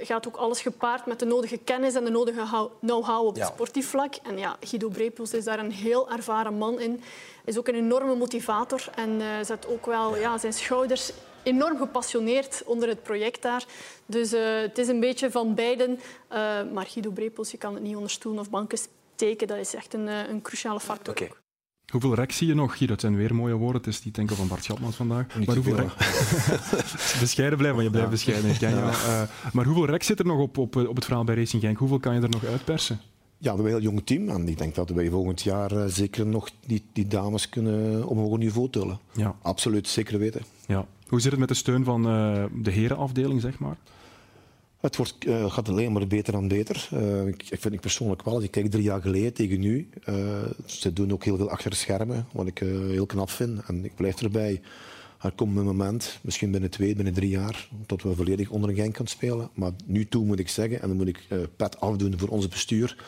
gaat 0.00 0.26
ook 0.26 0.36
alles 0.36 0.60
gepaard 0.60 1.06
met 1.06 1.18
de 1.18 1.24
nodige 1.26 1.56
kennis 1.56 1.94
en 1.94 2.04
de 2.04 2.10
nodige 2.10 2.68
know-how 2.80 3.26
op 3.26 3.34
het 3.34 3.46
sportief 3.46 3.88
vlak. 3.88 4.14
En 4.22 4.38
ja, 4.38 4.56
Guido 4.60 4.88
Brepoels 4.88 5.32
is 5.32 5.44
daar 5.44 5.58
een 5.58 5.72
heel 5.72 6.10
ervaren 6.10 6.54
man 6.54 6.80
in. 6.80 7.02
Is 7.44 7.58
ook 7.58 7.68
een 7.68 7.74
enorme 7.74 8.14
motivator 8.14 8.84
en 8.94 9.20
zet 9.42 9.66
ook 9.66 9.86
wel 9.86 10.16
ja, 10.16 10.38
zijn 10.38 10.52
schouders 10.52 11.12
enorm 11.48 11.78
gepassioneerd 11.78 12.62
onder 12.66 12.88
het 12.88 13.02
project 13.02 13.42
daar. 13.42 13.64
Dus 14.06 14.32
eh, 14.32 14.60
het 14.60 14.78
is 14.78 14.88
een 14.88 15.00
beetje 15.00 15.30
van 15.30 15.54
beiden. 15.54 15.98
Eh, 16.28 16.38
maar 16.72 16.86
Guido 16.86 17.10
Brepoels, 17.10 17.50
je 17.50 17.58
kan 17.58 17.74
het 17.74 17.82
niet 17.82 17.96
onder 17.96 18.10
stoelen 18.10 18.40
of 18.40 18.50
banken 18.50 18.78
steken. 19.18 19.46
Dat 19.46 19.56
is 19.56 19.74
echt 19.74 19.94
een, 19.94 20.08
eh, 20.08 20.28
een 20.28 20.42
cruciale 20.42 20.80
factor. 20.80 21.14
Oké. 21.14 21.28
Hoeveel 21.92 22.14
rek 22.14 22.32
zie 22.32 22.46
je 22.46 22.54
nog, 22.54 22.76
Guido? 22.76 22.92
Het 22.92 23.00
zijn 23.00 23.16
weer 23.16 23.34
mooie 23.34 23.54
woorden. 23.54 23.82
Het 23.82 23.90
is 23.90 24.04
niet 24.04 24.18
enkel 24.18 24.36
van 24.36 24.48
Bart 24.48 24.64
Schatmans 24.64 24.96
vandaag. 24.96 25.36
Niet 25.36 25.46
maar 25.46 25.56
hoeveel 25.56 25.76
rek... 25.76 25.94
bescheiden 27.20 27.58
blijven, 27.58 27.82
want 27.82 27.82
je 27.82 27.90
blijft 27.90 28.10
bescheiden. 28.10 28.50
Eh, 28.50 29.22
maar 29.52 29.64
hoeveel 29.64 29.86
rek 29.86 30.02
zit 30.02 30.18
er 30.18 30.26
nog 30.26 30.38
op, 30.38 30.58
op, 30.58 30.76
op 30.76 30.94
het 30.94 31.04
verhaal 31.04 31.24
bij 31.24 31.34
Racing 31.34 31.62
Genk? 31.62 31.78
Hoeveel 31.78 31.98
kan 31.98 32.14
je 32.14 32.20
er 32.20 32.28
nog 32.28 32.44
uitpersen? 32.44 33.00
Ja, 33.38 33.50
we 33.50 33.62
hebben 33.62 33.64
een 33.64 33.80
heel 33.80 33.90
jong 33.90 34.06
team 34.06 34.28
en 34.28 34.48
ik 34.48 34.58
denk 34.58 34.74
dat 34.74 34.90
wij 34.90 35.10
volgend 35.10 35.42
jaar 35.42 35.88
zeker 35.88 36.26
nog 36.26 36.50
die, 36.66 36.84
die 36.92 37.06
dames 37.06 37.48
kunnen 37.48 38.04
op 38.04 38.16
een 38.16 38.22
hoger 38.22 38.38
niveau 38.38 38.70
tillen. 38.70 38.98
Ja. 39.12 39.36
Absoluut, 39.42 39.88
zeker 39.88 40.18
weten. 40.18 40.42
Ja. 40.66 40.86
Hoe 41.08 41.20
zit 41.20 41.30
het 41.30 41.40
met 41.40 41.48
de 41.48 41.54
steun 41.54 41.84
van 41.84 42.06
uh, 42.06 42.44
de 42.62 42.70
herenafdeling, 42.70 43.40
zeg 43.40 43.58
maar? 43.58 43.76
Het 44.80 44.96
wordt, 44.96 45.26
uh, 45.26 45.50
gaat 45.50 45.68
alleen 45.68 45.92
maar 45.92 46.06
beter 46.06 46.34
en 46.34 46.48
beter. 46.48 46.88
Uh, 46.94 47.26
ik, 47.26 47.42
ik, 47.50 47.60
vind 47.60 47.74
ik 47.74 47.80
persoonlijk 47.80 48.22
wel, 48.22 48.42
ik 48.42 48.50
kijk 48.50 48.70
drie 48.70 48.82
jaar 48.82 49.00
geleden 49.00 49.32
tegen 49.32 49.60
nu, 49.60 49.88
ze 50.66 50.92
doen 50.92 51.12
ook 51.12 51.24
heel 51.24 51.36
veel 51.36 51.50
achter 51.50 51.70
de 51.70 51.76
schermen, 51.76 52.26
wat 52.32 52.46
ik 52.46 52.58
heel 52.58 53.06
knap 53.06 53.30
vind. 53.30 53.60
En 53.66 53.84
ik 53.84 53.94
blijf 53.94 54.22
erbij. 54.22 54.60
Er 55.20 55.32
komt 55.32 55.56
een 55.56 55.64
moment, 55.64 56.18
misschien 56.22 56.50
binnen 56.50 56.70
twee, 56.70 56.94
binnen 56.94 57.14
drie 57.14 57.30
jaar, 57.30 57.68
dat 57.86 58.02
we 58.02 58.14
volledig 58.14 58.50
onder 58.50 58.70
een 58.70 58.76
gang 58.76 58.92
kunnen 58.92 59.12
spelen. 59.12 59.50
Maar 59.54 59.72
nu 59.84 60.06
toe 60.06 60.24
moet 60.24 60.38
ik 60.38 60.48
zeggen, 60.48 60.82
en 60.82 60.88
dan 60.88 60.96
moet 60.96 61.08
ik 61.08 61.26
pet 61.56 61.80
afdoen 61.80 62.18
voor 62.18 62.28
ons 62.28 62.48
bestuur, 62.48 63.04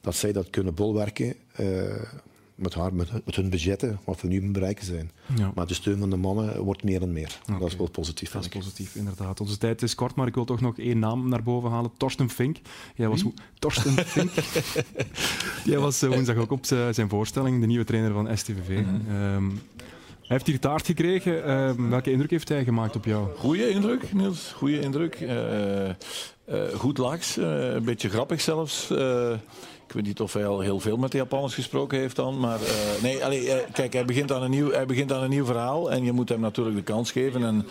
dat 0.00 0.14
zij 0.14 0.32
dat 0.32 0.50
kunnen 0.50 0.74
bolwerken 0.74 1.34
met, 2.60 2.74
haar, 2.74 2.94
met, 2.94 3.10
hun 3.24 3.50
budgetten, 3.50 3.98
wat 4.04 4.20
we 4.20 4.28
nu 4.28 4.50
bereiken 4.50 4.84
zijn. 4.84 5.10
Ja. 5.36 5.52
Maar 5.54 5.66
de 5.66 5.74
steun 5.74 5.98
van 5.98 6.10
de 6.10 6.16
mannen 6.16 6.62
wordt 6.62 6.84
meer 6.84 7.02
en 7.02 7.12
meer. 7.12 7.38
Dat 7.58 7.68
is 7.68 7.76
wel 7.76 7.90
positief. 7.90 8.30
Dat 8.30 8.42
is 8.42 8.48
positief, 8.48 8.94
inderdaad. 8.94 9.40
Onze 9.40 9.58
tijd 9.58 9.82
is 9.82 9.94
kort, 9.94 10.14
maar 10.14 10.26
ik 10.26 10.34
wil 10.34 10.44
toch 10.44 10.60
nog 10.60 10.78
één 10.78 10.98
naam 10.98 11.28
naar 11.28 11.42
boven 11.42 11.70
halen. 11.70 11.90
Torsten 11.96 12.30
Fink. 12.30 12.56
Jij 12.94 13.08
was 13.08 13.24
Torsten 13.58 13.92
Fink. 13.92 14.30
Jij 15.70 15.78
was 15.78 16.02
eh, 16.02 16.08
woensdag 16.08 16.36
ook 16.36 16.50
op 16.50 16.66
zijn 16.66 17.08
voorstelling, 17.08 17.60
de 17.60 17.66
nieuwe 17.66 17.84
trainer 17.84 18.12
van 18.12 18.36
STVV. 18.36 18.68
Mhm. 18.68 19.16
Ehm, 19.16 19.48
hij 20.30 20.38
heeft 20.38 20.46
hier 20.46 20.60
taart 20.60 20.86
gekregen. 20.86 21.44
Ehm, 21.44 21.88
welke 21.88 22.10
indruk 22.10 22.30
heeft 22.30 22.48
hij 22.48 22.64
gemaakt 22.64 22.96
op 22.96 23.04
jou? 23.04 23.36
Goeie 23.36 23.70
indruk, 23.70 24.12
Niels. 24.12 24.52
Goeie 24.56 24.80
indruk. 24.80 25.20
Uh, 25.20 25.88
uh, 25.88 25.94
goed 26.74 26.98
laaks, 26.98 27.36
een 27.36 27.84
beetje 27.84 28.08
grappig 28.08 28.40
zelfs. 28.40 28.90
Ik 29.90 29.96
weet 29.96 30.04
niet 30.04 30.20
of 30.20 30.32
hij 30.32 30.46
al 30.46 30.60
heel 30.60 30.80
veel 30.80 30.96
met 30.96 31.10
de 31.10 31.16
Japanners 31.16 31.54
gesproken 31.54 31.98
heeft 31.98 32.16
dan. 32.16 32.40
Maar 32.40 32.60
uh, 32.60 33.02
nee, 33.02 33.24
allee, 33.24 33.44
uh, 33.44 33.54
kijk, 33.72 33.92
hij 33.92 34.04
begint, 34.04 34.32
aan 34.32 34.42
een 34.42 34.50
nieuw, 34.50 34.70
hij 34.70 34.86
begint 34.86 35.12
aan 35.12 35.22
een 35.22 35.30
nieuw 35.30 35.44
verhaal. 35.44 35.90
En 35.90 36.04
je 36.04 36.12
moet 36.12 36.28
hem 36.28 36.40
natuurlijk 36.40 36.76
de 36.76 36.82
kans 36.82 37.12
geven. 37.12 37.44
En 37.44 37.66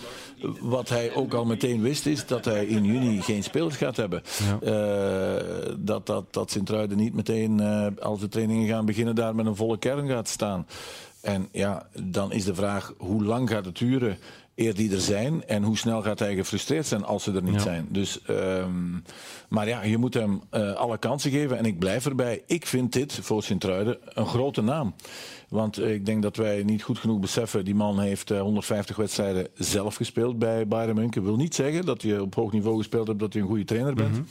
wat 0.59 0.89
hij 0.89 1.13
ook 1.15 1.33
al 1.33 1.45
meteen 1.45 1.81
wist, 1.81 2.05
is 2.05 2.25
dat 2.25 2.45
hij 2.45 2.65
in 2.65 2.85
juni 2.85 3.21
geen 3.21 3.43
spelers 3.43 3.75
gaat 3.75 3.97
hebben. 3.97 4.23
Ja. 4.61 4.71
Uh, 4.71 5.75
dat, 5.77 6.05
dat, 6.05 6.33
dat 6.33 6.51
Sint-Truiden 6.51 6.97
niet 6.97 7.13
meteen, 7.13 7.61
als 7.99 8.19
de 8.19 8.27
trainingen 8.27 8.67
gaan 8.67 8.85
beginnen, 8.85 9.15
daar 9.15 9.35
met 9.35 9.45
een 9.45 9.55
volle 9.55 9.77
kern 9.77 10.07
gaat 10.07 10.27
staan. 10.27 10.67
En 11.21 11.47
ja, 11.51 11.87
dan 12.01 12.31
is 12.31 12.43
de 12.43 12.55
vraag, 12.55 12.93
hoe 12.97 13.23
lang 13.23 13.49
gaat 13.49 13.65
het 13.65 13.77
duren 13.77 14.17
eer 14.59 14.75
die 14.75 14.91
er 14.91 15.01
zijn. 15.01 15.45
En 15.45 15.63
hoe 15.63 15.77
snel 15.77 16.01
gaat 16.01 16.19
hij 16.19 16.35
gefrustreerd 16.35 16.85
zijn 16.85 17.05
als 17.05 17.23
ze 17.23 17.31
er 17.31 17.43
niet 17.43 17.61
zijn. 17.61 17.87
Dus, 17.89 18.19
um, 18.29 19.03
maar 19.49 19.67
ja, 19.67 19.83
je 19.83 19.97
moet 19.97 20.13
hem 20.13 20.41
uh, 20.51 20.73
alle 20.73 20.97
kansen 20.97 21.31
geven. 21.31 21.57
En 21.57 21.65
ik 21.65 21.79
blijf 21.79 22.05
erbij. 22.05 22.43
Ik 22.45 22.65
vind 22.65 22.93
dit 22.93 23.13
voor 23.21 23.43
Sint-Truiden 23.43 23.97
een 24.03 24.27
grote 24.27 24.61
naam. 24.61 24.93
Want 25.49 25.81
ik 25.81 26.05
denk 26.05 26.21
dat 26.21 26.35
wij 26.35 26.63
niet 26.63 26.83
goed 26.83 26.99
genoeg 26.99 27.19
beseffen. 27.19 27.65
Die 27.65 27.75
man 27.75 27.99
heeft 27.99 28.29
150 28.29 28.95
eh, 28.95 29.01
wedstrijden 29.01 29.47
zelf 29.53 29.95
gespeeld 29.95 30.39
bij 30.39 30.67
Bayern 30.67 30.95
München. 30.95 31.23
Wil 31.23 31.35
niet 31.35 31.55
zeggen 31.55 31.85
dat 31.85 32.01
hij 32.01 32.19
op 32.19 32.35
hoog 32.35 32.51
niveau 32.51 32.77
gespeeld 32.77 33.07
hebt, 33.07 33.19
dat 33.19 33.33
hij 33.33 33.41
een 33.41 33.47
goede 33.47 33.65
trainer 33.65 33.93
bent. 33.93 34.09
Mm 34.09 34.15
-hmm. 34.15 34.27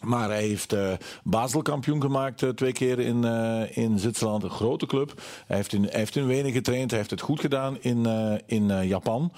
Maar 0.00 0.28
hij 0.28 0.42
heeft 0.46 0.72
uh, 0.72 0.92
Basel 1.22 1.62
kampioen 1.62 2.00
gemaakt 2.00 2.42
uh, 2.42 2.50
twee 2.50 2.72
keer 2.72 2.98
in, 2.98 3.24
uh, 3.24 3.76
in 3.76 3.98
Zwitserland. 3.98 4.42
Een 4.42 4.50
grote 4.50 4.86
club. 4.86 5.22
Hij 5.46 5.56
heeft 5.56 5.72
in, 5.72 5.82
hij 5.82 5.98
heeft 5.98 6.16
in 6.16 6.26
Wenen 6.26 6.52
getraind. 6.52 6.90
Hij 6.90 6.98
heeft 6.98 7.10
het 7.10 7.20
goed 7.20 7.40
gedaan 7.40 7.76
in, 7.80 8.06
in 8.46 8.86
Japan. 8.86 9.32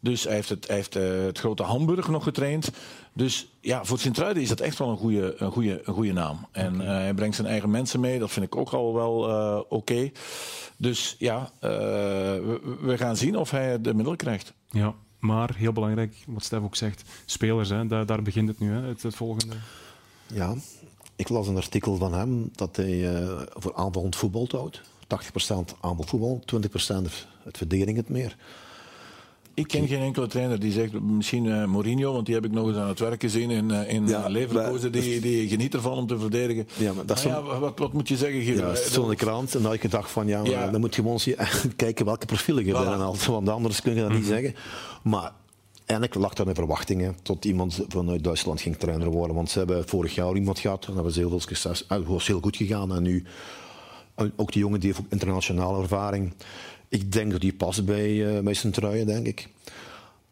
Dus 0.00 0.24
hij 0.24 0.34
heeft 0.34 0.48
het, 0.48 0.66
hij 0.66 0.76
heeft, 0.76 0.94
het 0.94 1.38
grote 1.38 1.62
Hamburg 1.62 2.08
nog 2.08 2.22
getraind. 2.22 2.70
Dus 3.12 3.48
ja, 3.60 3.84
voor 3.84 3.98
Sint-Truiden 3.98 4.42
is 4.42 4.48
dat 4.48 4.60
echt 4.60 4.78
wel 4.78 4.88
een 4.88 4.96
goede, 4.96 5.34
een 5.38 5.50
goede, 5.50 5.80
een 5.84 5.94
goede 5.94 6.12
naam. 6.12 6.46
En 6.52 6.74
okay. 6.74 6.86
hij 6.86 7.14
brengt 7.14 7.36
zijn 7.36 7.48
eigen 7.48 7.70
mensen 7.70 8.00
mee. 8.00 8.18
Dat 8.18 8.30
vind 8.30 8.46
ik 8.46 8.56
ook 8.56 8.70
al 8.70 8.94
wel 8.94 9.18
oké. 9.58 9.74
Okay. 9.74 10.12
Dus 10.76 11.16
ja, 11.18 11.50
we, 11.60 12.76
we, 12.80 12.98
gaan 12.98 13.16
zien 13.16 13.36
of 13.36 13.50
hij 13.50 13.80
de 13.80 13.94
middel 13.94 14.16
krijgt. 14.16 14.54
Ja, 14.70 14.94
maar 15.18 15.54
heel 15.56 15.72
belangrijk, 15.72 16.14
wat 16.26 16.44
Stef 16.44 16.60
ook 16.60 16.76
zegt. 16.76 17.02
Spelers, 17.24 17.68
hè, 17.68 17.86
daar, 17.86 18.06
daar 18.06 18.22
begint 18.22 18.48
het 18.48 18.58
nu, 18.58 18.72
hè, 18.72 18.80
het, 18.80 19.02
het 19.02 19.14
volgende. 19.14 19.54
Ja, 20.34 20.54
ik 21.16 21.28
las 21.28 21.48
een 21.48 21.56
artikel 21.56 21.96
van 21.96 22.14
hem 22.14 22.50
dat 22.54 22.76
hij 22.76 23.22
uh, 23.22 23.40
voor 23.54 23.74
aanvallend 23.74 24.16
voetbal 24.16 24.48
houdt. 24.50 24.80
80% 24.80 24.84
aanvallend 25.80 26.08
voetbal, 26.08 26.40
20% 27.00 27.04
het 27.44 27.56
verdediging 27.56 27.96
het 27.96 28.08
meer. 28.08 28.36
Ik 29.54 29.68
ken 29.68 29.88
geen 29.88 30.02
enkele 30.02 30.26
trainer 30.26 30.60
die 30.60 30.72
zegt, 30.72 31.00
misschien 31.00 31.44
uh, 31.44 31.64
Mourinho, 31.64 32.12
want 32.12 32.26
die 32.26 32.34
heb 32.34 32.44
ik 32.44 32.50
nog 32.50 32.66
eens 32.66 32.76
aan 32.76 32.88
het 32.88 32.98
werk 32.98 33.20
gezien 33.20 33.50
in, 33.50 33.70
uh, 33.70 33.92
in 33.92 34.06
ja, 34.06 34.28
Leverkusen, 34.28 34.92
die, 34.92 35.20
die 35.20 35.48
geniet 35.48 35.74
ervan 35.74 35.96
om 35.96 36.06
te 36.06 36.18
verdedigen. 36.18 36.68
Ja, 36.76 36.92
maar 36.92 37.06
dat 37.06 37.24
maar 37.24 37.32
ja, 37.32 37.58
wat, 37.58 37.78
wat, 37.78 37.92
moet 37.92 38.08
je 38.08 38.16
zeggen? 38.16 38.44
Ja, 38.44 38.60
dat 38.60 38.78
is 38.78 38.92
zo'n 38.92 39.14
krant 39.14 39.54
en 39.54 39.62
dan 39.62 39.72
ik 39.72 39.80
gedacht 39.80 40.10
van, 40.10 40.26
ja, 40.26 40.70
dan 40.70 40.80
moet 40.80 40.94
je 40.94 41.02
gewoon 41.02 41.20
kijken 41.76 42.04
welke 42.04 42.26
profielen 42.26 42.64
je 42.64 42.72
voilà. 42.72 42.98
bent. 42.98 43.24
Want 43.24 43.48
anders 43.48 43.82
kun 43.82 43.94
je 43.94 44.00
dat 44.00 44.08
mm 44.08 44.14
-hmm. 44.14 44.24
niet 44.24 44.30
mhm. 44.30 44.40
zeggen. 44.40 44.60
Maar 45.02 45.32
Eigenlijk 45.88 46.20
lag 46.20 46.34
dat 46.34 46.46
in 46.46 46.54
verwachtingen 46.54 47.16
tot 47.22 47.44
iemand 47.44 47.80
vanuit 47.88 48.24
Duitsland 48.24 48.60
ging 48.60 48.76
trainer 48.76 49.10
worden. 49.10 49.36
Want 49.36 49.50
ze 49.50 49.58
hebben 49.58 49.88
vorig 49.88 50.14
jaar 50.14 50.34
iemand 50.34 50.58
gehad 50.58 50.86
en 50.86 50.94
dat 50.94 51.04
was 51.04 51.16
heel 51.16 51.28
veel 51.28 51.40
succes. 51.40 51.84
Het 51.88 52.06
was 52.06 52.26
heel 52.26 52.40
goed 52.40 52.56
gegaan. 52.56 52.94
En 52.94 53.02
nu, 53.02 53.24
ook 54.36 54.52
die 54.52 54.62
jongen 54.62 54.80
die 54.80 54.88
heeft 54.88 55.04
ook 55.04 55.12
internationale 55.12 55.82
ervaring. 55.82 56.32
Ik 56.88 57.12
denk 57.12 57.30
dat 57.30 57.40
die 57.40 57.52
past 57.52 57.84
bij, 57.84 58.10
uh, 58.10 58.40
bij 58.40 58.54
zijn 58.54 58.72
truien, 58.72 59.06
denk 59.06 59.26
ik. 59.26 59.48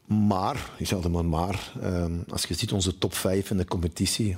Maar, 0.06 0.70
ik 0.78 0.86
zeg 0.86 1.02
het 1.02 1.12
maar 1.12 1.24
maar, 1.24 1.72
um, 1.84 2.24
als 2.28 2.44
je 2.44 2.54
ziet 2.54 2.72
onze 2.72 2.98
top 2.98 3.14
5 3.14 3.50
in 3.50 3.56
de 3.56 3.64
competitie, 3.64 4.36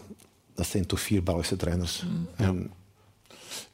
dat 0.55 0.67
zijn 0.67 0.87
toch 0.87 1.01
vier 1.01 1.23
Belgische 1.23 1.57
trainers. 1.57 2.03
Mm. 2.03 2.29
En 2.37 2.71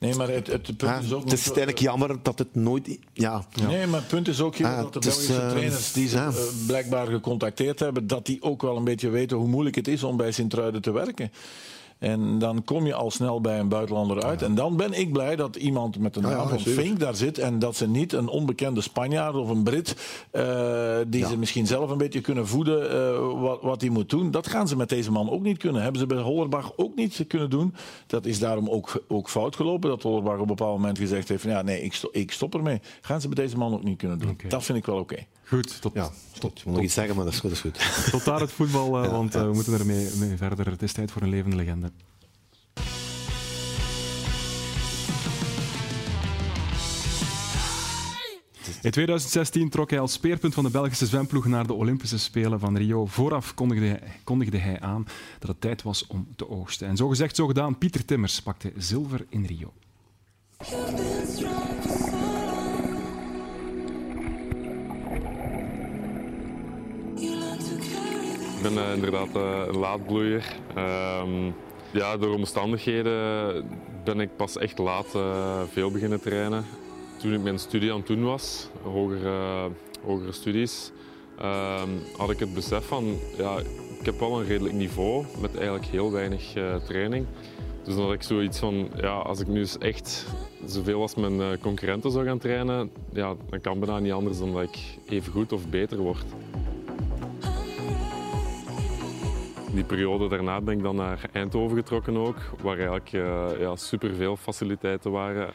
Nee, 0.05 0.14
maar 0.14 0.29
het, 0.29 0.47
het 0.47 0.77
punt 0.77 1.05
is 1.05 1.12
ook... 1.12 1.31
Het 1.31 1.33
is 1.33 1.81
jammer 1.81 2.17
dat 2.23 2.38
het 2.38 2.55
nooit... 2.55 2.99
Ja. 3.12 3.45
Nee, 3.67 3.87
maar 3.87 4.01
het 4.01 4.09
punt 4.09 4.29
is 4.29 4.40
ook 4.40 4.61
ah, 4.61 4.77
dat 4.77 4.93
de 4.93 4.99
Belgische 4.99 5.33
uh, 5.33 5.51
trainers 5.51 5.93
die 5.93 6.09
ze 6.09 6.17
ja. 6.17 6.29
uh, 6.29 6.35
blijkbaar 6.67 7.07
gecontacteerd 7.07 7.81
hebben, 7.81 8.07
dat 8.07 8.27
die 8.27 8.43
ook 8.43 8.62
wel 8.62 8.77
een 8.77 8.85
beetje 8.85 9.09
weten 9.09 9.37
hoe 9.37 9.49
moeilijk 9.49 9.77
het 9.77 9.88
is 9.88 10.03
om 10.03 10.17
bij 10.17 10.33
Sint-Truiden 10.33 10.83
te 10.83 10.93
werken. 10.93 11.31
En 12.05 12.38
dan 12.38 12.64
kom 12.64 12.87
je 12.87 12.95
al 12.95 13.11
snel 13.11 13.40
bij 13.40 13.59
een 13.59 13.69
buitenlander 13.69 14.23
uit. 14.23 14.43
En 14.43 14.55
dan 14.55 14.77
ben 14.77 14.93
ik 14.93 15.12
blij 15.12 15.37
dat 15.37 15.57
iemand 15.57 15.99
met 15.99 16.17
een 16.17 16.23
naam 16.23 16.49
van 16.49 16.61
Fink 16.61 17.01
daar 17.01 17.14
zit. 17.14 17.38
En 17.38 17.59
dat 17.59 17.77
ze 17.77 17.88
niet 17.88 18.12
een 18.12 18.29
onbekende 18.29 18.81
Spanjaard 18.81 19.35
of 19.35 19.49
een 19.49 19.62
Brit, 19.62 19.97
uh, 20.33 20.97
die 21.07 21.27
ze 21.27 21.38
misschien 21.38 21.67
zelf 21.67 21.90
een 21.90 21.99
beetje 21.99 22.21
kunnen 22.21 22.47
voeden, 22.47 22.95
uh, 22.95 23.40
wat, 23.40 23.62
wat 23.62 23.81
hij 23.81 23.90
moet 23.90 24.11
doen. 24.11 24.31
Dat 24.31 24.47
gaan 24.47 24.69
ze 24.69 24.77
met 24.77 24.88
deze 24.88 25.11
man 25.11 25.31
ook 25.31 25.43
niet 25.43 25.59
kunnen. 25.59 25.83
Hebben 25.83 26.01
ze 26.01 26.07
bij 26.07 26.19
Hollerbach 26.19 26.73
ook 26.77 26.95
niet 26.95 27.25
kunnen 27.29 27.51
doen. 27.51 27.75
Dat 28.07 28.27
is 28.27 28.38
daarom 28.38 28.69
ook, 28.69 29.05
ook 29.09 29.29
fout 29.29 29.57
gelopen. 29.57 29.90
Dat 29.90 30.03
Hollerbach 30.03 30.35
op 30.35 30.40
een 30.40 30.47
bepaald 30.47 30.79
moment 30.79 30.99
gezegd 30.99 31.29
heeft: 31.29 31.43
van, 31.43 31.51
ja, 31.51 31.62
nee, 31.62 31.83
ik, 31.83 31.93
stop, 31.93 32.14
ik 32.14 32.33
stop 32.33 32.55
ermee. 32.55 32.81
Gaan 33.01 33.21
ze 33.21 33.29
bij 33.29 33.45
deze 33.45 33.57
man 33.57 33.75
ook 33.75 33.85
niet 33.85 33.99
kunnen 33.99 34.19
doen. 34.19 34.31
Okay. 34.31 34.51
Dat 34.51 34.64
vind 34.64 34.79
ik 34.79 34.87
wel 34.87 34.99
oké. 34.99 35.12
Okay. 35.12 35.27
Goed, 35.55 35.81
tot, 35.81 35.95
ja, 35.95 36.11
tot, 36.38 36.59
ik 36.59 36.64
moet 36.64 36.75
nog 36.75 36.85
iets 36.85 36.95
zeggen, 36.95 37.17
maar 37.17 37.25
dat 37.25 37.35
is 37.35 37.40
goed. 37.40 37.51
Dat 37.51 37.64
is 37.64 37.73
goed. 37.73 38.11
Tot 38.11 38.25
daar 38.25 38.40
het 38.40 38.53
voetbal, 38.53 39.03
ja, 39.03 39.11
want 39.11 39.37
uh, 39.37 39.43
we 39.43 39.53
moeten 39.53 39.73
ermee 39.73 40.11
mee 40.19 40.37
verder. 40.37 40.71
Het 40.71 40.83
is 40.83 40.93
tijd 40.93 41.11
voor 41.11 41.23
een 41.23 41.29
levende 41.29 41.57
legende. 41.57 41.90
In 48.83 48.90
2016 48.90 49.69
trok 49.69 49.90
hij 49.90 50.01
als 50.01 50.12
speerpunt 50.12 50.55
van 50.55 50.64
de 50.64 50.71
Belgische 50.71 51.07
zwemploeg 51.07 51.47
naar 51.47 51.67
de 51.67 51.73
Olympische 51.73 52.19
Spelen 52.19 52.61
van 52.61 52.77
Rio. 52.77 53.07
Vooraf 53.07 53.55
kondigde 53.55 53.87
hij, 53.87 54.01
kondigde 54.25 54.59
hij 54.59 54.81
aan 54.81 55.07
dat 55.38 55.49
het 55.49 55.61
tijd 55.61 55.83
was 55.83 56.07
om 56.07 56.29
te 56.37 56.49
oogsten. 56.49 56.88
En 56.88 56.97
zo 56.97 57.09
gezegd, 57.09 57.37
zo 57.37 57.47
gedaan, 57.47 57.79
Pieter 57.79 58.05
Timmers 58.05 58.43
pakte 58.43 58.73
zilver 58.77 59.27
in 59.29 59.45
Rio. 59.45 59.73
Ben 68.64 68.85
uh, 68.85 68.94
inderdaad 68.94 69.37
uh, 69.37 69.62
een 69.66 69.77
laadbloeier. 69.77 70.44
Uh, 70.77 71.22
ja, 71.90 72.16
door 72.16 72.35
omstandigheden 72.35 73.64
ben 74.05 74.20
ik 74.20 74.37
pas 74.37 74.59
echt 74.59 74.79
laat 74.79 75.14
uh, 75.16 75.62
veel 75.72 75.90
beginnen 75.90 76.20
trainen 76.20 76.64
toen 77.18 77.33
ik 77.33 77.42
mijn 77.42 77.59
studie 77.59 77.92
aan 77.92 77.98
het 77.98 78.07
doen 78.07 78.24
was, 78.24 78.68
hogere, 78.83 79.70
hogere 80.05 80.33
studies, 80.33 80.90
uh, 81.40 81.83
had 82.16 82.31
ik 82.31 82.38
het 82.38 82.55
besef 82.55 82.87
van, 82.87 83.18
ja, 83.38 83.59
ik 84.00 84.05
heb 84.05 84.18
wel 84.18 84.40
een 84.40 84.46
redelijk 84.46 84.74
niveau 84.74 85.24
met 85.40 85.57
eigenlijk 85.57 85.87
heel 85.87 86.12
weinig 86.12 86.53
training. 86.87 87.27
Dus 87.83 87.94
dan 87.94 88.05
had 88.05 88.12
ik 88.12 88.22
zoiets 88.22 88.59
van, 88.59 88.88
ja, 88.96 89.16
als 89.16 89.40
ik 89.40 89.46
nu 89.46 89.59
eens 89.59 89.79
echt 89.79 90.27
zoveel 90.66 91.00
als 91.00 91.14
mijn 91.14 91.59
concurrenten 91.61 92.11
zou 92.11 92.24
gaan 92.24 92.38
trainen, 92.38 92.90
ja, 93.12 93.35
dan 93.50 93.61
kan 93.61 93.81
bijna 93.81 93.98
niet 93.98 94.12
anders 94.12 94.38
dan 94.38 94.53
dat 94.53 94.62
ik 94.62 94.79
even 95.09 95.33
goed 95.33 95.53
of 95.53 95.68
beter 95.68 95.98
word. 95.98 96.24
Die 99.75 99.85
periode 99.85 100.29
daarna 100.29 100.61
ben 100.61 100.77
ik 100.77 100.83
dan 100.83 100.97
naar 100.97 101.21
Eindhoven 101.33 101.77
getrokken 101.77 102.17
ook, 102.17 102.37
waar 102.63 102.77
eigenlijk 102.77 103.13
uh, 103.13 103.47
ja, 103.59 103.77
superveel 103.77 104.37
faciliteiten 104.37 105.11
waren. 105.11 105.53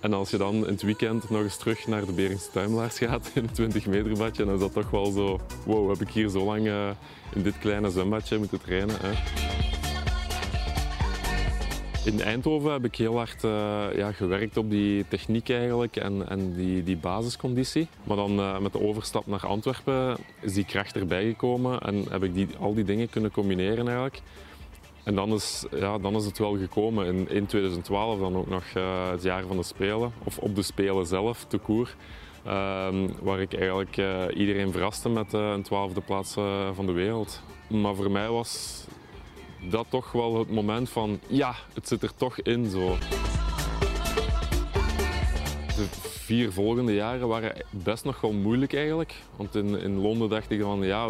En 0.00 0.12
als 0.12 0.30
je 0.30 0.36
dan 0.36 0.54
in 0.54 0.72
het 0.72 0.82
weekend 0.82 1.30
nog 1.30 1.42
eens 1.42 1.56
terug 1.56 1.86
naar 1.86 2.06
de 2.06 2.12
Beringse 2.12 2.50
Tuimelaars 2.50 2.98
gaat 2.98 3.30
in 3.34 3.42
een 3.42 3.52
20 3.52 3.86
meter 3.86 4.18
badje, 4.18 4.44
dan 4.44 4.54
is 4.54 4.60
dat 4.60 4.72
toch 4.72 4.90
wel 4.90 5.10
zo, 5.10 5.40
wow, 5.64 5.88
heb 5.88 6.00
ik 6.00 6.08
hier 6.08 6.28
zo 6.28 6.44
lang 6.44 6.66
uh, 6.66 6.88
in 7.34 7.42
dit 7.42 7.58
kleine 7.58 7.90
zwembadje 7.90 8.38
moeten 8.38 8.60
trainen. 8.60 8.96
Hè? 9.00 9.12
In 12.04 12.20
Eindhoven 12.20 12.72
heb 12.72 12.84
ik 12.84 12.96
heel 12.96 13.16
hard 13.16 13.44
uh, 13.44 13.84
ja, 13.94 14.12
gewerkt 14.12 14.56
op 14.56 14.70
die 14.70 15.04
techniek 15.08 15.50
eigenlijk 15.50 15.96
en, 15.96 16.28
en 16.28 16.54
die, 16.54 16.82
die 16.82 16.96
basisconditie. 16.96 17.88
Maar 18.04 18.16
dan 18.16 18.38
uh, 18.38 18.58
met 18.58 18.72
de 18.72 18.80
overstap 18.80 19.26
naar 19.26 19.46
Antwerpen 19.46 20.16
is 20.40 20.52
die 20.54 20.64
kracht 20.64 20.96
erbij 20.96 21.24
gekomen 21.24 21.80
en 21.80 22.04
heb 22.10 22.22
ik 22.22 22.34
die, 22.34 22.48
al 22.58 22.74
die 22.74 22.84
dingen 22.84 23.10
kunnen 23.10 23.30
combineren 23.30 23.86
eigenlijk. 23.86 24.20
En 25.02 25.14
dan 25.14 25.32
is, 25.32 25.64
ja, 25.70 25.98
dan 25.98 26.14
is 26.14 26.24
het 26.24 26.38
wel 26.38 26.58
gekomen. 26.58 27.06
In, 27.06 27.28
in 27.28 27.46
2012 27.46 28.18
dan 28.18 28.36
ook 28.36 28.48
nog 28.48 28.64
uh, 28.76 29.10
het 29.10 29.22
jaar 29.22 29.46
van 29.46 29.56
de 29.56 29.62
Spelen, 29.62 30.12
of 30.24 30.38
op 30.38 30.54
de 30.54 30.62
Spelen 30.62 31.06
zelf, 31.06 31.44
te 31.44 31.58
koer. 31.58 31.94
Ehm, 32.44 33.08
waar 33.22 33.40
ik 33.40 33.54
eigenlijk 33.54 33.96
iedereen 34.34 34.72
verraste 34.72 35.08
met 35.08 35.32
een 35.32 35.62
twaalfde 35.62 36.00
plaats 36.00 36.32
van 36.74 36.86
de 36.86 36.92
wereld. 36.92 37.42
Maar 37.66 37.94
voor 37.94 38.10
mij 38.10 38.28
was 38.28 38.84
dat 39.68 39.86
toch 39.88 40.12
wel 40.12 40.38
het 40.38 40.50
moment 40.50 40.90
van 40.90 41.20
ja, 41.26 41.54
het 41.74 41.88
zit 41.88 42.02
er 42.02 42.14
toch 42.14 42.40
in 42.40 42.70
zo. 42.70 42.96
De 45.76 45.86
vier 46.08 46.52
volgende 46.52 46.94
jaren 46.94 47.28
waren 47.28 47.64
best 47.70 48.04
nog 48.04 48.20
wel 48.20 48.32
moeilijk 48.32 48.74
eigenlijk. 48.74 49.14
Want 49.36 49.54
in, 49.54 49.80
in 49.80 49.98
Londen 49.98 50.28
dacht 50.28 50.50
ik 50.50 50.60
van 50.60 50.82
ja, 50.82 51.08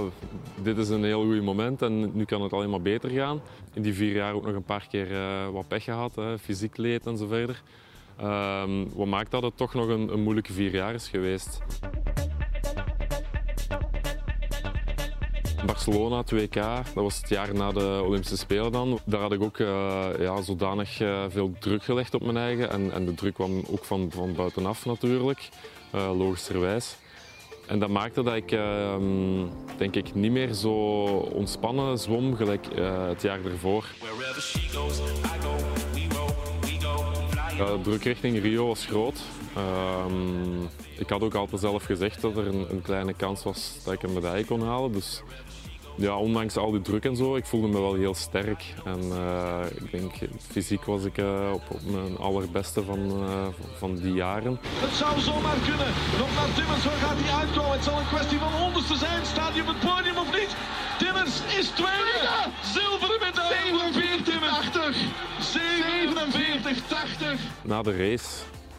dit 0.62 0.78
is 0.78 0.88
een 0.88 1.04
heel 1.04 1.24
goed 1.24 1.42
moment 1.42 1.82
en 1.82 2.16
nu 2.16 2.24
kan 2.24 2.42
het 2.42 2.52
alleen 2.52 2.70
maar 2.70 2.82
beter 2.82 3.10
gaan. 3.10 3.40
In 3.74 3.82
die 3.82 3.94
vier 3.94 4.14
jaar 4.14 4.34
ook 4.34 4.46
nog 4.46 4.54
een 4.54 4.62
paar 4.62 4.86
keer 4.90 5.10
uh, 5.10 5.48
wat 5.48 5.68
pech 5.68 5.84
gehad, 5.84 6.14
hè, 6.14 6.38
fysiek 6.38 6.76
leed 6.76 7.06
en 7.06 7.16
zo 7.16 7.26
verder. 7.26 7.62
Um, 8.22 8.88
wat 8.94 9.06
maakt 9.06 9.30
dat 9.30 9.42
het 9.42 9.56
toch 9.56 9.74
nog 9.74 9.88
een, 9.88 10.12
een 10.12 10.22
moeilijke 10.22 10.52
vier 10.52 10.74
jaar 10.74 10.94
is 10.94 11.08
geweest. 11.08 11.58
Barcelona 15.66 16.24
2K, 16.34 16.54
dat 16.94 16.94
was 16.94 17.16
het 17.16 17.28
jaar 17.28 17.54
na 17.54 17.72
de 17.72 18.02
Olympische 18.04 18.36
Spelen 18.36 18.72
dan. 18.72 18.98
Daar 19.04 19.20
had 19.20 19.32
ik 19.32 19.42
ook 19.42 19.58
uh, 19.58 20.04
ja, 20.18 20.42
zodanig 20.42 21.00
uh, 21.00 21.24
veel 21.28 21.54
druk 21.58 21.84
gelegd 21.84 22.14
op 22.14 22.22
mijn 22.22 22.36
eigen. 22.36 22.70
En, 22.70 22.92
en 22.92 23.04
de 23.04 23.14
druk 23.14 23.34
kwam 23.34 23.64
ook 23.70 23.84
van, 23.84 24.10
van 24.10 24.34
buitenaf 24.34 24.86
natuurlijk, 24.86 25.48
uh, 25.94 26.18
logischerwijs. 26.18 26.96
En 27.66 27.78
dat 27.78 27.88
maakte 27.88 28.22
dat 28.22 28.34
ik 28.34 28.52
ehm, 28.52 29.46
denk 29.76 29.94
ik 29.94 30.14
niet 30.14 30.32
meer 30.32 30.52
zo 30.52 30.72
ontspannen 31.32 31.98
zwom 31.98 32.36
gelijk 32.36 32.66
het 33.08 33.22
jaar 33.22 33.44
ervoor. 33.44 33.84
de 37.56 37.80
druk 37.82 38.04
richting 38.04 38.42
Rio 38.42 38.66
was 38.66 38.86
groot. 38.86 39.20
Um, 39.56 40.68
ik 40.98 41.08
had 41.08 41.22
ook 41.22 41.34
altijd 41.34 41.60
zelf 41.60 41.84
gezegd 41.84 42.20
dat 42.20 42.36
er 42.36 42.46
een, 42.46 42.66
een, 42.70 42.82
kleine 42.82 43.14
kans 43.14 43.42
was 43.42 43.80
dat 43.84 43.92
ik 43.92 44.02
een 44.02 44.12
medaille 44.12 44.44
kon 44.44 44.62
halen. 44.62 44.92
Dus 44.92 45.22
ja, 46.00 46.16
ondanks 46.16 46.56
al 46.56 46.70
die 46.70 46.80
druk 46.80 47.04
en 47.04 47.16
zo, 47.16 47.36
ik 47.36 47.46
voelde 47.46 47.68
me 47.68 47.80
wel 47.80 47.94
heel 47.94 48.14
sterk. 48.14 48.64
En 48.84 49.00
uh, 49.02 49.64
ik 49.74 49.90
denk, 49.90 50.12
fysiek 50.50 50.84
was 50.84 51.04
ik 51.04 51.18
uh, 51.18 51.50
op, 51.52 51.62
op, 51.68 51.80
mijn 51.84 52.16
allerbeste 52.18 52.84
van, 52.84 52.98
uh, 52.98 53.46
van 53.76 53.96
die 53.96 54.12
jaren. 54.12 54.58
Het 54.62 54.94
zou 54.94 55.20
zomaar 55.20 55.56
kunnen. 55.68 55.92
Nog 56.18 56.34
naar 56.34 56.52
Timmers, 56.54 56.84
waar 56.84 57.00
gaat 57.04 57.18
hij 57.20 57.38
uitkomen? 57.40 57.72
Het 57.72 57.84
zal 57.84 57.98
een 57.98 58.12
kwestie 58.14 58.38
van 58.38 58.52
honderdste 58.52 58.96
zijn. 58.96 59.26
Staat 59.26 59.52
hij 59.52 59.60
op 59.60 59.66
het 59.66 59.80
podium 59.80 60.16
of 60.16 60.30
niet? 60.38 60.52
Timmers 60.98 61.34
is 61.58 61.68
tweede. 61.68 62.28
Zilveren 62.74 63.20
medaille 63.26 63.72
voor 63.78 63.92
Veer 63.92 64.22
Timmers. 64.22 64.70
80. 64.72 64.96
47, 65.40 66.86
80. 66.86 67.40
Na 67.62 67.82
de 67.82 67.96
race, 67.96 68.28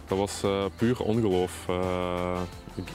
dat 0.08 0.18
was 0.18 0.44
puur 0.76 1.00
ongeloof. 1.00 1.54
Ik, 2.76 2.88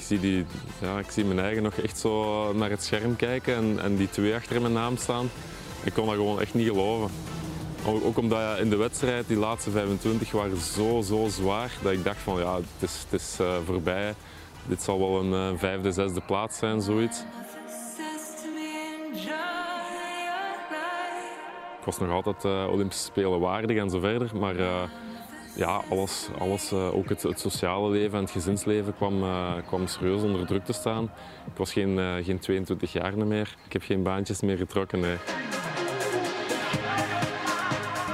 ik, 0.00 0.06
zie, 0.06 0.20
die, 0.20 0.44
ja, 0.80 0.98
ik 0.98 1.10
zie 1.10 1.24
mijn 1.24 1.38
eigen 1.38 1.62
nog 1.62 1.74
echt 1.74 1.98
zo 1.98 2.52
naar 2.52 2.70
het 2.70 2.82
scherm 2.82 3.16
kijken 3.16 3.54
en, 3.54 3.78
en 3.82 3.96
die 3.96 4.10
twee 4.10 4.34
achter 4.34 4.60
mijn 4.60 4.72
naam 4.72 4.96
staan. 4.96 5.30
Ik 5.84 5.92
kon 5.92 6.06
dat 6.06 6.14
gewoon 6.14 6.40
echt 6.40 6.54
niet 6.54 6.68
geloven. 6.68 7.10
Ook 7.86 8.18
omdat 8.18 8.58
in 8.58 8.70
de 8.70 8.76
wedstrijd, 8.76 9.26
die 9.28 9.36
laatste 9.36 9.70
25 9.70 10.30
waren 10.30 10.56
zo, 10.56 11.00
zo 11.00 11.28
zwaar, 11.28 11.70
dat 11.82 11.92
ik 11.92 12.04
dacht 12.04 12.18
van 12.18 12.38
ja, 12.38 12.56
het 12.56 12.90
is, 12.90 13.04
het 13.10 13.20
is 13.20 13.36
uh, 13.40 13.54
voorbij. 13.64 14.14
Dit 14.66 14.82
zal 14.82 14.98
wel 14.98 15.20
een 15.20 15.52
uh, 15.52 15.58
vijfde, 15.58 15.92
zesde 15.92 16.20
plaats 16.20 16.58
zijn, 16.58 16.80
zoiets. 16.80 17.24
Ik 21.78 21.86
was 21.86 21.98
nog 21.98 22.10
altijd 22.10 22.44
uh, 22.44 22.72
Olympische 22.72 23.04
Spelen 23.04 23.40
waardig 23.40 23.76
en 23.76 23.90
zo 23.90 24.00
verder, 24.00 24.30
maar 24.38 24.54
ja, 25.54 25.82
alles, 25.88 26.28
alles 26.38 26.72
uh, 26.72 26.94
ook 26.94 27.08
het, 27.08 27.22
het, 27.22 27.40
sociale 27.40 27.90
leven 27.90 28.16
en 28.16 28.24
het 28.24 28.32
gezinsleven 28.32 28.96
kwam, 28.96 29.22
uh, 29.22 29.52
kwam 29.66 29.86
serieus 29.86 30.22
onder 30.22 30.46
druk 30.46 30.64
te 30.64 30.72
staan. 30.72 31.04
Ik 31.46 31.56
was 31.56 31.72
geen, 31.72 31.98
uh, 31.98 32.14
geen 32.24 32.38
22 32.38 32.92
jaar 32.92 33.26
meer. 33.26 33.56
Ik 33.66 33.72
heb 33.72 33.82
geen 33.82 34.02
baantjes 34.02 34.40
meer 34.40 34.56
getrokken. 34.56 35.00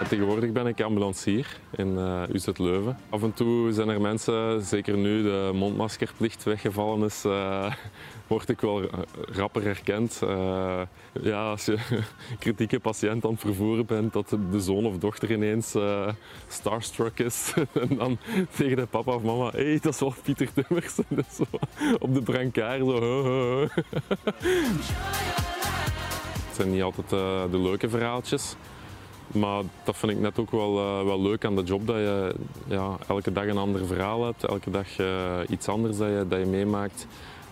Tegenwoordig 0.09 0.53
ben 0.53 0.67
ik 0.67 0.81
ambulancier 0.81 1.59
in 1.77 1.89
uh, 1.89 2.23
UZ 2.33 2.47
Leuven. 2.57 2.99
Af 3.09 3.23
en 3.23 3.35
toe 3.35 3.73
zijn 3.73 3.89
er 3.89 4.01
mensen, 4.01 4.63
zeker 4.63 4.97
nu 4.97 5.23
de 5.23 5.51
mondmaskerplicht 5.55 6.43
weggevallen 6.43 7.07
is, 7.07 7.25
uh, 7.25 7.73
word 8.27 8.49
ik 8.49 8.61
wel 8.61 8.83
rapper 9.33 9.63
herkend. 9.63 10.21
Uh, 10.25 10.81
ja, 11.23 11.51
als 11.51 11.65
je 11.65 11.79
kritieke 12.39 12.81
patiënt 12.81 13.25
aan 13.25 13.31
het 13.31 13.41
vervoeren 13.41 13.87
bent, 13.87 14.13
dat 14.13 14.37
de 14.51 14.61
zoon 14.61 14.87
of 14.87 14.99
dochter 14.99 15.33
ineens 15.33 15.75
starstruck 16.49 17.19
is. 17.19 17.53
en 17.89 17.97
dan 17.97 18.19
tegen 18.57 18.77
de 18.77 18.87
papa 18.87 19.15
of 19.15 19.23
mama, 19.23 19.51
hé, 19.51 19.65
hey, 19.65 19.79
dat 19.83 19.95
is 19.95 20.01
wel 20.01 20.15
Pieter 20.23 20.49
Timmers. 20.53 20.95
zo, 21.37 21.45
op 21.99 22.15
de 22.15 22.23
brancard, 22.23 22.81
zo. 22.81 23.69
Het 26.47 26.65
zijn 26.65 26.71
niet 26.71 26.83
altijd 26.83 27.09
de 27.51 27.59
leuke 27.59 27.89
verhaaltjes. 27.89 28.57
Maar 29.39 29.63
dat 29.85 29.97
vind 29.97 30.13
ik 30.13 30.19
net 30.19 30.39
ook 30.39 30.51
wel, 30.51 30.79
uh, 30.79 31.05
wel 31.05 31.23
leuk 31.23 31.45
aan 31.45 31.57
de 31.57 31.63
job, 31.63 31.87
dat 31.87 31.97
je 31.97 32.35
ja, 32.67 32.97
elke 33.09 33.33
dag 33.33 33.47
een 33.47 33.57
ander 33.57 33.87
verhaal 33.87 34.25
hebt, 34.25 34.45
elke 34.45 34.71
dag 34.71 34.99
uh, 34.99 35.39
iets 35.49 35.69
anders 35.69 35.97
dat 35.97 36.09
je, 36.09 36.25
dat 36.29 36.39
je 36.39 36.47
meemaakt. 36.47 37.07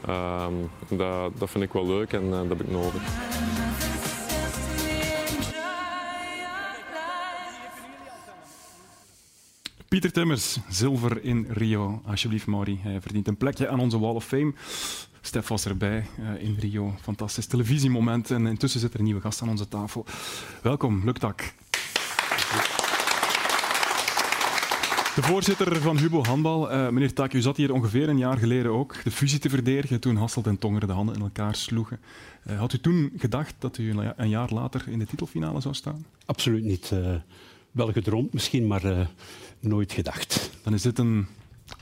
Uh, 0.08 0.46
dat, 0.88 1.38
dat 1.38 1.50
vind 1.50 1.64
ik 1.64 1.72
wel 1.72 1.86
leuk 1.86 2.12
en 2.12 2.24
uh, 2.24 2.30
dat 2.30 2.48
heb 2.48 2.60
ik 2.60 2.70
nodig. 2.70 3.02
Pieter 9.88 10.12
Timmers, 10.12 10.58
zilver 10.68 11.24
in 11.24 11.46
Rio. 11.50 12.00
Alsjeblieft, 12.06 12.46
Mauri. 12.46 12.78
Hij 12.82 13.00
verdient 13.00 13.28
een 13.28 13.36
plekje 13.36 13.68
aan 13.68 13.80
onze 13.80 13.98
Wall 13.98 14.14
of 14.14 14.24
Fame. 14.24 14.52
Stef 15.20 15.48
was 15.48 15.66
erbij 15.66 16.06
in 16.38 16.56
Rio. 16.58 16.94
Fantastisch 17.00 17.46
televisiemoment. 17.46 18.30
En 18.30 18.46
intussen 18.46 18.80
zit 18.80 18.92
er 18.92 18.98
een 18.98 19.04
nieuwe 19.04 19.20
gast 19.20 19.42
aan 19.42 19.48
onze 19.48 19.68
tafel. 19.68 20.04
Welkom, 20.62 21.02
Luktak. 21.04 21.52
De 25.14 25.22
voorzitter 25.22 25.80
van 25.80 25.98
Hubo 25.98 26.24
Handbal, 26.24 26.72
uh, 26.72 26.88
meneer 26.88 27.12
Tak, 27.12 27.32
u 27.32 27.40
zat 27.40 27.56
hier 27.56 27.72
ongeveer 27.72 28.08
een 28.08 28.18
jaar 28.18 28.38
geleden 28.38 28.70
ook 28.70 29.04
de 29.04 29.10
fusie 29.10 29.38
te 29.38 29.48
verdedigen 29.48 30.00
toen 30.00 30.16
Hasselt 30.16 30.46
en 30.46 30.58
Tongeren 30.58 30.88
de 30.88 30.94
handen 30.94 31.14
in 31.14 31.20
elkaar 31.20 31.54
sloegen. 31.54 32.00
Uh, 32.50 32.58
had 32.58 32.72
u 32.72 32.78
toen 32.78 33.12
gedacht 33.16 33.54
dat 33.58 33.78
u 33.78 33.94
een 34.16 34.28
jaar 34.28 34.52
later 34.52 34.84
in 34.88 34.98
de 34.98 35.06
titelfinale 35.06 35.60
zou 35.60 35.74
staan? 35.74 36.06
Absoluut 36.26 36.64
niet. 36.64 36.90
Uh, 36.94 37.14
wel 37.70 37.92
gedroomd 37.92 38.32
misschien, 38.32 38.66
maar 38.66 39.08
nooit 39.60 39.92
gedacht. 39.92 40.50
Dan 40.62 40.74
is 40.74 40.82
dit 40.82 40.98
een 40.98 41.26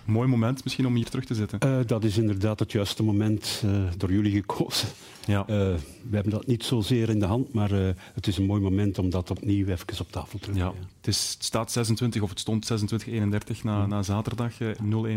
mooi 0.04 0.28
moment 0.28 0.64
misschien 0.64 0.86
om 0.86 0.94
hier 0.94 1.08
terug 1.08 1.24
te 1.24 1.34
zitten. 1.34 1.58
Uh, 1.64 1.78
dat 1.86 2.04
is 2.04 2.18
inderdaad 2.18 2.58
het 2.58 2.72
juiste 2.72 3.02
moment 3.02 3.62
uh, 3.64 3.70
door 3.96 4.12
jullie 4.12 4.32
gekozen. 4.32 4.88
Ja. 5.26 5.40
Uh, 5.40 5.46
we 5.46 6.14
hebben 6.14 6.32
dat 6.32 6.46
niet 6.46 6.64
zozeer 6.64 7.08
in 7.08 7.18
de 7.18 7.26
hand, 7.26 7.52
maar 7.52 7.70
het 8.14 8.26
is 8.26 8.36
een 8.36 8.46
mooi 8.46 8.60
moment 8.60 8.98
om 8.98 9.10
dat 9.10 9.30
opnieuw 9.30 9.66
even 9.66 10.00
op 10.00 10.12
tafel 10.12 10.38
te 10.38 10.52
leggen. 10.52 10.72
Ja. 10.74 10.86
Het, 10.96 11.06
is, 11.06 11.30
het 11.34 11.44
staat 11.44 11.72
26, 11.72 12.22
of 12.22 12.28
het 12.28 12.40
stond 12.40 12.72
26-31 13.04 13.62
na, 13.62 13.86
na 13.86 14.02
zaterdag. 14.02 14.52
0-1 14.60 14.64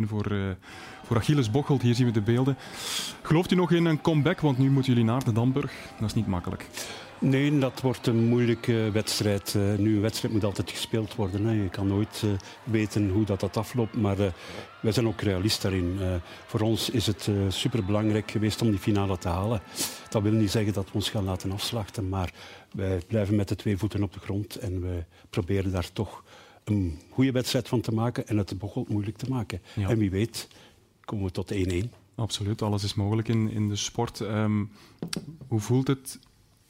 voor, 0.06 0.56
voor 1.04 1.18
Achilles 1.18 1.52
Bocholt. 1.52 1.82
Hier 1.82 1.96
zien 1.96 2.06
we 2.06 2.12
de 2.12 2.22
beelden. 2.22 2.58
Gelooft 3.22 3.52
u 3.52 3.56
nog 3.56 3.72
in 3.72 3.86
een 3.86 4.02
comeback? 4.02 4.40
Want 4.40 4.58
nu 4.58 4.70
moeten 4.70 4.94
jullie 4.94 5.08
naar 5.08 5.24
de 5.24 5.32
Damburg. 5.32 5.74
Dat 6.00 6.10
is 6.10 6.16
niet 6.16 6.28
makkelijk. 6.28 6.68
Nee, 7.20 7.58
dat 7.58 7.82
wordt 7.82 8.08
een 8.08 8.24
moeilijke 8.24 8.90
wedstrijd. 8.92 9.54
Uh, 9.58 9.76
nu, 9.76 9.96
een 9.96 10.02
wedstrijd 10.02 10.34
moet 10.34 10.44
altijd 10.44 10.70
gespeeld 10.70 11.16
worden. 11.16 11.46
Hè. 11.46 11.52
Je 11.52 11.70
kan 11.70 11.88
nooit 11.88 12.22
uh, 12.26 12.32
weten 12.64 13.10
hoe 13.10 13.26
dat, 13.26 13.40
dat 13.40 13.58
afloopt, 13.58 13.96
maar 13.96 14.20
uh, 14.20 14.32
wij 14.82 14.92
zijn 14.92 15.08
ook 15.08 15.22
realist 15.22 15.62
daarin. 15.62 16.00
voor 16.46 16.60
ons 16.60 16.90
is 16.90 17.08
het 17.08 17.30
superbelangrijk 17.48 18.32
geweest 18.32 18.62
om 18.62 18.70
die 18.70 18.80
finale 18.80 19.18
te 19.18 19.28
halen. 19.28 19.62
Dat 20.10 20.22
wil 20.22 20.32
niet 20.32 20.52
zeggen 20.52 20.74
dat 20.74 20.86
we 20.86 20.94
ons 20.94 21.10
gaan 21.10 21.24
laten 21.24 21.52
afslachten, 21.52 22.10
maar 22.10 22.34
wij 22.72 23.02
blijven 23.08 23.36
met 23.36 23.48
de 23.48 23.56
twee 23.56 23.78
voeten 23.78 24.04
op 24.04 24.14
de 24.14 24.20
grond 24.20 24.56
en 24.56 24.82
we 24.82 25.04
proberen 25.30 25.72
daar 25.72 25.92
toch 25.94 26.24
een 26.64 27.00
goede 27.10 27.32
wedstrijd 27.32 27.68
van 27.68 27.82
te 27.82 27.92
maken 27.92 28.28
en 28.28 28.38
het 28.38 28.60
begon 28.60 28.86
moeilijk 28.88 29.18
te 29.18 29.30
maken. 29.30 29.62
Ja. 29.76 29.90
En 29.90 29.98
wie 29.98 30.12
weet 30.12 30.48
komen 31.06 31.26
we 31.26 31.32
tot 31.32 31.54
1-1. 31.54 31.58
Absoluut, 32.16 32.62
alles 32.62 32.84
is 32.84 32.94
mogelijk 32.94 33.28
in, 33.28 33.50
in 33.50 33.70
de 33.70 33.76
sport. 33.76 34.20
Um, 34.20 34.72
hoe 35.48 35.60
voelt 35.60 35.88
het 35.88 36.20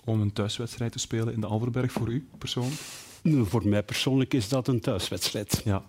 om 0.05 0.21
een 0.21 0.33
thuiswedstrijd 0.33 0.91
te 0.91 0.99
spelen 0.99 1.33
in 1.33 1.41
de 1.41 1.47
Alverberg 1.47 1.91
voor 1.91 2.07
u 2.09 2.27
persoonlijk? 2.37 2.81
Voor 3.23 3.67
mij 3.67 3.83
persoonlijk 3.83 4.33
is 4.33 4.49
dat 4.49 4.67
een 4.67 4.79
thuiswedstrijd. 4.79 5.61
Ja. 5.65 5.83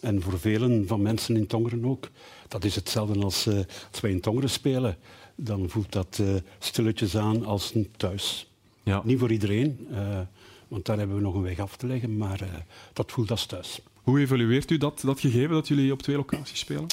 En 0.00 0.22
voor 0.22 0.38
velen 0.38 0.86
van 0.86 1.02
mensen 1.02 1.36
in 1.36 1.46
Tongeren 1.46 1.84
ook. 1.84 2.08
Dat 2.48 2.64
is 2.64 2.74
hetzelfde 2.74 3.20
als, 3.20 3.46
uh, 3.46 3.58
als 3.90 4.00
wij 4.00 4.10
in 4.10 4.20
Tongeren 4.20 4.50
spelen. 4.50 4.96
Dan 5.34 5.68
voelt 5.68 5.92
dat 5.92 6.18
uh, 6.20 6.34
stilletjes 6.58 7.16
aan 7.16 7.44
als 7.44 7.74
een 7.74 7.90
thuis. 7.96 8.50
Ja. 8.82 9.02
Niet 9.04 9.18
voor 9.18 9.32
iedereen. 9.32 9.86
Uh, 9.90 10.20
Want 10.68 10.86
daar 10.86 10.98
hebben 10.98 11.16
we 11.16 11.22
nog 11.22 11.34
een 11.34 11.42
weg 11.42 11.58
af 11.58 11.76
te 11.76 11.86
leggen, 11.86 12.16
maar 12.16 12.66
dat 12.92 13.12
voelt 13.12 13.30
als 13.30 13.46
thuis. 13.46 13.80
Hoe 13.94 14.20
evalueert 14.20 14.70
u 14.70 14.78
dat, 14.78 15.00
dat 15.00 15.20
gegeven 15.20 15.50
dat 15.50 15.68
jullie 15.68 15.92
op 15.92 16.02
twee 16.02 16.16
locaties 16.16 16.58
spelen? 16.58 16.86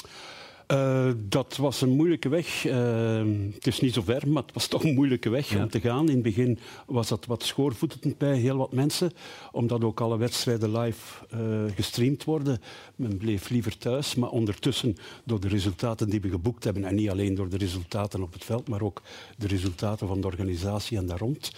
Uh, 0.72 1.10
dat 1.16 1.56
was 1.56 1.80
een 1.80 1.90
moeilijke 1.90 2.28
weg. 2.28 2.64
Uh, 2.64 3.22
het 3.54 3.66
is 3.66 3.80
niet 3.80 3.94
zo 3.94 4.02
ver, 4.02 4.28
maar 4.28 4.42
het 4.42 4.52
was 4.52 4.66
toch 4.66 4.84
een 4.84 4.94
moeilijke 4.94 5.28
weg 5.28 5.48
ja. 5.48 5.62
om 5.62 5.70
te 5.70 5.80
gaan. 5.80 6.08
In 6.08 6.14
het 6.14 6.22
begin 6.22 6.58
was 6.86 7.08
dat 7.08 7.26
wat 7.26 7.42
schoorvoetend 7.42 8.18
bij 8.18 8.36
heel 8.36 8.56
wat 8.56 8.72
mensen, 8.72 9.12
omdat 9.52 9.84
ook 9.84 10.00
alle 10.00 10.18
wedstrijden 10.18 10.78
live 10.78 11.24
uh, 11.34 11.40
gestreamd 11.74 12.24
worden. 12.24 12.60
Men 12.96 13.16
bleef 13.16 13.48
liever 13.48 13.78
thuis, 13.78 14.14
maar 14.14 14.30
ondertussen 14.30 14.96
door 15.24 15.40
de 15.40 15.48
resultaten 15.48 16.10
die 16.10 16.20
we 16.20 16.28
geboekt 16.28 16.64
hebben, 16.64 16.84
en 16.84 16.94
niet 16.94 17.10
alleen 17.10 17.34
door 17.34 17.48
de 17.48 17.56
resultaten 17.56 18.22
op 18.22 18.32
het 18.32 18.44
veld, 18.44 18.68
maar 18.68 18.82
ook 18.82 19.02
de 19.36 19.46
resultaten 19.46 20.08
van 20.08 20.20
de 20.20 20.26
organisatie 20.26 20.98
en 20.98 21.06
daar 21.06 21.18
rond, 21.18 21.52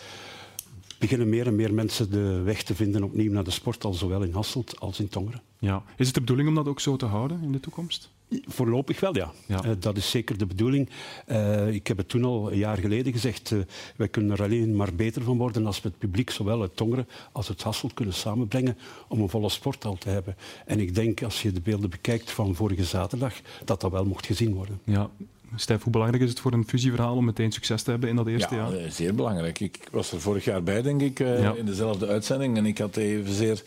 beginnen 1.00 1.28
meer 1.28 1.46
en 1.46 1.56
meer 1.56 1.74
mensen 1.74 2.10
de 2.10 2.40
weg 2.42 2.62
te 2.62 2.74
vinden 2.74 3.02
opnieuw 3.02 3.32
naar 3.32 3.44
de 3.44 3.50
sport, 3.50 3.84
al 3.84 3.92
zowel 3.92 4.22
in 4.22 4.32
Hasselt 4.32 4.80
als 4.80 5.00
in 5.00 5.08
Tongeren. 5.08 5.42
Ja. 5.58 5.82
Is 5.96 6.06
het 6.06 6.14
de 6.14 6.20
bedoeling 6.20 6.48
om 6.48 6.54
dat 6.54 6.68
ook 6.68 6.80
zo 6.80 6.96
te 6.96 7.06
houden 7.06 7.40
in 7.42 7.52
de 7.52 7.60
toekomst? 7.60 8.10
Voorlopig 8.46 9.00
wel, 9.00 9.16
ja. 9.16 9.32
ja. 9.46 9.64
Uh, 9.64 9.70
dat 9.78 9.96
is 9.96 10.10
zeker 10.10 10.38
de 10.38 10.46
bedoeling. 10.46 10.88
Uh, 11.28 11.74
ik 11.74 11.86
heb 11.86 11.96
het 11.96 12.08
toen 12.08 12.24
al 12.24 12.52
een 12.52 12.58
jaar 12.58 12.76
geleden 12.76 13.12
gezegd. 13.12 13.50
Uh, 13.50 13.60
wij 13.96 14.08
kunnen 14.08 14.36
er 14.36 14.42
alleen 14.42 14.76
maar 14.76 14.94
beter 14.94 15.22
van 15.22 15.36
worden 15.36 15.66
als 15.66 15.80
we 15.82 15.88
het 15.88 15.98
publiek, 15.98 16.30
zowel 16.30 16.60
het 16.60 16.76
Tongeren 16.76 17.08
als 17.32 17.48
het 17.48 17.62
Hasselt, 17.62 17.94
kunnen 17.94 18.14
samenbrengen 18.14 18.76
om 19.08 19.20
een 19.20 19.28
volle 19.28 19.48
sporthal 19.48 19.98
te 19.98 20.08
hebben. 20.08 20.36
En 20.66 20.80
ik 20.80 20.94
denk, 20.94 21.22
als 21.22 21.42
je 21.42 21.52
de 21.52 21.60
beelden 21.60 21.90
bekijkt 21.90 22.30
van 22.30 22.54
vorige 22.54 22.84
zaterdag, 22.84 23.34
dat 23.64 23.80
dat 23.80 23.90
wel 23.90 24.04
mocht 24.04 24.26
gezien 24.26 24.54
worden. 24.54 24.80
Ja, 24.84 25.10
Stef, 25.56 25.82
hoe 25.82 25.92
belangrijk 25.92 26.22
is 26.22 26.30
het 26.30 26.40
voor 26.40 26.52
een 26.52 26.68
fusieverhaal 26.68 27.16
om 27.16 27.24
meteen 27.24 27.52
succes 27.52 27.82
te 27.82 27.90
hebben 27.90 28.08
in 28.08 28.16
dat 28.16 28.26
eerste 28.26 28.54
ja, 28.54 28.60
jaar? 28.60 28.80
Ja, 28.80 28.90
zeer 28.90 29.14
belangrijk. 29.14 29.60
Ik 29.60 29.88
was 29.90 30.12
er 30.12 30.20
vorig 30.20 30.44
jaar 30.44 30.62
bij, 30.62 30.82
denk 30.82 31.00
ik, 31.00 31.18
ja. 31.18 31.54
in 31.54 31.64
dezelfde 31.64 32.06
uitzending. 32.06 32.56
En 32.56 32.66
ik 32.66 32.78
had 32.78 32.96
evenzeer 32.96 33.62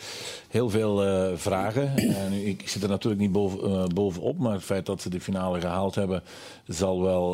heel 0.53 0.69
veel 0.69 1.05
uh, 1.05 1.31
vragen. 1.35 1.93
En 2.23 2.47
ik 2.47 2.69
zit 2.69 2.83
er 2.83 2.89
natuurlijk 2.89 3.21
niet 3.21 3.31
boven, 3.31 3.69
uh, 3.69 3.83
bovenop, 3.85 4.37
maar 4.37 4.53
het 4.53 4.63
feit 4.63 4.85
dat 4.85 5.01
ze 5.01 5.09
de 5.09 5.21
finale 5.21 5.59
gehaald 5.59 5.95
hebben, 5.95 6.23
zal 6.67 7.01
wel 7.01 7.33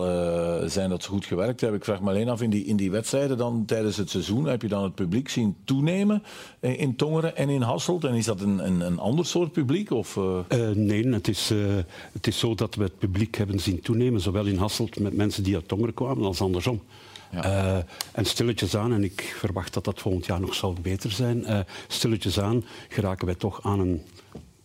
zijn 0.70 0.89
dat 0.89 1.03
ze 1.03 1.09
goed 1.09 1.26
gewerkt 1.26 1.61
hebben. 1.61 1.80
Ik 1.80 1.86
vraag 1.86 2.01
me 2.01 2.09
alleen 2.09 2.30
af, 2.30 2.41
in 2.41 2.49
die, 2.49 2.65
in 2.65 2.76
die 2.76 2.91
wedstrijden 2.91 3.38
dan 3.38 3.65
tijdens 3.65 3.97
het 3.97 4.09
seizoen, 4.09 4.45
heb 4.45 4.61
je 4.61 4.67
dan 4.67 4.84
het 4.84 4.95
publiek 4.95 5.30
zien 5.30 5.55
toenemen 5.63 6.24
in 6.59 6.95
Tongeren 6.95 7.36
en 7.36 7.49
in 7.49 7.61
Hasselt? 7.61 8.03
En 8.03 8.13
is 8.13 8.26
dat 8.26 8.41
een, 8.41 8.65
een, 8.65 8.80
een 8.82 8.99
ander 8.99 9.26
soort 9.26 9.51
publiek? 9.51 9.91
Of, 9.91 10.20
nee, 10.74 11.07
het 11.07 11.28
is, 11.28 11.51
het 12.11 12.28
is 12.28 12.39
zo 12.39 12.55
dat 12.55 12.76
we 12.76 12.84
het 12.84 12.97
publiek 12.97 13.38
hebben 13.38 13.59
zien 13.59 13.82
toenemen, 13.82 14.22
zowel 14.22 14.45
in 14.45 14.57
Hasselt 14.57 14.99
met 14.99 15.13
mensen 15.13 15.43
die 15.43 15.55
uit 15.55 15.67
Tongeren 15.67 15.93
kwamen 15.93 16.26
als 16.26 16.41
andersom. 16.41 16.82
Ja. 17.32 17.45
Uh, 17.45 17.84
en 18.11 18.25
stilletjes 18.25 18.75
aan, 18.75 18.93
en 18.93 19.03
ik 19.03 19.36
verwacht 19.38 19.73
dat 19.73 19.84
dat 19.84 19.99
volgend 19.99 20.25
jaar 20.25 20.39
nog 20.39 20.53
zal 20.53 20.75
beter 20.82 21.11
zijn, 21.11 21.39
uh, 21.39 21.59
stilletjes 21.88 22.39
aan 22.39 22.65
geraken 22.88 23.25
wij 23.25 23.36
toch 23.36 23.63
aan 23.63 23.80
een 23.80 24.01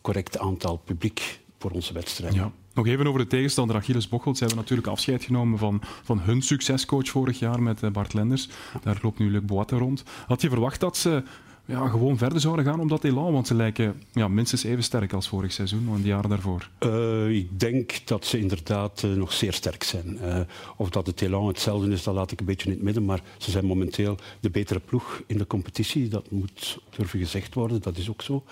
correct 0.00 0.38
aantal 0.38 0.76
publiek 0.76 1.40
voor 1.58 1.70
onze 1.70 1.92
wedstrijden. 1.92 2.38
Ja. 2.38 2.52
Nog 2.74 2.86
even 2.86 3.06
over 3.06 3.20
de 3.20 3.26
tegenstander 3.26 3.76
Achilles 3.76 4.08
Bocholt. 4.08 4.36
Ze 4.36 4.44
hebben 4.44 4.62
natuurlijk 4.62 4.88
afscheid 4.88 5.24
genomen 5.24 5.58
van, 5.58 5.82
van 6.02 6.20
hun 6.20 6.42
succescoach 6.42 7.08
vorig 7.08 7.38
jaar 7.38 7.62
met 7.62 7.82
uh, 7.82 7.90
Bart 7.90 8.14
Lenders. 8.14 8.48
Daar 8.82 8.98
loopt 9.02 9.18
nu 9.18 9.30
Luc 9.30 9.42
Boatte 9.44 9.76
rond. 9.76 10.02
Had 10.26 10.40
je 10.40 10.48
verwacht 10.48 10.80
dat 10.80 10.96
ze 10.96 11.22
ja, 11.64 11.88
gewoon 11.88 12.18
verder 12.18 12.40
zouden 12.40 12.64
gaan 12.64 12.80
om 12.80 12.88
dat 12.88 13.04
elan? 13.04 13.32
Want 13.32 13.46
ze 13.46 13.54
lijken 13.54 14.02
ja, 14.12 14.28
minstens 14.28 14.64
even 14.64 14.82
sterk 14.82 15.12
als 15.12 15.28
vorig 15.28 15.52
seizoen 15.52 15.88
en 15.94 16.02
de 16.02 16.08
jaren 16.08 16.30
daarvoor. 16.30 16.70
Uh, 16.80 17.28
ik 17.28 17.60
denk 17.60 18.06
dat 18.06 18.26
ze 18.26 18.38
inderdaad 18.38 19.02
uh, 19.04 19.12
nog 19.12 19.32
zeer 19.32 19.52
sterk 19.52 19.82
zijn. 19.82 20.18
Uh, 20.22 20.40
of 20.76 20.90
dat 20.90 21.06
het 21.06 21.22
elan 21.22 21.46
hetzelfde 21.46 21.90
is, 21.90 22.02
dat 22.02 22.14
laat 22.14 22.30
ik 22.30 22.40
een 22.40 22.46
beetje 22.46 22.66
in 22.66 22.74
het 22.74 22.82
midden. 22.82 23.04
Maar 23.04 23.20
ze 23.38 23.50
zijn 23.50 23.64
momenteel 23.64 24.16
de 24.40 24.50
betere 24.50 24.80
ploeg 24.80 25.22
in 25.26 25.38
de 25.38 25.46
competitie. 25.46 26.08
Dat 26.08 26.30
moet 26.30 26.78
durven 26.96 27.18
gezegd 27.18 27.54
worden, 27.54 27.82
dat 27.82 27.96
is 27.96 28.10
ook 28.10 28.22
zo. 28.22 28.44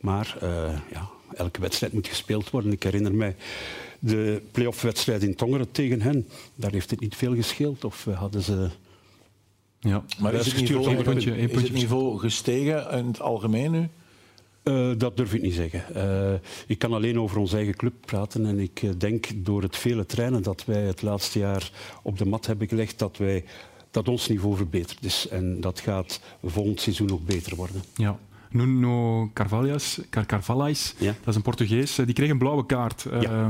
Maar 0.00 0.36
ja, 0.92 1.08
elke 1.34 1.60
wedstrijd 1.60 1.92
moet 1.92 2.08
gespeeld 2.08 2.50
worden. 2.50 2.72
Ik 2.72 2.82
herinner 2.82 3.14
mij 3.14 3.36
de 3.98 4.42
play-off-wedstrijd 4.52 5.22
in 5.22 5.34
Tongeren 5.34 5.70
tegen 5.70 6.02
hen. 6.02 6.28
Daar 6.54 6.72
heeft 6.72 6.90
het 6.90 7.00
niet 7.00 7.16
veel 7.16 7.34
gescheeld. 7.34 7.84
Of 7.84 8.04
hadden 8.04 8.42
ze 8.42 8.68
ja. 9.80 10.04
Maar 10.18 10.34
is 10.34 10.46
het, 10.46 10.60
niveau, 10.60 10.96
een 10.96 11.02
puntje, 11.02 11.32
een 11.42 11.50
is 11.50 11.62
het 11.62 11.72
niveau 11.72 12.18
gestegen 12.18 12.90
in 12.90 13.06
het 13.06 13.20
algemeen 13.20 13.70
nu? 13.70 13.88
Uh, 14.64 14.90
dat 14.98 15.16
durf 15.16 15.34
ik 15.34 15.42
niet 15.42 15.54
zeggen. 15.54 15.84
Uh, 15.96 16.38
ik 16.66 16.78
kan 16.78 16.92
alleen 16.92 17.20
over 17.20 17.38
onze 17.38 17.56
eigen 17.56 17.76
club 17.76 17.94
praten 18.00 18.46
en 18.46 18.58
ik 18.58 18.82
uh, 18.82 18.90
denk 18.98 19.26
door 19.34 19.62
het 19.62 19.76
vele 19.76 20.06
trainen 20.06 20.42
dat 20.42 20.64
wij 20.64 20.82
het 20.82 21.02
laatste 21.02 21.38
jaar 21.38 21.70
op 22.02 22.18
de 22.18 22.24
mat 22.24 22.46
hebben 22.46 22.68
gelegd, 22.68 22.98
dat, 22.98 23.16
wij, 23.16 23.44
dat 23.90 24.08
ons 24.08 24.28
niveau 24.28 24.56
verbeterd 24.56 25.04
is. 25.04 25.28
En 25.28 25.60
dat 25.60 25.80
gaat 25.80 26.20
volgend 26.44 26.80
seizoen 26.80 27.06
nog 27.06 27.24
beter 27.24 27.56
worden. 27.56 27.82
Ja. 27.94 28.18
Nuno 28.50 29.30
Carvalhais, 29.34 30.00
Car 30.10 30.26
Carvalhais 30.26 30.94
ja. 30.98 31.14
dat 31.18 31.28
is 31.28 31.34
een 31.34 31.42
Portugees, 31.42 31.94
die 31.94 32.12
kreeg 32.12 32.30
een 32.30 32.38
blauwe 32.38 32.66
kaart. 32.66 33.06
Ja. 33.20 33.48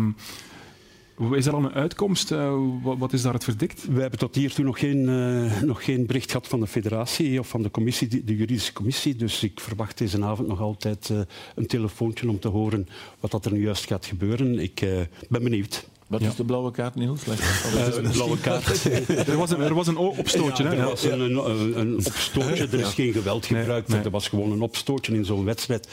Is 1.33 1.47
er 1.47 1.55
al 1.55 1.65
een 1.65 1.73
uitkomst? 1.73 2.31
Uh, 2.31 2.55
wat 2.83 3.13
is 3.13 3.23
daar 3.23 3.33
het 3.33 3.45
verdikt? 3.45 3.87
We 3.87 4.01
hebben 4.01 4.19
tot 4.19 4.35
hiertoe 4.35 4.65
nog 4.65 4.79
geen, 4.79 5.09
uh, 5.09 5.61
nog 5.63 5.85
geen 5.85 6.07
bericht 6.07 6.31
gehad 6.31 6.49
van 6.49 6.61
de 6.61 6.67
federatie 6.67 7.39
of 7.39 7.49
van 7.49 7.63
de, 7.63 7.71
commissie, 7.71 8.25
de 8.25 8.37
juridische 8.37 8.73
commissie. 8.73 9.17
Dus 9.17 9.43
ik 9.43 9.61
verwacht 9.61 9.99
deze 9.99 10.25
avond 10.25 10.49
nog 10.49 10.61
altijd 10.61 11.09
uh, 11.13 11.21
een 11.55 11.67
telefoontje 11.67 12.29
om 12.29 12.39
te 12.39 12.49
horen 12.49 12.89
wat 13.21 13.31
dat 13.31 13.45
er 13.45 13.53
nu 13.53 13.63
juist 13.63 13.87
gaat 13.87 14.07
gebeuren. 14.07 14.59
Ik 14.59 14.85
ben 15.29 15.43
benieuwd. 15.43 15.89
Wat 16.07 16.21
ja. 16.21 16.29
is 16.29 16.35
de 16.35 16.45
blauwe 16.45 16.71
kaart, 16.71 16.95
Niels? 16.95 17.27
Uh, 17.27 18.11
blauwe 18.13 18.39
kaart. 18.39 18.85
er, 19.29 19.37
was 19.37 19.51
een, 19.51 19.61
er 19.61 19.75
was 19.75 19.87
een 19.87 19.97
opstootje. 19.97 20.65
Ja, 20.65 20.71
hè? 20.71 20.77
Er 20.77 20.85
was 20.85 21.05
een, 21.05 21.21
een, 21.21 21.79
een 21.79 21.97
opstootje. 21.97 22.67
Er 22.67 22.81
is 22.81 22.95
geen 22.95 23.13
geweld 23.13 23.47
gebruikt. 23.47 23.89
Nee, 23.89 23.97
nee. 23.97 24.07
Er 24.07 24.13
was 24.13 24.29
gewoon 24.29 24.53
een 24.53 24.63
opstootje 24.63 25.15
in 25.15 25.25
zo'n 25.25 25.45
wedstrijd. 25.45 25.89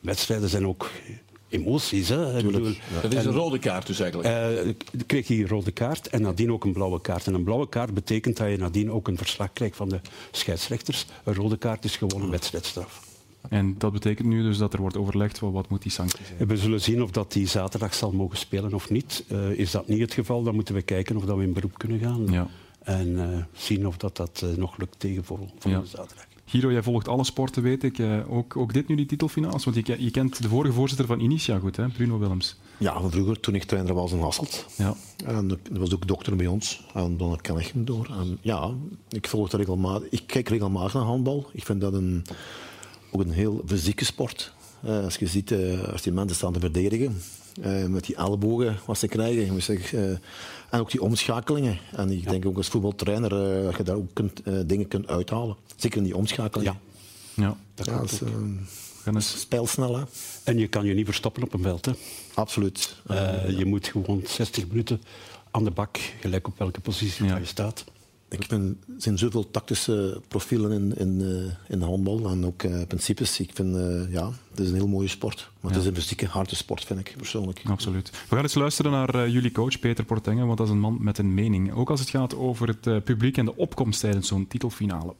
Wedstrijden 0.00 0.48
zijn 0.48 0.66
ook 0.66 0.90
emoties. 1.52 2.08
Hè. 2.08 2.42
Bedoel, 2.42 2.66
ja. 2.66 2.74
Dat 3.02 3.14
is 3.14 3.24
een 3.24 3.32
rode 3.32 3.58
kaart 3.58 3.86
dus 3.86 4.00
eigenlijk? 4.00 4.56
Uh, 4.64 4.72
kreeg 5.06 5.28
je 5.28 5.34
een 5.34 5.48
rode 5.48 5.72
kaart 5.72 6.08
en 6.08 6.22
nadien 6.22 6.52
ook 6.52 6.64
een 6.64 6.72
blauwe 6.72 7.00
kaart. 7.00 7.26
En 7.26 7.34
een 7.34 7.44
blauwe 7.44 7.68
kaart 7.68 7.94
betekent 7.94 8.36
dat 8.36 8.50
je 8.50 8.56
nadien 8.56 8.90
ook 8.90 9.08
een 9.08 9.16
verslag 9.16 9.52
krijgt 9.52 9.76
van 9.76 9.88
de 9.88 10.00
scheidsrechters. 10.30 11.06
Een 11.24 11.34
rode 11.34 11.56
kaart 11.56 11.84
is 11.84 11.96
gewoon 11.96 12.22
een 12.22 12.30
wedstrijdstraf. 12.30 13.10
En 13.48 13.74
dat 13.78 13.92
betekent 13.92 14.28
nu 14.28 14.42
dus 14.42 14.58
dat 14.58 14.72
er 14.72 14.80
wordt 14.80 14.96
overlegd 14.96 15.38
voor 15.38 15.52
wat 15.52 15.68
moet 15.68 15.82
die 15.82 15.92
sanctie 15.92 16.24
zijn? 16.24 16.48
We 16.48 16.56
zullen 16.56 16.80
zien 16.80 17.02
of 17.02 17.10
dat 17.10 17.32
die 17.32 17.48
zaterdag 17.48 17.94
zal 17.94 18.12
mogen 18.12 18.38
spelen 18.38 18.74
of 18.74 18.90
niet. 18.90 19.24
Uh, 19.28 19.50
is 19.50 19.70
dat 19.70 19.88
niet 19.88 20.00
het 20.00 20.12
geval, 20.12 20.42
dan 20.42 20.54
moeten 20.54 20.74
we 20.74 20.82
kijken 20.82 21.16
of 21.16 21.24
dat 21.24 21.36
we 21.36 21.42
in 21.42 21.52
beroep 21.52 21.78
kunnen 21.78 21.98
gaan. 21.98 22.26
Ja. 22.30 22.48
En 22.82 23.08
uh, 23.08 23.28
zien 23.52 23.86
of 23.86 23.96
dat, 23.96 24.16
dat 24.16 24.44
nog 24.56 24.78
lukt 24.78 24.98
tegen 24.98 25.24
volgende 25.24 25.52
ja. 25.62 25.82
zaterdag. 25.84 26.26
Guido, 26.52 26.72
jij 26.72 26.82
volgt 26.82 27.08
alle 27.08 27.24
sporten, 27.24 27.62
weet 27.62 27.82
ik. 27.82 27.98
Uh, 27.98 28.32
ook, 28.32 28.56
ook 28.56 28.72
dit 28.72 28.88
nu, 28.88 28.94
die 28.94 29.06
titelfinales. 29.06 29.64
Want 29.64 29.86
je, 29.86 30.04
je, 30.04 30.10
kent 30.10 30.42
de 30.42 30.48
vorige 30.48 30.72
voorzitter 30.72 31.06
van 31.06 31.20
Initia 31.20 31.58
goed, 31.58 31.76
hè? 31.76 31.88
Bruno 31.88 32.18
Willems. 32.18 32.56
Ja, 32.78 33.00
vroeger, 33.10 33.40
toen 33.40 33.54
ik 33.54 33.64
trainer 33.64 33.94
was 33.94 34.12
in 34.12 34.20
Hasselt. 34.20 34.66
Ja. 34.76 34.94
En 35.26 35.48
dat 35.48 35.58
was 35.70 35.94
ook 35.94 36.06
dokter 36.06 36.36
bij 36.36 36.46
ons. 36.46 36.86
En 36.94 37.16
dan 37.16 37.38
ken 37.40 37.56
ik 37.56 37.66
hem 37.66 37.84
door. 37.84 38.08
En 38.10 38.38
ja, 38.40 38.70
ik 39.08 39.28
volg 39.28 39.48
dat 39.48 39.60
regelmatig. 39.60 40.08
Ik 40.08 40.22
kijk 40.26 40.48
regelmatig 40.48 40.94
naar 40.94 41.02
handbal. 41.02 41.50
Ik 41.52 41.64
vind 41.64 41.80
dat 41.80 41.92
een, 41.92 42.24
ook 43.10 43.20
een 43.20 43.30
heel 43.30 43.62
fysieke 43.66 44.04
sport. 44.04 44.54
Uh, 44.84 45.04
als 45.04 45.16
je 45.16 45.26
ziet, 45.26 45.50
uh, 45.50 45.82
als 45.82 46.02
die 46.02 46.12
mensen 46.12 46.36
staan 46.36 46.52
te 46.52 46.60
verdedigen, 46.60 47.20
uh, 47.60 47.86
met 47.86 48.06
die 48.06 48.16
ellebogen 48.16 48.78
wat 48.86 48.98
ze 48.98 49.08
krijgen. 49.08 49.54
Je 49.54 49.60
zeg, 49.60 49.92
en 49.92 50.80
ook 50.80 50.90
die 50.90 51.02
omschakelingen. 51.02 51.78
En 51.92 52.10
ik 52.10 52.24
ja. 52.24 52.30
denk 52.30 52.46
ook 52.46 52.56
als 52.56 52.68
voetbaltrainer 52.68 53.30
dat 53.64 53.76
je 53.76 53.82
daar 53.82 53.96
ook 53.96 54.10
kunt, 54.12 54.42
dingen 54.66 54.88
kunt 54.88 55.08
uithalen. 55.08 55.56
Zeker 55.76 55.98
in 55.98 56.04
die 56.04 56.16
omschakeling. 56.16 56.70
Ja, 56.70 56.76
ja 57.42 57.56
dat 57.74 57.86
ja, 57.86 58.00
is, 58.00 58.20
uh, 58.22 59.18
spijlsnel. 59.18 59.96
Hè. 59.96 60.02
En 60.44 60.58
je 60.58 60.66
kan 60.66 60.84
je 60.84 60.94
niet 60.94 61.04
verstoppen 61.04 61.42
op 61.42 61.54
een 61.54 61.62
veld. 61.62 61.84
Hè. 61.84 61.92
Absoluut. 62.34 62.96
Uh, 63.10 63.58
je 63.58 63.64
moet 63.64 63.86
gewoon 63.86 64.22
60 64.26 64.68
minuten 64.68 65.02
aan 65.50 65.64
de 65.64 65.70
bak, 65.70 65.98
gelijk 66.20 66.46
op 66.46 66.58
welke 66.58 66.80
positie 66.80 67.24
ja. 67.24 67.36
je 67.36 67.44
staat. 67.44 67.84
Ik 68.32 68.44
vind, 68.48 68.76
er 68.86 68.94
zijn 68.98 69.18
zoveel 69.18 69.50
tactische 69.50 70.20
profielen 70.28 70.72
in, 70.72 70.96
in, 70.96 71.20
uh, 71.20 71.52
in 71.68 71.80
handbal 71.80 72.28
en 72.28 72.46
ook 72.46 72.62
uh, 72.62 72.82
principes. 72.88 73.40
Ik 73.40 73.50
vind, 73.54 73.76
uh, 73.76 74.12
ja, 74.12 74.30
het 74.50 74.60
is 74.60 74.68
een 74.68 74.74
heel 74.74 74.88
mooie 74.88 75.08
sport. 75.08 75.50
Maar 75.60 75.70
ja. 75.70 75.76
het 75.76 75.86
is 75.86 75.90
een 75.90 76.02
fysieke, 76.02 76.26
harde 76.26 76.54
sport, 76.54 76.84
vind 76.84 77.00
ik 77.00 77.14
persoonlijk. 77.16 77.62
Absoluut. 77.64 78.10
We 78.10 78.34
gaan 78.34 78.42
eens 78.42 78.54
luisteren 78.54 78.90
naar 78.90 79.28
jullie 79.28 79.52
coach, 79.52 79.78
Peter 79.78 80.04
Portengen, 80.04 80.46
want 80.46 80.58
dat 80.58 80.66
is 80.66 80.72
een 80.72 80.80
man 80.80 80.98
met 81.00 81.18
een 81.18 81.34
mening. 81.34 81.72
Ook 81.72 81.90
als 81.90 82.00
het 82.00 82.10
gaat 82.10 82.36
over 82.36 82.68
het 82.68 83.04
publiek 83.04 83.36
en 83.36 83.44
de 83.44 83.56
opkomst 83.56 84.00
tijdens 84.00 84.28
zo'n 84.28 84.46
titelfinale. 84.46 85.14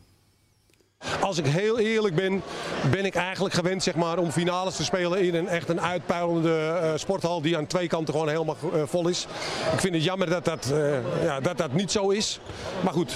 Als 1.32 1.40
ik 1.40 1.46
heel 1.46 1.78
eerlijk 1.78 2.14
ben, 2.14 2.42
ben 2.90 3.04
ik 3.04 3.14
eigenlijk 3.14 3.54
gewend 3.54 3.82
zeg 3.82 3.94
maar, 3.94 4.18
om 4.18 4.30
finales 4.30 4.76
te 4.76 4.84
spelen 4.84 5.20
in 5.20 5.34
een 5.34 5.48
echt 5.48 5.68
een 5.68 5.80
uitpuilende 5.80 6.80
uh, 6.82 6.90
sporthal 6.94 7.42
die 7.42 7.56
aan 7.56 7.66
twee 7.66 7.88
kanten 7.88 8.14
gewoon 8.14 8.28
helemaal 8.28 8.56
uh, 8.74 8.82
vol 8.84 9.08
is. 9.08 9.26
Ik 9.72 9.80
vind 9.80 9.94
het 9.94 10.04
jammer 10.04 10.30
dat 10.30 10.44
dat, 10.44 10.70
uh, 10.72 11.24
ja, 11.24 11.40
dat, 11.40 11.58
dat 11.58 11.72
niet 11.72 11.90
zo 11.90 12.08
is. 12.08 12.40
Maar 12.80 12.92
goed, 12.92 13.14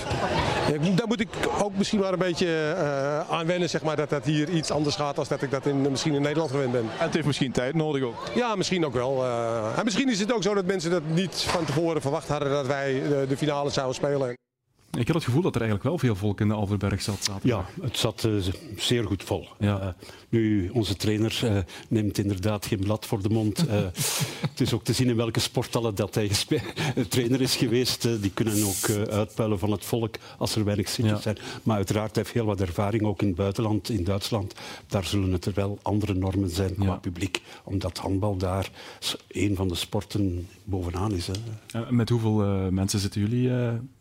daar 0.95 1.07
moet 1.07 1.21
ik 1.21 1.29
ook 1.62 1.77
misschien 1.77 2.01
maar 2.01 2.12
een 2.12 2.19
beetje 2.19 2.75
aan 3.31 3.47
wennen, 3.47 3.71
zeg 3.71 3.83
maar, 3.83 3.97
dat 3.97 4.11
dat 4.11 4.25
hier 4.25 4.49
iets 4.49 4.71
anders 4.71 4.97
gaat 4.97 5.17
dan 5.17 5.25
dat 5.29 5.43
ik 5.43 5.51
dat 5.51 5.67
in, 5.67 5.81
misschien 5.81 6.14
in 6.14 6.23
Nederland 6.23 6.51
gewend 6.51 6.73
ben. 6.73 6.81
En 6.81 7.05
het 7.05 7.14
heeft 7.14 7.27
misschien 7.27 7.53
tijd 7.53 7.75
nodig 7.75 8.03
ook. 8.03 8.23
Ja, 8.35 8.55
misschien 8.55 8.87
ook 8.87 8.95
wel. 8.95 9.25
en 9.77 9.85
misschien 9.85 10.11
is 10.11 10.21
het 10.21 10.33
ook 10.33 10.43
zo 10.43 10.55
dat 10.55 10.64
mensen 10.64 10.91
dat 10.91 11.03
niet 11.07 11.45
van 11.49 11.64
tevoren 11.64 12.01
verwacht 12.01 12.29
hadden 12.29 12.51
dat 12.51 12.67
wij 12.67 13.03
de, 13.09 13.25
de 13.29 13.37
finale 13.37 13.71
zouden 13.71 13.95
spelen. 13.95 14.45
Ik 14.97 15.07
had 15.07 15.16
het 15.16 15.24
gevoel 15.24 15.42
dat 15.42 15.55
er 15.55 15.61
eigenlijk 15.61 15.90
wel 15.90 15.99
veel 15.99 16.16
volk 16.16 16.40
in 16.40 16.49
de 16.49 16.55
Alverberg 16.55 17.03
zat. 17.03 17.24
Zaterdag. 17.24 17.68
Ja, 17.76 17.84
het 17.84 17.99
zat 17.99 18.24
uh, 18.24 18.42
zeer 18.76 19.05
goed 19.05 19.22
vol. 19.22 19.49
Ja. 19.59 19.80
Uh, 19.80 19.88
nu, 20.28 20.68
onze 20.68 20.97
trainer 20.97 21.40
uh, 21.44 21.59
neemt 21.88 22.18
inderdaad 22.18 22.66
geen 22.66 22.78
blad 22.78 23.07
voor 23.07 23.22
de 23.22 23.28
mond. 23.28 23.64
het 24.51 24.61
is 24.61 24.72
ook 24.72 24.84
te 24.84 24.92
zien 24.92 25.09
in 25.09 25.16
welke 25.16 25.40
sporttallen 25.40 25.94
dat 25.94 26.14
hij 26.14 26.30
trainer 27.09 27.40
is 27.40 27.57
geweest. 27.57 28.03
die 28.20 28.30
kunnen 28.30 28.64
ook 28.64 29.09
uitpuilen 29.11 29.59
van 29.59 29.70
het 29.70 29.84
volk 29.84 30.14
als 30.38 30.57
er 30.57 30.64
weinig 30.64 30.88
zitters 30.88 31.16
ja. 31.16 31.22
zijn. 31.22 31.38
Maar 31.62 31.76
uiteraard 31.76 32.16
heeft 32.16 32.32
heel 32.32 32.44
wat 32.44 32.61
ervaring, 32.61 33.03
ook 33.03 33.20
in 33.20 33.26
het 33.26 33.36
buitenland, 33.36 33.88
in 33.88 34.05
Duitsland. 34.05 34.55
Daar 34.86 35.05
zullen 35.05 35.32
het 35.32 35.44
er 35.44 35.53
wel 35.55 35.78
andere 35.82 36.14
normen 36.14 36.51
zijn 36.51 36.74
qua 36.74 36.84
ja. 36.84 36.97
publiek. 36.97 37.42
Omdat 37.64 37.99
handbal 37.99 38.36
daar 38.36 38.70
een 39.28 39.57
van 39.57 39.68
de 39.68 39.74
sporten 39.74 40.49
bovenaan 40.64 41.12
is. 41.12 41.26
Hè. 41.26 41.92
met 41.92 42.09
hoeveel 42.09 42.34
mensen 42.70 42.99
zitten 42.99 43.20
jullie 43.20 43.49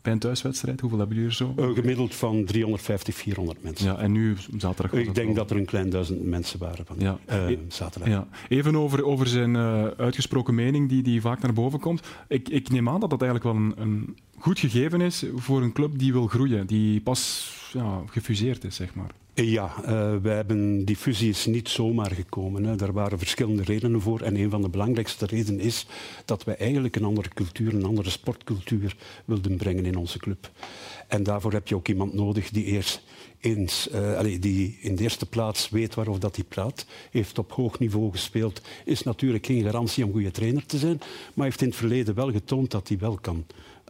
bij 0.02 0.12
een 0.12 0.18
thuiswedstrijd? 0.18 0.80
Hoeveel 0.86 1.06
hebben 1.06 1.16
jullie 1.16 1.30
er 1.30 1.36
zo? 1.36 1.62
Een 1.68 1.74
gemiddeld 1.74 2.14
van 2.14 2.44
350, 2.44 3.14
400 3.14 3.62
mensen. 3.62 3.86
Ja, 3.86 3.98
en 3.98 4.12
nu 4.12 4.36
zaterdag? 4.56 5.00
Ik 5.00 5.14
denk 5.14 5.36
dat 5.36 5.50
er 5.50 5.56
een 5.56 5.64
klein 5.64 5.90
duizend 5.90 6.24
mensen 6.24 6.58
waren 6.58 6.86
van 6.86 6.96
ja. 6.98 7.18
Uh, 7.30 7.58
zaterdag. 7.68 8.08
Ja. 8.08 8.28
Even 8.48 8.76
over, 8.76 9.04
over 9.04 9.26
zijn 9.26 9.54
uh, 9.54 9.86
uitgesproken 9.86 10.54
mening 10.54 10.88
die, 10.88 11.02
die 11.02 11.20
vaak 11.20 11.40
naar 11.40 11.52
boven 11.52 11.80
komt. 11.80 12.06
Ik, 12.28 12.48
ik 12.48 12.70
neem 12.70 12.88
aan 12.88 13.00
dat 13.00 13.10
dat 13.10 13.22
eigenlijk 13.22 13.52
wel 13.52 13.62
een, 13.64 13.74
een 13.76 14.16
goed 14.38 14.58
gegeven 14.58 15.00
is 15.00 15.24
voor 15.34 15.62
een 15.62 15.72
club 15.72 15.98
die 15.98 16.12
wil 16.12 16.26
groeien, 16.26 16.66
die 16.66 17.00
pas 17.00 17.52
ja, 17.72 18.02
gefuseerd 18.06 18.64
is, 18.64 18.76
zeg 18.76 18.94
maar. 18.94 19.10
Ja, 19.44 19.74
uh, 19.80 20.16
wij 20.22 20.34
hebben, 20.34 20.84
die 20.84 20.96
fusie 20.96 21.28
is 21.28 21.46
niet 21.46 21.68
zomaar 21.68 22.10
gekomen. 22.10 22.64
Hè. 22.64 22.76
Daar 22.76 22.92
waren 22.92 23.18
verschillende 23.18 23.62
redenen 23.62 24.00
voor. 24.00 24.20
En 24.20 24.36
een 24.36 24.50
van 24.50 24.62
de 24.62 24.68
belangrijkste 24.68 25.26
redenen 25.26 25.60
is 25.60 25.86
dat 26.24 26.44
wij 26.44 26.56
eigenlijk 26.56 26.96
een 26.96 27.04
andere 27.04 27.28
cultuur, 27.28 27.74
een 27.74 27.84
andere 27.84 28.10
sportcultuur 28.10 28.96
wilden 29.24 29.56
brengen 29.56 29.84
in 29.84 29.96
onze 29.96 30.18
club. 30.18 30.50
En 31.08 31.22
daarvoor 31.22 31.52
heb 31.52 31.68
je 31.68 31.74
ook 31.74 31.88
iemand 31.88 32.14
nodig 32.14 32.50
die 32.50 32.64
eerst 32.64 33.02
eens, 33.40 33.90
allez, 33.92 34.38
die 34.38 34.78
in 34.80 34.96
de 34.96 35.02
eerste 35.02 35.26
plaats 35.26 35.68
weet 35.70 35.94
waarover 35.94 36.20
dat 36.20 36.36
hij 36.36 36.44
praat, 36.44 36.86
heeft 37.10 37.38
op 37.38 37.52
hoog 37.52 37.78
niveau 37.78 38.10
gespeeld, 38.10 38.60
is 38.84 39.02
natuurlijk 39.02 39.46
geen 39.46 39.62
garantie 39.62 40.04
om 40.04 40.12
goede 40.12 40.30
trainer 40.30 40.66
te 40.66 40.78
zijn, 40.78 41.00
maar 41.34 41.44
heeft 41.44 41.62
in 41.62 41.68
het 41.68 41.76
verleden 41.76 42.14
wel 42.14 42.32
getoond 42.32 42.70
dat 42.70 42.88
hij 42.88 42.98
wel 42.98 43.18
kan 43.20 43.44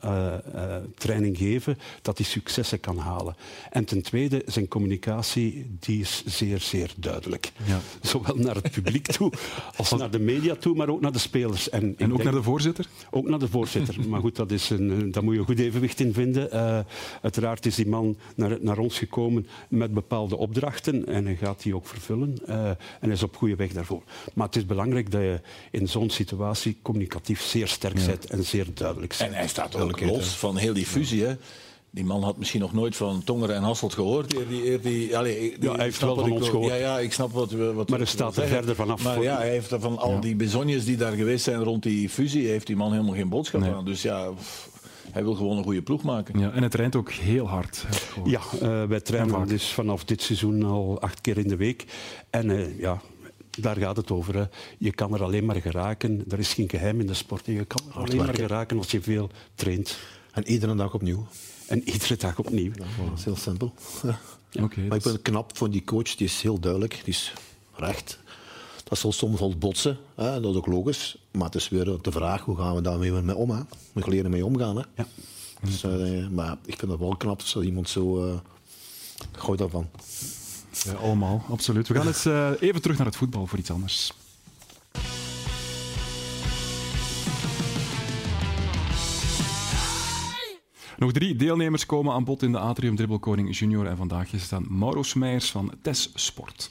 uh, 0.04 0.34
uh, 0.54 0.76
training 0.94 1.38
geven, 1.38 1.78
dat 2.02 2.18
hij 2.18 2.26
successen 2.26 2.80
kan 2.80 2.98
halen. 2.98 3.36
En 3.70 3.84
ten 3.84 4.02
tweede, 4.02 4.42
zijn 4.46 4.68
communicatie 4.68 5.76
die 5.80 6.00
is 6.00 6.22
zeer, 6.26 6.60
zeer 6.60 6.94
duidelijk. 6.96 7.52
Ja. 7.64 7.80
Zowel 8.00 8.36
naar 8.36 8.54
het 8.54 8.70
publiek 8.70 9.06
toe, 9.06 9.32
als 9.76 9.92
naar 9.92 10.10
de 10.10 10.18
media 10.18 10.54
toe, 10.54 10.76
maar 10.76 10.88
ook 10.88 11.00
naar 11.00 11.12
de 11.12 11.18
spelers. 11.18 11.70
En, 11.70 11.82
en 11.82 12.10
ook 12.10 12.16
denk, 12.16 12.22
naar 12.22 12.32
de 12.32 12.42
voorzitter? 12.42 12.86
Ook 13.10 13.28
naar 13.28 13.38
de 13.38 13.48
voorzitter. 13.48 14.08
maar 14.08 14.20
goed, 14.20 14.36
dat 14.36 14.50
is 14.50 14.70
een, 14.70 15.10
daar 15.12 15.24
moet 15.24 15.34
je 15.34 15.40
een 15.40 15.46
goed 15.46 15.58
evenwicht 15.58 16.00
in 16.00 16.12
vinden. 16.12 16.48
Uh, 16.52 16.78
uiteraard 17.22 17.66
is 17.66 17.74
die 17.74 17.88
man 17.88 18.16
naar, 18.34 18.56
naar, 18.60 18.78
ons 18.78 18.98
gekomen 18.98 19.46
met 19.68 19.94
bepaalde 19.94 20.36
opdrachten 20.36 21.06
en 21.06 21.24
hij 21.24 21.36
gaat 21.36 21.62
die 21.62 21.74
ook 21.74 21.86
vervullen. 21.86 22.38
en 23.00 23.10
is 23.10 23.22
op 23.22 23.36
goede 23.36 23.56
weg 23.56 23.72
daarvoor. 23.72 24.02
Maar 24.34 24.46
het 24.46 24.56
is 24.56 24.66
belangrijk 24.66 25.10
dat 25.10 25.20
je 25.20 25.40
in 25.70 25.88
zo'n 25.88 26.10
situatie 26.10 26.78
communicatief 26.82 27.42
zeer 27.42 27.68
sterk 27.68 27.98
ja. 27.98 28.06
bent 28.06 28.26
en 28.26 28.44
zeer 28.44 28.66
duidelijk 28.74 29.14
bent. 29.18 29.30
En 29.30 29.36
hij 29.36 29.48
staat 29.48 29.76
ook 29.76 29.85
los 29.90 30.28
van 30.28 30.56
heel 30.56 30.74
die 30.74 30.86
fusie. 30.86 31.24
Hè. 31.24 31.34
Die 31.90 32.04
man 32.04 32.22
had 32.22 32.36
misschien 32.36 32.60
nog 32.60 32.72
nooit 32.72 32.96
van 32.96 33.24
Tongeren 33.24 33.56
en 33.56 33.62
Hasselt 33.62 33.94
gehoord. 33.94 34.30
Die, 34.30 34.46
die, 34.46 34.80
die, 34.80 35.16
allez, 35.16 35.36
die, 35.38 35.56
ja, 35.60 35.74
hij 35.74 35.84
heeft 35.84 36.00
wel 36.00 36.14
van 36.14 36.30
ons 36.30 36.48
gehoord. 36.48 36.70
Ja, 36.70 36.74
ja, 36.74 36.98
ik 36.98 37.12
snap 37.12 37.32
wat, 37.32 37.52
wat 37.52 37.88
Maar 37.88 38.00
er 38.00 38.06
staat 38.06 38.36
er 38.36 38.46
verder 38.46 38.74
vanaf. 38.74 39.02
Maar 39.02 39.22
ja, 39.22 39.36
hij 39.36 39.50
heeft 39.50 39.74
van 39.78 39.98
al 39.98 40.20
die 40.20 40.36
bezonjes 40.36 40.84
die 40.84 40.96
daar 40.96 41.12
geweest 41.12 41.44
zijn 41.44 41.62
rond 41.62 41.82
die 41.82 42.08
fusie, 42.08 42.48
heeft 42.48 42.66
die 42.66 42.76
man 42.76 42.92
helemaal 42.92 43.14
geen 43.14 43.28
boodschap 43.28 43.60
nee. 43.60 43.72
aan. 43.72 43.84
Dus 43.84 44.02
ja, 44.02 44.32
hij 45.12 45.22
wil 45.22 45.34
gewoon 45.34 45.56
een 45.56 45.64
goede 45.64 45.82
ploeg 45.82 46.02
maken. 46.02 46.38
Ja, 46.38 46.50
en 46.50 46.62
het 46.62 46.72
traint 46.72 46.96
ook 46.96 47.10
heel 47.10 47.48
hard. 47.48 47.84
Ja, 48.24 48.40
uh, 48.62 48.84
wij 48.84 49.00
trainen 49.00 49.48
dus 49.48 49.66
vanaf 49.66 50.04
dit 50.04 50.22
seizoen 50.22 50.62
al 50.62 51.00
acht 51.00 51.20
keer 51.20 51.38
in 51.38 51.48
de 51.48 51.56
week. 51.56 51.84
En 52.30 52.50
uh, 52.50 52.78
ja, 52.78 53.00
daar 53.56 53.76
gaat 53.76 53.96
het 53.96 54.10
over. 54.10 54.36
Hè. 54.36 54.44
Je 54.78 54.92
kan 54.92 55.14
er 55.14 55.22
alleen 55.22 55.44
maar 55.44 55.60
geraken. 55.60 56.24
Er 56.28 56.38
is 56.38 56.54
geen 56.54 56.68
geheim 56.68 57.00
in 57.00 57.06
de 57.06 57.14
sport. 57.14 57.46
Je 57.46 57.64
kan 57.64 57.82
er 57.88 58.00
alleen 58.00 58.16
maar 58.16 58.34
geraken 58.34 58.78
als 58.78 58.90
je 58.90 59.02
veel 59.02 59.30
traint. 59.54 59.98
En 60.32 60.48
iedere 60.48 60.74
dag 60.74 60.94
opnieuw. 60.94 61.26
En 61.66 61.88
iedere 61.88 62.16
dag 62.16 62.38
opnieuw. 62.38 62.72
dat 62.72 63.18
is 63.18 63.24
heel 63.24 63.36
simpel. 63.36 63.74
Ja. 64.50 64.62
Okay, 64.62 64.86
maar 64.86 64.98
dus... 64.98 65.06
ik 65.06 65.12
ben 65.12 65.22
knap 65.22 65.56
van 65.56 65.70
die 65.70 65.84
coach, 65.84 66.14
die 66.14 66.26
is 66.26 66.42
heel 66.42 66.60
duidelijk, 66.60 67.00
die 67.04 67.14
is 67.14 67.32
recht. 67.74 68.18
Dat 68.84 68.98
zal 68.98 69.12
soms 69.12 69.40
wel 69.40 69.56
botsen, 69.58 69.98
hè, 70.14 70.40
dat 70.40 70.50
is 70.50 70.56
ook 70.56 70.66
logisch. 70.66 71.18
Maar 71.30 71.44
het 71.44 71.54
is 71.54 71.68
weer 71.68 71.84
de 72.02 72.12
vraag, 72.12 72.42
hoe 72.42 72.56
gaan 72.56 72.74
we 72.74 72.80
daarmee 72.80 73.12
mee 73.12 73.36
om? 73.36 73.50
Hè? 73.50 73.60
We 73.92 74.10
leren 74.10 74.30
mee 74.30 74.44
omgaan. 74.44 74.76
Hè? 74.76 74.82
Ja. 74.94 75.06
Dus, 75.60 75.84
uh, 75.84 76.28
maar 76.28 76.56
ik 76.64 76.78
vind 76.78 76.90
het 76.90 77.00
wel 77.00 77.16
knap 77.16 77.42
dat 77.52 77.64
iemand 77.64 77.88
zo... 77.88 78.26
Uh, 78.26 78.34
gooit 79.32 79.58
daarvan. 79.58 79.88
Allemaal, 81.00 81.44
absoluut. 81.50 81.88
We 81.88 81.94
gaan 81.94 82.06
eens 82.06 82.26
uh, 82.26 82.50
even 82.60 82.82
terug 82.82 82.96
naar 82.96 83.06
het 83.06 83.16
voetbal 83.16 83.46
voor 83.46 83.58
iets 83.58 83.70
anders. 83.70 84.12
Nog 90.96 91.12
drie 91.12 91.36
deelnemers 91.36 91.86
komen 91.86 92.12
aan 92.12 92.24
bod 92.24 92.42
in 92.42 92.52
de 92.52 92.58
Atrium 92.58 92.96
Dribbelkoning 92.96 93.58
Junior. 93.58 93.86
En 93.86 93.96
vandaag 93.96 94.32
is 94.32 94.42
het 94.42 94.52
aan 94.52 94.66
Mauro 94.68 95.02
Smeijers 95.02 95.50
van 95.50 95.72
TES 95.82 96.10
Sport. 96.14 96.70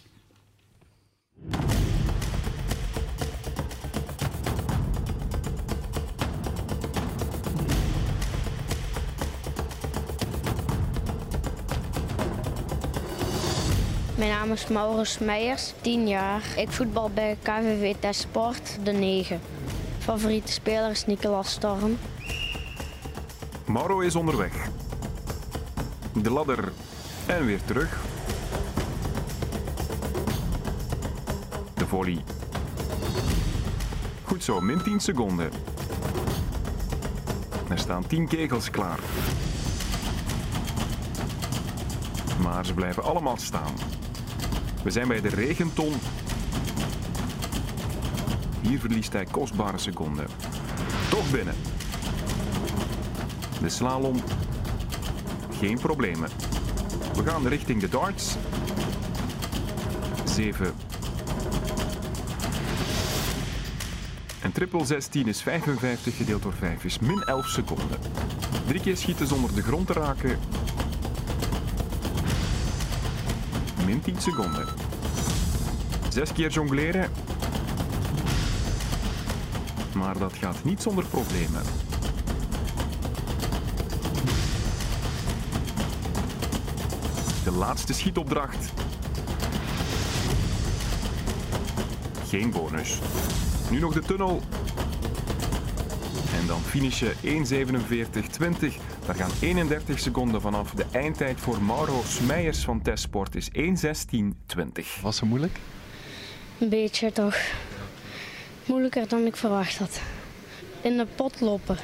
Mijn 14.25 14.37
naam 14.37 14.51
is 14.51 14.67
Maurus 14.67 15.17
Meijers, 15.17 15.73
10 15.81 16.07
jaar. 16.07 16.41
Ik 16.55 16.71
voetbal 16.71 17.09
bij 17.09 17.37
KVV 17.41 17.95
TES 17.99 18.19
Sport, 18.19 18.77
de 18.83 18.91
9. 18.91 19.41
Favoriete 19.99 20.51
speler 20.51 20.89
is 20.89 21.05
Nicolas 21.05 21.51
Storm. 21.51 21.97
Mauro 23.65 23.99
is 23.99 24.15
onderweg. 24.15 24.69
De 26.13 26.31
ladder 26.31 26.71
en 27.25 27.45
weer 27.45 27.59
terug. 27.65 27.99
De 31.73 31.87
volley. 31.87 32.23
Goed 34.23 34.43
zo, 34.43 34.61
min 34.61 34.83
10 34.83 34.99
seconden. 34.99 35.51
Er 37.69 37.79
staan 37.79 38.07
10 38.07 38.27
kegels 38.27 38.69
klaar. 38.69 38.99
Maar 42.41 42.65
ze 42.65 42.73
blijven 42.73 43.03
allemaal 43.03 43.37
staan. 43.37 43.94
We 44.85 44.91
zijn 44.91 45.07
bij 45.07 45.21
de 45.21 45.29
regenton. 45.29 45.93
Hier 48.61 48.79
verliest 48.79 49.13
hij 49.13 49.25
kostbare 49.25 49.77
seconden. 49.77 50.25
Toch 51.09 51.31
binnen. 51.31 51.55
De 53.61 53.69
slalom. 53.69 54.15
Geen 55.59 55.79
problemen. 55.79 56.29
We 57.15 57.23
gaan 57.25 57.47
richting 57.47 57.81
de 57.81 57.89
darts. 57.89 58.35
7. 60.25 60.73
En 64.41 64.51
triple 64.51 64.85
16 64.85 65.27
is 65.27 65.41
55 65.41 66.17
gedeeld 66.17 66.43
door 66.43 66.53
5 66.53 66.83
is 66.83 66.99
min 66.99 67.21
11 67.21 67.47
seconden. 67.47 67.99
Drie 68.67 68.81
keer 68.81 68.97
schieten 68.97 69.27
zonder 69.27 69.55
de 69.55 69.61
grond 69.61 69.87
te 69.87 69.93
raken. 69.93 70.39
Min 73.85 74.01
10 74.01 74.21
seconden. 74.21 74.65
Zes 76.09 76.33
keer 76.33 76.49
jongleren. 76.49 77.11
Maar 79.93 80.17
dat 80.17 80.33
gaat 80.33 80.63
niet 80.63 80.81
zonder 80.81 81.05
problemen. 81.05 81.61
De 87.43 87.51
laatste 87.51 87.93
schietopdracht. 87.93 88.73
Geen 92.27 92.51
bonus. 92.51 92.99
Nu 93.69 93.79
nog 93.79 93.93
de 93.93 94.01
tunnel. 94.01 94.41
En 96.39 96.47
dan 96.47 96.61
finishen 96.61 97.13
1.47.20. 97.23 98.94
Daar 99.05 99.15
gaan 99.15 99.31
31 99.41 99.99
seconden 99.99 100.41
vanaf. 100.41 100.71
De 100.71 100.85
eindtijd 100.91 101.39
voor 101.39 101.61
Mauro 101.61 102.01
Smeijers 102.05 102.63
van 102.63 102.81
Testsport 102.81 103.35
is 103.35 103.49
1.16.20. 103.49 105.01
Was 105.01 105.17
ze 105.17 105.25
moeilijk? 105.25 105.59
Een 106.59 106.69
beetje 106.69 107.11
toch. 107.11 107.37
Moeilijker 108.65 109.07
dan 109.07 109.25
ik 109.25 109.35
verwacht 109.35 109.77
had. 109.77 110.01
In 110.81 110.97
de 110.97 111.05
pot 111.15 111.41
lopen. 111.41 111.77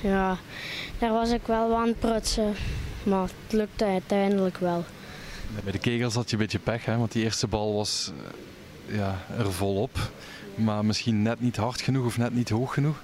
Ja, 0.00 0.36
daar 0.98 1.12
was 1.12 1.30
ik 1.30 1.46
wel 1.46 1.76
aan 1.76 1.86
het 1.86 1.98
prutsen. 1.98 2.54
Maar 3.02 3.22
het 3.22 3.52
lukte 3.52 3.84
uiteindelijk 3.84 4.58
wel. 4.58 4.84
Bij 5.62 5.72
de 5.72 5.78
kegels 5.78 6.14
had 6.14 6.30
je 6.30 6.36
een 6.36 6.42
beetje 6.42 6.58
pech, 6.58 6.84
hè? 6.84 6.96
want 6.96 7.12
die 7.12 7.24
eerste 7.24 7.46
bal 7.46 7.74
was 7.74 8.12
uh, 8.86 8.96
ja, 8.96 9.24
er 9.38 9.52
volop. 9.52 9.98
Maar 10.54 10.84
misschien 10.84 11.22
net 11.22 11.40
niet 11.40 11.56
hard 11.56 11.80
genoeg 11.80 12.06
of 12.06 12.18
net 12.18 12.34
niet 12.34 12.48
hoog 12.48 12.74
genoeg? 12.74 13.02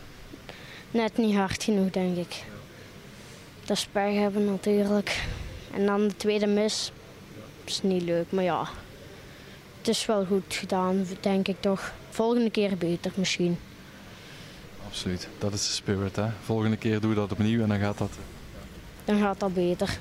Net 0.90 1.16
niet 1.16 1.34
hard 1.34 1.62
genoeg, 1.62 1.90
denk 1.90 2.16
ik. 2.16 2.44
Dat 3.64 3.76
is 3.76 3.86
pech 3.92 4.14
hebben 4.14 4.44
natuurlijk. 4.44 5.22
En 5.74 5.86
dan 5.86 6.08
de 6.08 6.16
tweede 6.16 6.46
mis. 6.46 6.92
is 7.64 7.82
niet 7.82 8.02
leuk, 8.02 8.32
maar 8.32 8.44
ja. 8.44 8.68
Het 9.78 9.88
is 9.88 10.06
wel 10.06 10.24
goed 10.24 10.54
gedaan, 10.54 11.06
denk 11.20 11.48
ik 11.48 11.60
toch. 11.60 11.92
Volgende 12.08 12.50
keer 12.50 12.76
beter 12.76 13.12
misschien. 13.14 13.58
Absoluut, 14.86 15.28
dat 15.38 15.52
is 15.52 15.66
de 15.66 15.72
spirit. 15.72 16.16
Hè? 16.16 16.26
Volgende 16.42 16.76
keer 16.76 17.00
doe 17.00 17.10
je 17.10 17.16
dat 17.16 17.32
opnieuw 17.32 17.62
en 17.62 17.68
dan 17.68 17.78
gaat 17.78 17.98
dat... 17.98 18.10
Dan 19.04 19.18
gaat 19.18 19.40
dat 19.40 19.54
beter. 19.54 19.98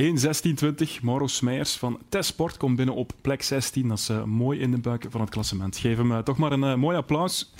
1-16-20. 0.00 0.02
Mauro 1.02 1.26
Smeijers 1.26 1.76
van 1.76 1.98
Tesport 2.08 2.56
komt 2.56 2.76
binnen 2.76 2.94
op 2.94 3.12
plek 3.20 3.42
16. 3.42 3.88
Dat 3.88 3.98
is 3.98 4.10
uh, 4.10 4.24
mooi 4.24 4.60
in 4.60 4.70
de 4.70 4.78
buik 4.78 5.06
van 5.08 5.20
het 5.20 5.30
klassement. 5.30 5.76
Geef 5.76 5.96
hem 5.96 6.12
uh, 6.12 6.18
toch 6.18 6.36
maar 6.36 6.52
een 6.52 6.62
uh, 6.62 6.74
mooi 6.74 6.96
applaus. 6.96 7.52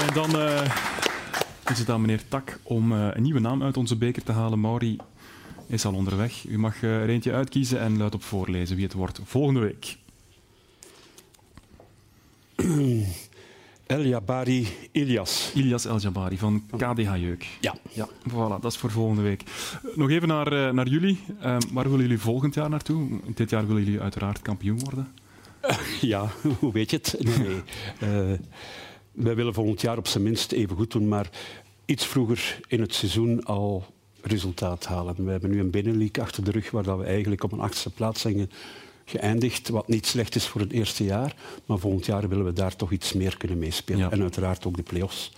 En 0.00 0.14
dan 0.14 0.30
is 1.70 1.78
het 1.78 1.90
aan 1.90 2.00
meneer 2.00 2.28
Tak 2.28 2.58
om 2.62 2.92
een 2.92 3.22
nieuwe 3.22 3.40
naam 3.40 3.62
uit 3.62 3.76
onze 3.76 3.96
beker 3.96 4.22
te 4.22 4.32
halen. 4.32 4.60
Mauri 4.60 4.98
is 5.66 5.84
al 5.84 5.94
onderweg. 5.94 6.44
U 6.44 6.58
mag 6.58 6.82
er 6.82 7.08
eentje 7.08 7.32
uitkiezen 7.32 7.80
en 7.80 7.98
luid 7.98 8.14
op 8.14 8.22
voorlezen 8.22 8.76
wie 8.76 8.84
het 8.84 8.94
wordt 8.94 9.20
volgende 9.24 9.60
week. 9.60 9.96
El 13.90 14.04
Jabari 14.06 14.68
Ilias. 14.92 15.52
Ilias 15.54 15.84
El 15.84 15.98
Jabari 15.98 16.38
van 16.38 16.66
KDH 16.76 17.16
Jeuk. 17.16 17.46
Ja. 17.60 17.74
ja. 17.92 18.08
Voilà, 18.28 18.60
dat 18.60 18.72
is 18.72 18.76
voor 18.76 18.90
volgende 18.90 19.22
week. 19.22 19.42
Nog 19.94 20.10
even 20.10 20.28
naar, 20.28 20.52
uh, 20.52 20.70
naar 20.70 20.88
jullie. 20.88 21.20
Uh, 21.28 21.56
waar 21.72 21.84
willen 21.84 22.00
jullie 22.00 22.18
volgend 22.18 22.54
jaar 22.54 22.70
naartoe? 22.70 23.20
Dit 23.34 23.50
jaar 23.50 23.66
willen 23.66 23.84
jullie 23.84 24.00
uiteraard 24.00 24.42
kampioen 24.42 24.78
worden. 24.78 25.08
Uh, 25.64 25.76
ja, 26.12 26.28
hoe 26.58 26.72
weet 26.72 26.90
je 26.90 26.96
het? 26.96 27.16
Nee, 27.18 27.62
nee. 28.00 28.38
wij 29.22 29.34
willen 29.34 29.54
volgend 29.54 29.80
jaar 29.80 29.98
op 29.98 30.06
zijn 30.06 30.22
minst 30.22 30.52
even 30.52 30.76
goed 30.76 30.92
doen, 30.92 31.08
maar 31.08 31.30
iets 31.84 32.06
vroeger 32.06 32.60
in 32.68 32.80
het 32.80 32.94
seizoen 32.94 33.44
al 33.44 33.84
resultaat 34.22 34.86
halen. 34.86 35.24
We 35.24 35.30
hebben 35.30 35.50
nu 35.50 35.60
een 35.60 35.70
binnenleague 35.70 36.22
achter 36.22 36.44
de 36.44 36.50
rug 36.50 36.70
waar 36.70 36.98
we 36.98 37.04
eigenlijk 37.04 37.44
op 37.44 37.52
een 37.52 37.60
achtste 37.60 37.90
plaats 37.90 38.20
zijn 38.20 38.50
geëindigd, 39.04 39.68
wat 39.68 39.88
niet 39.88 40.06
slecht 40.06 40.34
is 40.34 40.46
voor 40.46 40.60
het 40.60 40.72
eerste 40.72 41.04
jaar. 41.04 41.34
Maar 41.66 41.78
volgend 41.78 42.06
jaar 42.06 42.28
willen 42.28 42.44
we 42.44 42.52
daar 42.52 42.76
toch 42.76 42.92
iets 42.92 43.12
meer 43.12 43.36
kunnen 43.36 43.58
meespelen. 43.58 44.10
En 44.10 44.20
uiteraard 44.20 44.66
ook 44.66 44.76
de 44.76 44.82
play-offs 44.82 45.32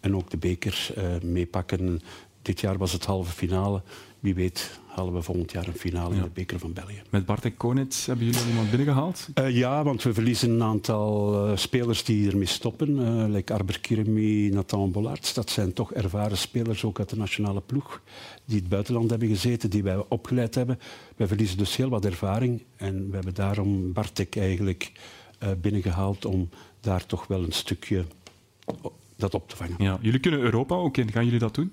en 0.00 0.16
ook 0.16 0.30
de 0.30 0.36
beker 0.36 0.88
uh, 0.98 1.04
meepakken. 1.22 2.00
Dit 2.42 2.60
jaar 2.60 2.78
was 2.78 2.92
het 2.92 3.04
halve 3.04 3.32
finale. 3.32 3.82
Wie 4.20 4.34
weet 4.34 4.80
halen 4.86 5.14
we 5.14 5.22
volgend 5.22 5.52
jaar 5.52 5.66
een 5.66 5.72
finale 5.72 6.14
in 6.14 6.22
de 6.22 6.28
beker 6.28 6.58
van 6.58 6.72
België. 6.72 7.02
Met 7.10 7.26
Bartek 7.26 7.58
Konitz 7.58 8.06
hebben 8.06 8.24
jullie 8.24 8.40
al 8.40 8.48
iemand 8.48 8.70
binnengehaald? 8.70 9.28
Uh, 9.34 9.56
ja, 9.56 9.84
want 9.84 10.02
we 10.02 10.14
verliezen 10.14 10.50
een 10.50 10.62
aantal 10.62 11.48
uh, 11.48 11.56
spelers 11.56 12.04
die 12.04 12.30
ermee 12.30 12.46
stoppen. 12.46 12.88
Uh, 12.98 13.34
like 13.34 13.52
Arber 13.52 13.80
Kiremi, 13.80 14.50
Nathan 14.50 14.90
Bollards. 14.90 15.34
Dat 15.34 15.50
zijn 15.50 15.72
toch 15.72 15.92
ervaren 15.92 16.38
spelers, 16.38 16.84
ook 16.84 16.98
uit 16.98 17.08
de 17.08 17.16
nationale 17.16 17.60
ploeg, 17.60 18.00
die 18.44 18.56
in 18.56 18.62
het 18.62 18.70
buitenland 18.70 19.10
hebben 19.10 19.28
gezeten, 19.28 19.70
die 19.70 19.82
wij 19.82 20.04
opgeleid 20.08 20.54
hebben. 20.54 20.78
Wij 21.16 21.26
verliezen 21.26 21.58
dus 21.58 21.76
heel 21.76 21.88
wat 21.88 22.04
ervaring 22.04 22.62
en 22.76 23.08
we 23.08 23.14
hebben 23.14 23.34
daarom 23.34 23.92
Bartek 23.92 24.36
eigenlijk 24.36 24.92
binnengehaald 25.60 26.24
om 26.24 26.48
daar 26.80 27.06
toch 27.06 27.26
wel 27.26 27.42
een 27.42 27.52
stukje 27.52 28.04
dat 29.16 29.34
op 29.34 29.48
te 29.48 29.56
vangen. 29.56 29.74
Ja, 29.78 29.98
jullie 30.00 30.20
kunnen 30.20 30.40
Europa 30.40 30.74
ook 30.74 30.96
in. 30.96 31.12
Gaan 31.12 31.24
jullie 31.24 31.38
dat 31.38 31.54
doen? 31.54 31.72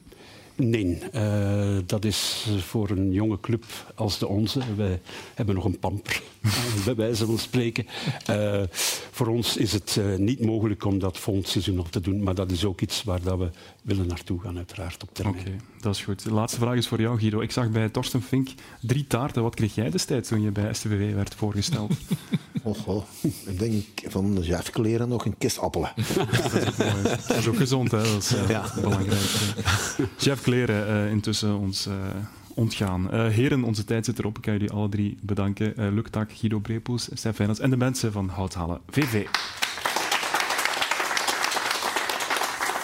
Nee, 0.55 0.97
uh, 1.13 1.77
dat 1.85 2.05
is 2.05 2.47
voor 2.57 2.89
een 2.89 3.11
jonge 3.11 3.39
club 3.39 3.65
als 3.95 4.19
de 4.19 4.27
onze. 4.27 4.59
We 4.75 4.99
hebben 5.35 5.55
nog 5.55 5.65
een 5.65 5.79
pamper, 5.79 6.21
bij 6.85 6.95
wijze 6.95 7.25
van 7.25 7.37
spreken. 7.37 7.85
Uh, 8.29 8.61
voor 9.11 9.27
ons 9.27 9.57
is 9.57 9.73
het 9.73 9.95
uh, 9.99 10.15
niet 10.15 10.45
mogelijk 10.45 10.85
om 10.85 10.99
dat 10.99 11.17
volgend 11.17 11.47
seizoen 11.47 11.75
nog 11.75 11.89
te 11.89 12.01
doen, 12.01 12.23
maar 12.23 12.35
dat 12.35 12.51
is 12.51 12.65
ook 12.65 12.81
iets 12.81 13.03
waar 13.03 13.21
dat 13.21 13.37
we 13.37 13.49
willen 13.81 14.07
naartoe 14.07 14.41
gaan, 14.41 14.57
uiteraard, 14.57 15.03
op 15.03 15.09
termijn. 15.13 15.39
Oké, 15.39 15.47
okay, 15.47 15.61
dat 15.79 15.95
is 15.95 16.01
goed. 16.01 16.23
De 16.23 16.33
laatste 16.33 16.59
vraag 16.59 16.75
is 16.75 16.87
voor 16.87 17.01
jou, 17.01 17.19
Guido. 17.19 17.39
Ik 17.39 17.51
zag 17.51 17.69
bij 17.69 17.89
Torsten 17.89 18.21
Fink 18.21 18.49
drie 18.81 19.07
taarten. 19.07 19.43
Wat 19.43 19.55
kreeg 19.55 19.75
jij 19.75 19.89
destijds 19.89 20.29
toen 20.29 20.41
je 20.41 20.51
bij 20.51 20.73
STVV 20.73 21.13
werd 21.13 21.35
voorgesteld? 21.35 21.93
oh, 22.63 22.87
oh. 22.87 23.03
Ik 23.21 23.59
denk 23.59 23.83
van 24.07 24.35
de 24.35 24.61
kleren 24.71 25.09
nog 25.09 25.25
een 25.25 25.37
kist 25.37 25.59
appelen. 25.59 25.93
dat 27.27 27.37
is 27.37 27.47
ook 27.47 27.57
gezond, 27.57 27.91
hè? 27.91 28.03
Dat 28.03 28.21
is 28.21 28.33
ja. 28.47 28.71
belangrijk. 28.81 29.21
Chef 30.17 30.41
kleren 30.45 31.05
uh, 31.05 31.11
intussen 31.11 31.57
ons 31.57 31.87
uh, 31.87 31.93
ontgaan. 32.53 33.07
Uh, 33.13 33.27
heren, 33.27 33.63
onze 33.63 33.83
tijd 33.83 34.05
zit 34.05 34.19
erop. 34.19 34.35
Ik 34.35 34.41
kan 34.41 34.53
jullie 34.53 34.71
alle 34.71 34.89
drie 34.89 35.17
bedanken. 35.21 35.73
Uh, 35.79 35.91
Luc 35.93 36.05
Tak, 36.11 36.31
Guido 36.31 36.59
Brepoels, 36.59 37.09
Stef 37.13 37.35
Fijnans 37.35 37.59
en 37.59 37.69
de 37.69 37.77
mensen 37.77 38.11
van 38.11 38.29
Houthalen 38.29 38.79
VV. 38.89 39.25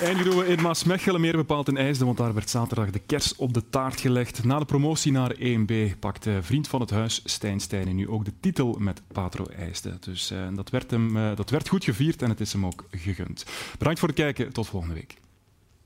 Eindigen 0.01 0.38
we 0.38 0.47
in 0.47 0.62
Maasmechelen, 0.62 1.22
meer 1.22 1.36
bepaald 1.36 1.68
in 1.68 1.78
IJsden, 1.78 2.05
want 2.05 2.18
daar 2.18 2.34
werd 2.34 2.49
zaterdag 2.49 2.89
de 2.89 3.01
kers 3.05 3.36
op 3.36 3.53
de 3.53 3.70
taart 3.70 3.99
gelegd. 3.99 4.43
Na 4.43 4.59
de 4.59 4.66
promotie 4.66 5.12
naar 5.12 5.36
1B 5.36 5.99
pakte 5.99 6.39
vriend 6.41 6.68
van 6.68 6.82
het 6.82 6.89
huis 6.89 7.22
Stijn 7.26 7.59
Stijnen 7.59 7.95
nu 7.95 8.09
ook 8.09 8.26
de 8.26 8.34
titel 8.39 8.76
met 8.80 9.01
Patro 9.12 9.45
IJsden. 9.45 9.97
Dus 9.99 10.34
dat, 10.53 10.70
werd 10.70 10.91
hem, 10.91 11.36
dat 11.36 11.49
werd 11.49 11.70
goed 11.70 11.84
gevierd 11.84 12.22
en 12.22 12.30
het 12.30 12.39
is 12.39 12.53
hem 12.53 12.66
ook 12.66 12.86
gegund. 12.91 13.45
Bedankt 13.78 13.99
voor 13.99 14.07
het 14.07 14.18
kijken, 14.18 14.53
tot 14.53 14.68
volgende 14.68 14.95
week. 14.95 15.16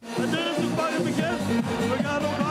Het 0.07 0.31
is 0.31 0.63
een 0.63 1.03
bekend. 1.03 1.39
We 1.89 2.03
gaan 2.03 2.21
nog 2.21 2.44